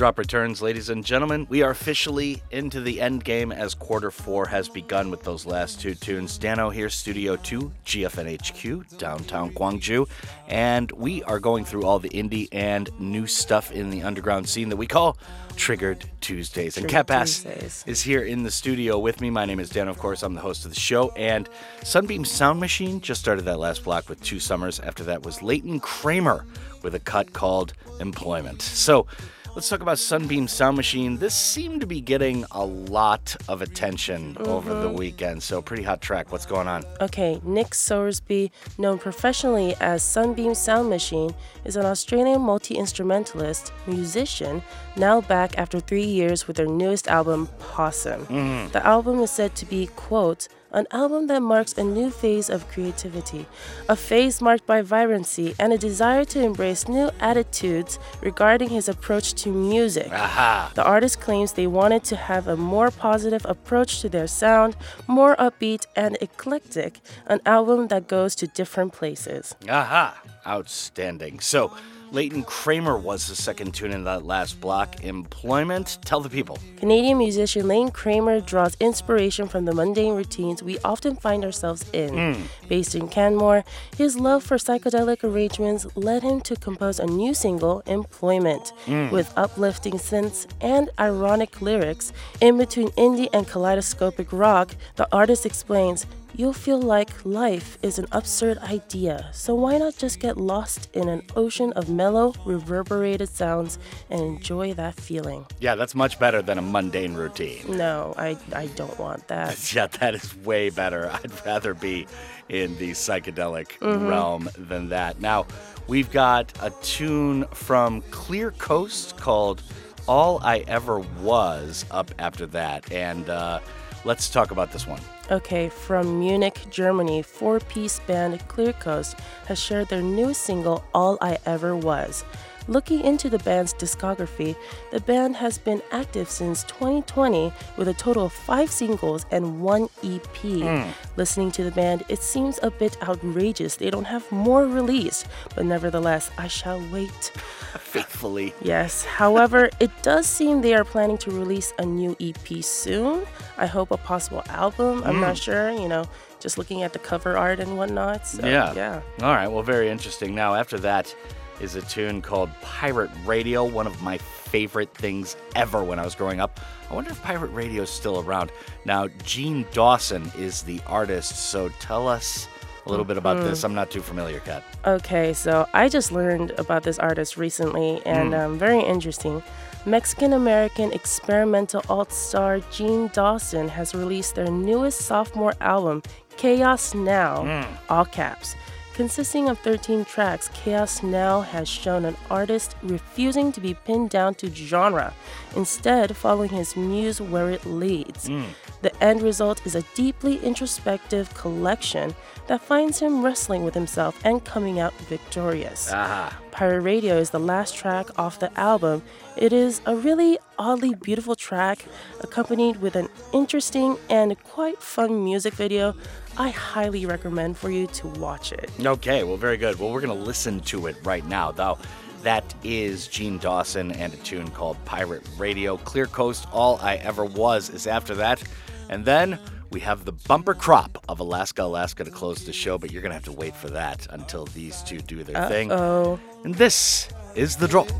Drop 0.00 0.16
returns, 0.16 0.62
ladies 0.62 0.88
and 0.88 1.04
gentlemen. 1.04 1.46
We 1.50 1.60
are 1.60 1.68
officially 1.68 2.42
into 2.50 2.80
the 2.80 3.02
end 3.02 3.22
game 3.22 3.52
as 3.52 3.74
quarter 3.74 4.10
four 4.10 4.46
has 4.46 4.66
begun 4.66 5.10
with 5.10 5.22
those 5.24 5.44
last 5.44 5.78
two 5.78 5.94
tunes. 5.94 6.38
Dano 6.38 6.70
here, 6.70 6.88
Studio 6.88 7.36
2, 7.36 7.70
GFNHQ, 7.84 8.96
downtown 8.96 9.50
Gwangju. 9.50 10.08
And 10.48 10.90
we 10.92 11.22
are 11.24 11.38
going 11.38 11.66
through 11.66 11.84
all 11.84 11.98
the 11.98 12.08
indie 12.08 12.48
and 12.50 12.88
new 12.98 13.26
stuff 13.26 13.72
in 13.72 13.90
the 13.90 14.02
underground 14.02 14.48
scene 14.48 14.70
that 14.70 14.78
we 14.78 14.86
call 14.86 15.18
Triggered 15.56 16.06
Tuesdays. 16.22 16.78
And 16.78 16.88
Triggered 16.88 17.06
Tuesdays. 17.26 17.84
is 17.86 18.00
here 18.00 18.22
in 18.22 18.42
the 18.42 18.50
studio 18.50 18.98
with 18.98 19.20
me. 19.20 19.28
My 19.28 19.44
name 19.44 19.60
is 19.60 19.68
Dan, 19.68 19.86
of 19.86 19.98
course. 19.98 20.22
I'm 20.22 20.32
the 20.32 20.40
host 20.40 20.64
of 20.64 20.72
the 20.72 20.80
show. 20.80 21.10
And 21.10 21.46
Sunbeam 21.84 22.24
Sound 22.24 22.58
Machine 22.58 23.02
just 23.02 23.20
started 23.20 23.44
that 23.44 23.58
last 23.58 23.84
block 23.84 24.08
with 24.08 24.22
two 24.22 24.40
summers. 24.40 24.80
After 24.80 25.04
that 25.04 25.26
was 25.26 25.40
Layten 25.40 25.78
Kramer 25.82 26.46
with 26.82 26.94
a 26.94 27.00
cut 27.00 27.34
called 27.34 27.74
Employment. 28.00 28.62
So 28.62 29.06
let's 29.54 29.68
talk 29.68 29.80
about 29.80 29.98
Sunbeam 29.98 30.46
Sound 30.48 30.76
Machine. 30.76 31.16
This 31.18 31.34
seemed 31.34 31.80
to 31.80 31.86
be 31.86 32.00
getting 32.00 32.44
a 32.52 32.64
lot 32.64 33.36
of 33.48 33.62
attention 33.62 34.36
over 34.40 34.72
the 34.74 34.88
Mhm. 34.88 34.98
weekend. 34.98 35.42
So 35.42 35.60
pretty 35.60 35.82
hot 35.82 36.00
track. 36.00 36.30
What's 36.32 36.46
going 36.46 36.68
on? 36.68 36.84
Okay, 37.00 37.40
Nick 37.44 37.70
Sowersby, 37.70 38.50
known 38.78 38.98
professionally 38.98 39.74
as 39.80 40.02
Sunbeam 40.02 40.54
Sound 40.54 40.88
Machine, 40.88 41.34
is 41.64 41.76
an 41.76 41.84
Australian 41.84 42.40
multi 42.42 42.74
instrumentalist, 42.76 43.72
musician, 43.86 44.62
now 44.96 45.20
back 45.20 45.58
after 45.58 45.80
three 45.80 46.04
years 46.04 46.46
with 46.46 46.56
their 46.56 46.66
newest 46.66 47.08
album, 47.08 47.48
Possum. 47.58 48.26
Mhm. 48.26 48.72
The 48.72 48.86
album 48.86 49.20
is 49.20 49.30
said 49.30 49.54
to 49.56 49.66
be, 49.66 49.88
quote, 49.96 50.48
an 50.72 50.86
album 50.90 51.26
that 51.26 51.42
marks 51.42 51.76
a 51.76 51.84
new 51.84 52.10
phase 52.10 52.48
of 52.48 52.68
creativity, 52.68 53.46
a 53.88 53.96
phase 53.96 54.40
marked 54.40 54.66
by 54.66 54.82
vibrancy 54.82 55.54
and 55.58 55.72
a 55.72 55.78
desire 55.78 56.24
to 56.24 56.40
embrace 56.40 56.88
new 56.88 57.10
attitudes 57.20 57.98
regarding 58.20 58.68
his 58.68 58.88
approach 58.88 59.34
to 59.34 59.50
music. 59.50 60.10
Aha. 60.12 60.70
The 60.74 60.84
artist 60.84 61.20
claims 61.20 61.52
they 61.52 61.66
wanted 61.66 62.04
to 62.04 62.16
have 62.16 62.46
a 62.48 62.56
more 62.56 62.90
positive 62.90 63.44
approach 63.46 64.00
to 64.00 64.08
their 64.08 64.26
sound, 64.26 64.76
more 65.06 65.36
upbeat 65.36 65.86
and 65.96 66.16
eclectic, 66.20 67.00
an 67.26 67.40
album 67.46 67.88
that 67.88 68.08
goes 68.08 68.34
to 68.36 68.46
different 68.46 68.92
places. 68.92 69.54
Aha! 69.68 70.20
Outstanding. 70.46 71.40
So, 71.40 71.72
Layten 72.12 72.44
Kramer 72.44 72.98
was 72.98 73.28
the 73.28 73.36
second 73.36 73.72
tune 73.72 73.92
in 73.92 74.02
that 74.02 74.24
last 74.26 74.60
block. 74.60 75.04
Employment. 75.04 75.98
Tell 76.04 76.20
the 76.20 76.28
people. 76.28 76.58
Canadian 76.76 77.18
musician 77.18 77.68
Lane 77.68 77.90
Kramer 77.92 78.40
draws 78.40 78.76
inspiration 78.80 79.46
from 79.46 79.64
the 79.64 79.72
mundane 79.72 80.14
routines 80.16 80.60
we 80.60 80.76
often 80.80 81.14
find 81.14 81.44
ourselves 81.44 81.88
in. 81.92 82.10
Mm. 82.10 82.42
Based 82.68 82.96
in 82.96 83.06
Canmore, 83.06 83.64
his 83.96 84.18
love 84.18 84.42
for 84.42 84.56
psychedelic 84.56 85.22
arrangements 85.22 85.86
led 85.94 86.24
him 86.24 86.40
to 86.40 86.56
compose 86.56 86.98
a 86.98 87.06
new 87.06 87.32
single, 87.32 87.80
Employment, 87.86 88.72
Mm. 88.86 89.12
with 89.12 89.32
uplifting 89.36 89.94
synths 89.94 90.46
and 90.60 90.90
ironic 90.98 91.62
lyrics. 91.62 92.12
In 92.40 92.58
between 92.58 92.88
indie 92.90 93.28
and 93.32 93.46
kaleidoscopic 93.46 94.32
rock, 94.32 94.74
the 94.96 95.06
artist 95.12 95.46
explains, 95.46 96.06
You'll 96.34 96.52
feel 96.54 96.80
like 96.80 97.10
life 97.26 97.76
is 97.82 97.98
an 97.98 98.06
absurd 98.12 98.58
idea, 98.58 99.28
so 99.32 99.54
why 99.54 99.76
not 99.78 99.96
just 99.96 100.20
get 100.20 100.36
lost 100.38 100.88
in 100.94 101.08
an 101.08 101.22
ocean 101.36 101.72
of 101.74 101.90
mellow, 101.90 102.34
reverberated 102.46 103.28
sounds 103.28 103.78
and 104.08 104.20
enjoy 104.22 104.72
that 104.74 104.94
feeling? 104.94 105.44
Yeah, 105.60 105.74
that's 105.74 105.94
much 105.94 106.18
better 106.18 106.40
than 106.40 106.56
a 106.56 106.62
mundane 106.62 107.14
routine. 107.14 107.76
No, 107.76 108.14
I, 108.16 108.38
I 108.54 108.66
don't 108.68 108.98
want 108.98 109.28
that. 109.28 109.58
Yeah, 109.74 109.86
that 109.88 110.14
is 110.14 110.34
way 110.38 110.70
better. 110.70 111.10
I'd 111.12 111.44
rather 111.44 111.74
be 111.74 112.06
in 112.48 112.76
the 112.78 112.92
psychedelic 112.92 113.78
Mhm. 113.80 114.08
realm 114.08 114.48
than 114.56 114.88
that. 114.88 115.20
Now, 115.20 115.46
we've 115.88 116.10
got 116.10 116.52
a 116.62 116.70
tune 116.82 117.44
from 117.52 118.00
Clear 118.10 118.52
Coast 118.52 119.16
called 119.16 119.62
All 120.08 120.40
I 120.42 120.60
Ever 120.66 121.00
Was 121.20 121.84
up 121.90 122.10
after 122.18 122.46
that. 122.46 122.90
And 122.90 123.28
uh, 123.28 123.60
let's 124.04 124.28
talk 124.30 124.50
about 124.50 124.72
this 124.72 124.86
one. 124.86 125.00
Okay, 125.30 125.68
from 125.68 126.18
Munich, 126.18 126.66
Germany, 126.70 127.22
four 127.22 127.60
piece 127.60 128.00
band 128.00 128.46
Clear 128.48 128.72
Coast 128.72 129.16
has 129.46 129.58
shared 129.58 129.88
their 129.88 130.02
newest 130.02 130.42
single, 130.42 130.84
All 130.94 131.18
I 131.20 131.38
Ever 131.46 131.76
Was. 131.76 132.24
Looking 132.68 133.00
into 133.00 133.28
the 133.28 133.38
band's 133.40 133.74
discography, 133.74 134.54
the 134.92 135.00
band 135.00 135.34
has 135.36 135.58
been 135.58 135.82
active 135.90 136.30
since 136.30 136.62
2020 136.64 137.52
with 137.76 137.88
a 137.88 137.94
total 137.94 138.26
of 138.26 138.32
five 138.32 138.70
singles 138.70 139.26
and 139.30 139.60
one 139.60 139.84
EP. 140.04 140.22
Mm. 140.42 140.88
Listening 141.16 141.50
to 141.52 141.64
the 141.64 141.72
band, 141.72 142.04
it 142.08 142.22
seems 142.22 142.60
a 142.62 142.70
bit 142.70 142.96
outrageous 143.02 143.76
they 143.76 143.90
don't 143.90 144.04
have 144.04 144.30
more 144.30 144.66
released, 144.66 145.26
but 145.56 145.64
nevertheless, 145.64 146.30
I 146.38 146.46
shall 146.46 146.80
wait. 146.92 147.32
Faithfully. 147.78 148.54
Yes, 148.62 149.04
however, 149.04 149.70
it 149.80 149.90
does 150.02 150.26
seem 150.26 150.60
they 150.60 150.74
are 150.74 150.84
planning 150.84 151.18
to 151.18 151.30
release 151.30 151.72
a 151.78 151.84
new 151.84 152.16
EP 152.20 152.62
soon. 152.64 153.24
I 153.58 153.66
hope 153.66 153.90
a 153.90 153.96
possible 153.96 154.42
album. 154.48 155.02
I'm 155.04 155.20
not 155.20 155.36
Mm. 155.36 155.42
sure, 155.42 155.70
you 155.70 155.88
know, 155.88 156.04
just 156.40 156.58
looking 156.58 156.82
at 156.82 156.92
the 156.92 156.98
cover 156.98 157.36
art 157.36 157.60
and 157.60 157.76
whatnot. 157.76 158.26
So, 158.26 158.46
yeah. 158.46 158.72
yeah. 158.74 159.00
All 159.22 159.34
right. 159.34 159.48
Well, 159.48 159.62
very 159.62 159.88
interesting. 159.88 160.34
Now, 160.34 160.54
after 160.54 160.78
that 160.80 161.14
is 161.60 161.74
a 161.74 161.82
tune 161.82 162.22
called 162.22 162.50
Pirate 162.62 163.10
Radio, 163.26 163.64
one 163.64 163.86
of 163.86 164.00
my 164.02 164.16
favorite 164.18 164.92
things 164.94 165.36
ever 165.54 165.84
when 165.84 165.98
I 165.98 166.04
was 166.04 166.14
growing 166.14 166.40
up. 166.40 166.58
I 166.90 166.94
wonder 166.94 167.10
if 167.10 167.22
pirate 167.22 167.50
radio 167.50 167.82
is 167.82 167.90
still 167.90 168.20
around. 168.20 168.50
Now, 168.84 169.08
Jean 169.24 169.66
Dawson 169.72 170.32
is 170.38 170.62
the 170.62 170.80
artist, 170.86 171.36
so 171.50 171.68
tell 171.80 172.08
us 172.08 172.48
a 172.86 172.88
little 172.88 173.04
bit 173.04 173.16
about 173.16 173.36
Mhm. 173.38 173.44
this. 173.44 173.64
I'm 173.64 173.74
not 173.74 173.90
too 173.90 174.00
familiar, 174.00 174.40
Kat. 174.40 174.62
Okay, 174.86 175.32
so 175.32 175.66
I 175.74 175.88
just 175.88 176.12
learned 176.12 176.52
about 176.58 176.82
this 176.82 176.98
artist 176.98 177.36
recently 177.36 178.00
and 178.06 178.32
Mm. 178.32 178.38
um, 178.44 178.58
very 178.58 178.80
interesting. 178.80 179.42
Mexican 179.86 180.32
American 180.34 180.92
experimental 180.92 181.82
alt 181.88 182.12
star 182.12 182.60
Jean 182.70 183.08
Dawson 183.12 183.68
has 183.68 183.94
released 183.94 184.34
their 184.34 184.50
newest 184.50 185.00
sophomore 185.02 185.54
album, 185.60 186.02
Chaos 186.36 186.94
Now, 186.94 187.44
Mm. 187.44 187.66
all 187.88 188.04
caps. 188.04 188.54
Consisting 188.94 189.48
of 189.48 189.58
13 189.60 190.04
tracks, 190.04 190.50
Chaos 190.52 191.02
Now 191.02 191.40
has 191.40 191.68
shown 191.68 192.04
an 192.04 192.16
artist 192.28 192.76
refusing 192.82 193.50
to 193.52 193.60
be 193.60 193.72
pinned 193.72 194.10
down 194.10 194.34
to 194.36 194.50
genre, 194.50 195.14
instead, 195.56 196.16
following 196.16 196.50
his 196.50 196.76
muse 196.76 197.20
where 197.20 197.50
it 197.50 197.64
leads. 197.64 198.26
Hmm. 198.26 198.44
The 198.82 199.04
end 199.04 199.22
result 199.22 199.64
is 199.66 199.74
a 199.74 199.82
deeply 199.94 200.38
introspective 200.38 201.32
collection 201.34 202.14
that 202.46 202.62
finds 202.62 202.98
him 202.98 203.22
wrestling 203.22 203.62
with 203.62 203.74
himself 203.74 204.18
and 204.24 204.44
coming 204.44 204.80
out 204.80 204.94
victorious. 205.08 205.92
Aha. 205.92 206.36
Pirate 206.50 206.80
Radio 206.80 207.16
is 207.16 207.30
the 207.30 207.38
last 207.38 207.76
track 207.76 208.18
off 208.18 208.40
the 208.40 208.52
album. 208.58 209.02
It 209.36 209.52
is 209.52 209.80
a 209.86 209.94
really 209.94 210.38
oddly 210.58 210.94
beautiful 210.94 211.36
track, 211.36 211.84
accompanied 212.20 212.78
with 212.78 212.96
an 212.96 213.08
interesting 213.32 213.96
and 214.08 214.36
quite 214.44 214.82
fun 214.82 215.24
music 215.24 215.54
video. 215.54 215.94
I 216.40 216.48
highly 216.48 217.04
recommend 217.04 217.58
for 217.58 217.70
you 217.70 217.86
to 217.88 218.06
watch 218.06 218.50
it. 218.50 218.70
Okay, 218.80 219.24
well, 219.24 219.36
very 219.36 219.58
good. 219.58 219.78
Well, 219.78 219.92
we're 219.92 220.00
going 220.00 220.18
to 220.18 220.24
listen 220.24 220.60
to 220.60 220.86
it 220.86 220.96
right 221.04 221.22
now, 221.26 221.52
though. 221.52 221.76
That 222.22 222.54
is 222.64 223.08
Jean 223.08 223.36
Dawson 223.36 223.92
and 223.92 224.14
a 224.14 224.16
tune 224.16 224.50
called 224.52 224.82
Pirate 224.86 225.22
Radio. 225.36 225.76
Clear 225.76 226.06
Coast, 226.06 226.46
All 226.50 226.78
I 226.80 226.96
Ever 226.96 227.26
Was 227.26 227.68
is 227.68 227.86
after 227.86 228.14
that. 228.14 228.42
And 228.88 229.04
then 229.04 229.38
we 229.68 229.80
have 229.80 230.06
the 230.06 230.12
bumper 230.12 230.54
crop 230.54 230.96
of 231.10 231.20
Alaska, 231.20 231.62
Alaska 231.62 232.04
to 232.04 232.10
close 232.10 232.46
the 232.46 232.54
show, 232.54 232.78
but 232.78 232.90
you're 232.90 233.02
going 233.02 233.10
to 233.10 233.16
have 233.16 233.24
to 233.24 233.32
wait 233.32 233.54
for 233.54 233.68
that 233.68 234.06
until 234.08 234.46
these 234.46 234.80
two 234.82 235.00
do 235.00 235.22
their 235.22 235.46
thing. 235.46 235.70
Uh-oh. 235.70 236.18
And 236.44 236.54
this 236.54 237.10
is 237.34 237.56
the 237.56 237.68
drop. 237.68 237.90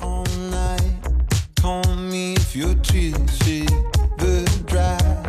all 0.00 0.24
night. 0.52 0.94
Call 1.56 1.96
me 1.96 2.34
if 2.34 2.54
your 2.54 2.76
tears 2.76 3.42
ever 4.20 4.44
dry. 4.66 5.27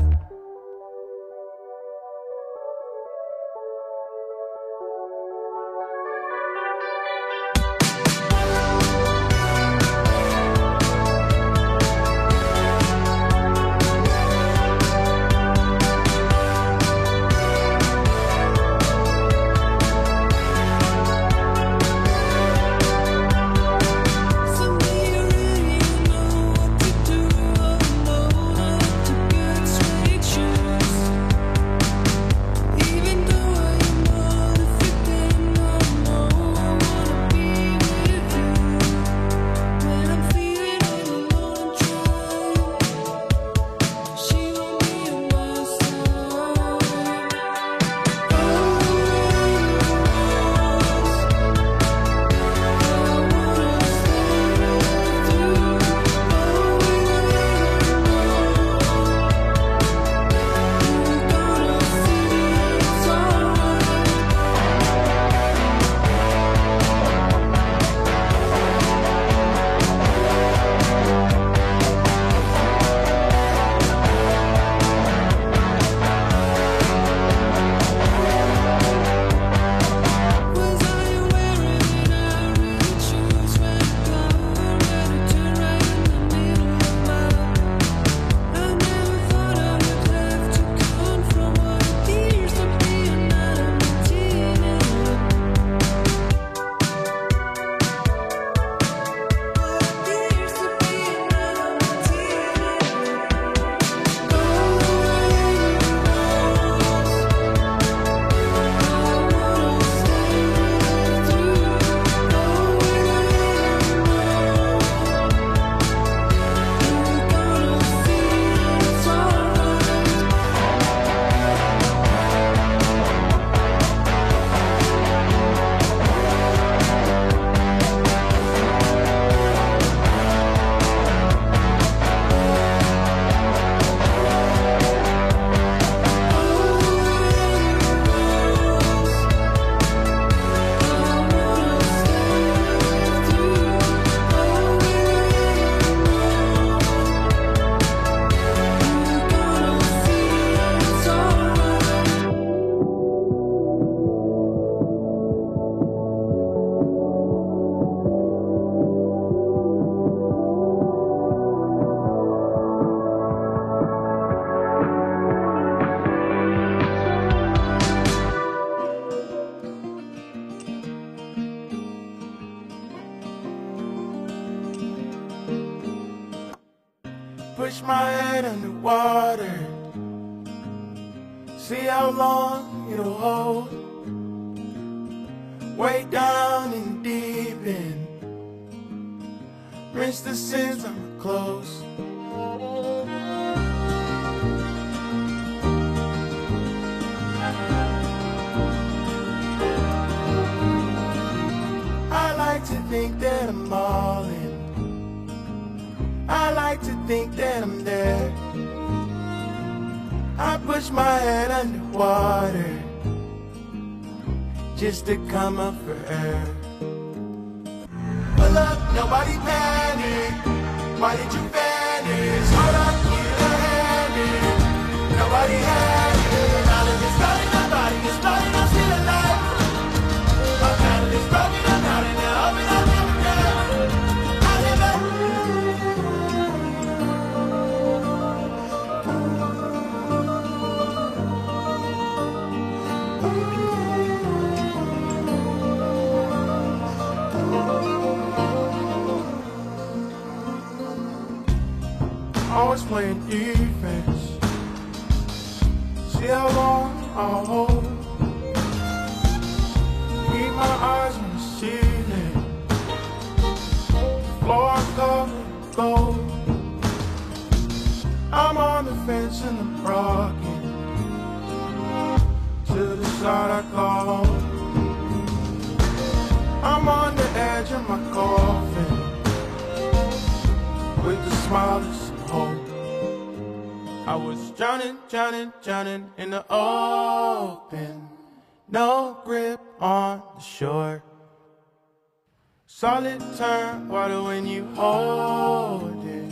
Solid 293.09 293.37
turn 293.37 293.87
water 293.87 294.21
when 294.21 294.45
you 294.45 294.65
hold 294.75 296.05
it. 296.05 296.31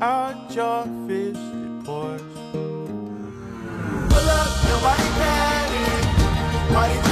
Out 0.00 0.54
your 0.54 0.84
fist 1.08 1.36
it 1.36 1.84
pours. 1.84 2.22
Pull 4.12 4.28
up, 4.38 4.50
nobody 4.68 5.08
panic. 5.18 6.04
Why 6.70 6.86
did 6.92 7.05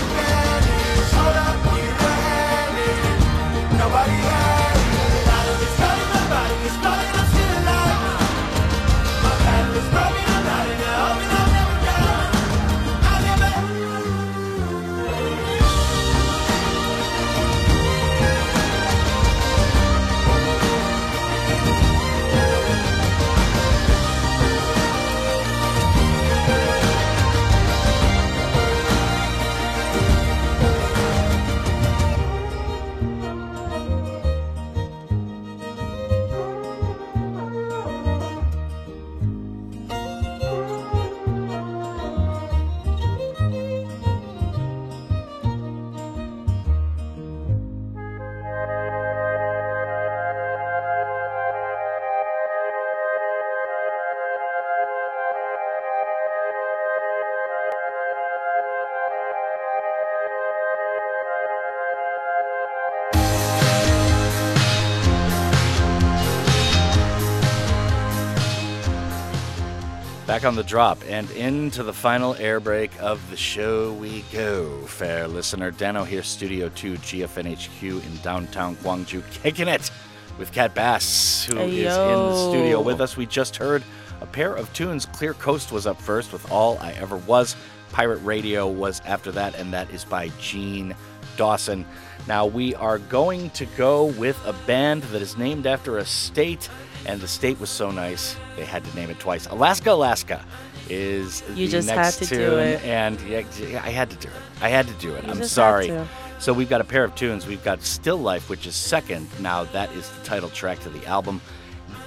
Back 70.35 70.45
on 70.47 70.57
the 70.57 70.65
drop 70.65 70.99
and 71.07 71.31
into 71.31 71.85
the 71.85 71.93
final 71.93 72.35
air 72.35 72.59
break 72.59 72.91
of 73.01 73.31
the 73.31 73.37
show 73.37 73.93
we 73.93 74.23
go. 74.33 74.81
Fair 74.87 75.29
listener, 75.29 75.71
Dano 75.71 76.03
here, 76.03 76.25
Studio 76.25 76.69
2, 76.71 76.95
GFNHQ 76.95 78.05
in 78.05 78.17
downtown 78.17 78.75
Gwangju, 78.79 79.23
kicking 79.31 79.69
it 79.69 79.93
with 80.37 80.51
Kat 80.51 80.75
Bass, 80.75 81.45
who 81.45 81.57
is 81.61 81.95
Hey, 81.95 82.13
in 82.13 82.19
the 82.19 82.51
studio 82.51 82.81
with 82.81 83.01
us. 83.01 83.17
We 83.17 83.27
just 83.27 83.55
heard 83.55 83.85
a 84.21 84.27
pair 84.27 84.53
of 84.53 84.73
tunes. 84.73 85.07
Clear 85.07 85.35
Coast 85.35 85.71
was 85.71 85.87
up 85.87 86.03
first 86.03 86.33
with 86.33 86.51
All 86.51 86.79
I 86.79 86.91
Ever 86.95 87.19
Was. 87.19 87.55
Pirate 87.93 88.19
Radio 88.25 88.67
was 88.67 89.03
after 89.07 89.31
that, 89.31 89.55
and 89.55 89.73
that 89.73 89.89
is 89.91 90.05
by 90.05 90.31
Jean 90.41 90.97
Dawson. 91.37 91.87
Now 92.27 92.45
we 92.45 92.75
are 92.75 92.99
going 92.99 93.51
to 93.51 93.67
go 93.77 94.07
with 94.07 94.45
a 94.45 94.53
band 94.67 95.05
that 95.05 95.23
is 95.23 95.39
named 95.39 95.69
after 95.69 95.99
a 95.99 96.05
state, 96.05 96.69
and 97.07 97.21
the 97.21 97.29
state 97.29 97.59
was 97.61 97.71
so 97.71 97.91
nice 97.91 98.37
they 98.57 98.65
had 98.65 98.85
to 98.85 98.97
name 98.97 99.11
it 99.11 99.19
twice. 99.19 99.47
Alaska, 99.47 99.93
Alaska 99.93 100.45
is 100.89 101.43
You 101.55 101.67
the 101.67 101.69
just 101.73 101.89
had 101.89 101.97
next 101.97 102.17
to 102.19 102.27
do 102.27 102.37
tune, 102.37 102.59
it. 102.59 102.85
and 102.85 103.21
yeah, 103.23 103.43
I 103.83 103.91
had 103.91 104.11
to 104.11 104.17
do 104.17 104.29
it. 104.29 104.35
I 104.63 104.69
had 104.69 104.87
to 104.87 104.95
do 104.95 105.15
it. 105.15 105.25
You 105.25 105.31
I'm 105.31 105.45
sorry. 105.45 105.93
So 106.39 106.53
we've 106.53 106.69
got 106.69 106.81
a 106.81 106.85
pair 106.85 107.05
of 107.05 107.15
tunes. 107.15 107.47
We've 107.47 107.63
got 107.65 107.83
Still 107.83 108.19
Life, 108.19 108.51
which 108.51 108.67
is 108.67 108.75
second. 108.75 109.29
Now 109.41 109.65
that 109.65 109.91
is 109.93 110.11
the 110.11 110.23
title 110.25 110.51
track 110.51 110.81
to 110.81 110.91
the 110.91 111.05
album. 111.07 111.41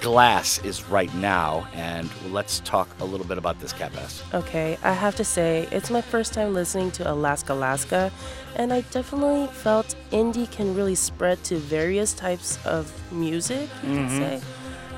Glass 0.00 0.58
is 0.64 0.84
right 0.88 1.12
now, 1.16 1.66
and 1.74 2.08
let's 2.30 2.60
talk 2.60 2.88
a 3.00 3.04
little 3.04 3.26
bit 3.26 3.36
about 3.36 3.58
this 3.58 3.72
Kat 3.72 3.92
Bass. 3.92 4.22
Okay, 4.32 4.78
I 4.84 4.92
have 4.92 5.16
to 5.16 5.24
say, 5.24 5.66
it's 5.72 5.90
my 5.90 6.00
first 6.02 6.32
time 6.32 6.54
listening 6.54 6.92
to 6.92 7.04
ALASKALASKA, 7.04 8.12
and 8.54 8.72
I 8.72 8.82
definitely 8.92 9.48
felt 9.48 9.96
indie 10.12 10.48
can 10.52 10.72
really 10.76 10.94
spread 10.94 11.42
to 11.44 11.56
various 11.56 12.12
types 12.12 12.64
of 12.64 12.92
music, 13.10 13.68
you 13.82 13.88
Mhm. 13.90 13.96
can 13.96 14.08
say. 14.08 14.40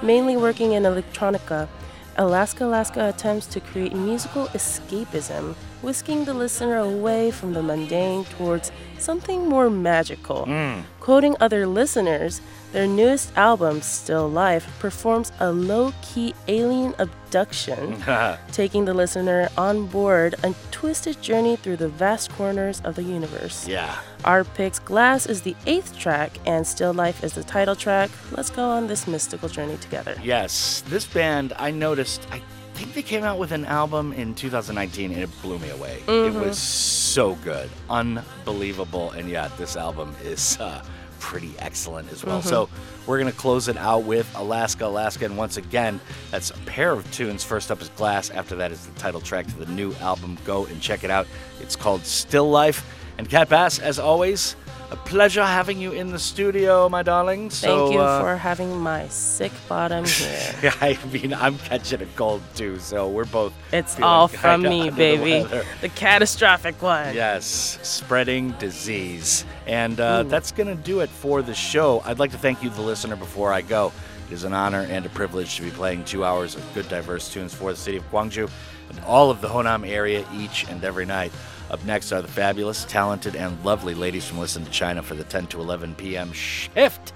Mainly 0.02 0.36
working 0.36 0.72
in 0.72 0.85
electronica, 0.85 1.68
ALASKALASKA 2.16 3.10
attempts 3.10 3.47
to 3.48 3.60
create 3.60 3.94
musical 3.94 4.47
escapism, 4.48 5.55
whisking 5.82 6.24
the 6.24 6.35
listener 6.35 6.77
away 6.77 7.31
from 7.31 7.52
the 7.52 7.62
mundane 7.62 8.24
towards 8.24 8.70
something 8.98 9.48
more 9.48 9.70
magical. 9.70 10.44
Hmm. 10.44 10.81
Quoting 11.01 11.36
other 11.40 11.66
listeners, 11.66 12.40
their 12.73 12.86
newest 12.86 13.36
album, 13.36 13.82
Still 13.82 14.28
Life, 14.28 14.66
performs 14.78 15.32
a 15.40 15.51
low 15.51 15.93
key 16.02 16.35
alien 16.47 16.94
abduction, 16.98 17.97
taking 18.52 18.85
the 18.85 18.94
listener 18.94 19.48
on 19.59 19.86
board 19.86 20.36
a 20.44 20.55
twisted 20.70 21.20
journey 21.20 21.57
through 21.57 21.78
the 21.78 21.89
vast 21.89 22.31
corners 22.32 22.81
of 22.85 22.94
the 22.94 23.02
universe. 23.02 23.66
Yeah. 23.66 23.98
Our 24.24 24.44
picks 24.44 24.78
Glass 24.78 25.27
is 25.27 25.43
the 25.43 25.57
eighth 25.66 25.98
track, 25.98 26.39
and 26.47 26.66
Still 26.66 26.93
Life 26.93 27.24
is 27.24 27.32
the 27.32 27.43
title 27.43 27.74
track. 27.74 28.11
Let's 28.31 28.51
go 28.51 28.69
on 28.69 28.86
this 28.86 29.07
mystical 29.07 29.48
journey 29.48 29.77
together. 29.78 30.15
Yes, 30.23 30.85
this 30.89 31.07
band, 31.07 31.52
I 31.59 31.70
noticed, 31.73 32.27
I 32.31 32.40
think 32.81 32.94
they 32.94 33.02
came 33.02 33.24
out 33.24 33.39
with 33.39 33.52
an 33.52 33.65
album 33.66 34.12
in 34.15 34.35
2019 34.35 35.12
and 35.12 35.23
it 35.23 35.43
blew 35.43 35.59
me 35.59 35.69
away. 35.70 35.98
It 36.07 36.32
Mhm. 36.32 36.40
was 36.44 36.59
so 36.59 37.35
good, 37.36 37.69
unbelievable, 37.89 39.11
and 39.12 39.28
yeah, 39.28 39.48
this 39.59 39.77
album 39.77 40.15
is 40.24 40.59
uh, 40.61 40.82
pretty 41.19 41.52
excellent 41.59 42.11
as 42.12 42.24
well. 42.24 42.40
Mhm. 42.40 42.44
So 42.48 42.69
we're 43.07 43.19
going 43.19 43.31
to 43.31 43.39
close 43.39 43.69
it 43.69 43.77
out 43.77 44.05
with 44.05 44.27
Alaska, 44.36 44.86
Alaska, 44.86 45.27
and 45.27 45.36
once 45.36 45.57
again, 45.59 46.01
that's 46.31 46.51
a 46.51 46.55
pair 46.65 46.93
of 46.93 47.11
tunes. 47.12 47.44
First 47.44 47.70
up 47.70 47.82
is 47.82 47.89
Glass, 47.90 48.31
after 48.31 48.57
that 48.57 48.73
is 48.73 48.86
the 48.86 48.98
title 48.98 49.20
track 49.20 49.47
to 49.48 49.52
the 49.65 49.70
new 49.73 49.94
album. 50.01 50.39
Go 50.47 50.65
and 50.66 50.81
check 50.81 51.05
it 51.05 51.11
out. 51.11 51.27
It's 51.61 51.77
called 51.77 52.07
Still 52.07 52.48
Life. 52.51 52.85
And 53.19 53.28
Kat 53.28 53.51
Bass, 53.51 53.78
as 53.78 53.98
always, 53.98 54.57
a 54.90 54.96
pleasure 54.96 55.44
having 55.44 55.80
you 55.80 55.92
in 55.92 56.10
the 56.10 56.18
studio, 56.18 56.88
my 56.88 57.02
darling. 57.02 57.50
So, 57.50 57.66
Thank 57.86 57.94
you 57.94 58.00
uh, 58.00 58.20
for 58.20 58.36
having 58.36 58.76
my 58.78 59.06
sick 59.08 59.52
bottom 59.68 60.04
here. 60.60 60.72
I 60.80 60.98
mean, 61.12 61.32
I'm 61.32 61.58
catching 61.58 62.02
a 62.02 62.06
cold 62.16 62.42
too, 62.54 62.78
so 62.78 63.08
we're 63.08 63.24
both. 63.24 63.52
It's 63.72 64.00
all 64.00 64.28
from 64.42 64.62
me, 64.62 64.80
under 64.80 64.90
the 64.90 64.96
baby. 64.96 65.64
The 65.80 65.88
catastrophic 65.90 66.80
one. 66.82 67.14
Yes, 67.14 67.78
spreading 67.82 68.52
disease. 68.52 69.44
And 69.66 70.00
uh, 70.00 70.24
that's 70.24 70.50
going 70.52 70.68
to 70.68 70.82
do 70.82 71.00
it 71.00 71.08
for 71.08 71.42
the 71.42 71.54
show. 71.54 72.02
I'd 72.04 72.18
like 72.18 72.32
to 72.32 72.38
thank 72.38 72.62
you, 72.62 72.70
the 72.70 72.82
listener, 72.82 73.16
before 73.16 73.52
I 73.52 73.62
go. 73.62 73.92
It 74.28 74.34
is 74.34 74.44
an 74.44 74.52
honor 74.52 74.86
and 74.88 75.04
a 75.06 75.08
privilege 75.08 75.56
to 75.56 75.62
be 75.62 75.70
playing 75.70 76.04
two 76.04 76.24
hours 76.24 76.54
of 76.54 76.74
good, 76.74 76.88
diverse 76.88 77.32
tunes 77.32 77.52
for 77.54 77.72
the 77.72 77.76
city 77.76 77.96
of 77.96 78.10
Gwangju 78.10 78.48
and 78.88 79.00
all 79.00 79.30
of 79.30 79.40
the 79.40 79.48
Honam 79.48 79.88
area 79.88 80.24
each 80.34 80.68
and 80.68 80.84
every 80.84 81.06
night. 81.06 81.32
Up 81.70 81.84
next 81.84 82.10
are 82.10 82.20
the 82.20 82.28
fabulous, 82.28 82.84
talented, 82.84 83.36
and 83.36 83.64
lovely 83.64 83.94
ladies 83.94 84.26
from 84.26 84.38
Listen 84.38 84.64
to 84.64 84.70
China 84.70 85.02
for 85.02 85.14
the 85.14 85.22
10 85.22 85.47
to 85.48 85.60
11 85.60 85.94
p.m. 85.94 86.32
shift. 86.32 87.12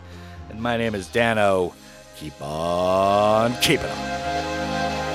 And 0.49 0.63
my 0.63 0.77
name 0.77 0.95
is 0.95 1.09
Dano. 1.09 1.75
keep 2.17 2.41
on 2.41 3.55
keeping 3.61 3.91
on. 3.91 5.14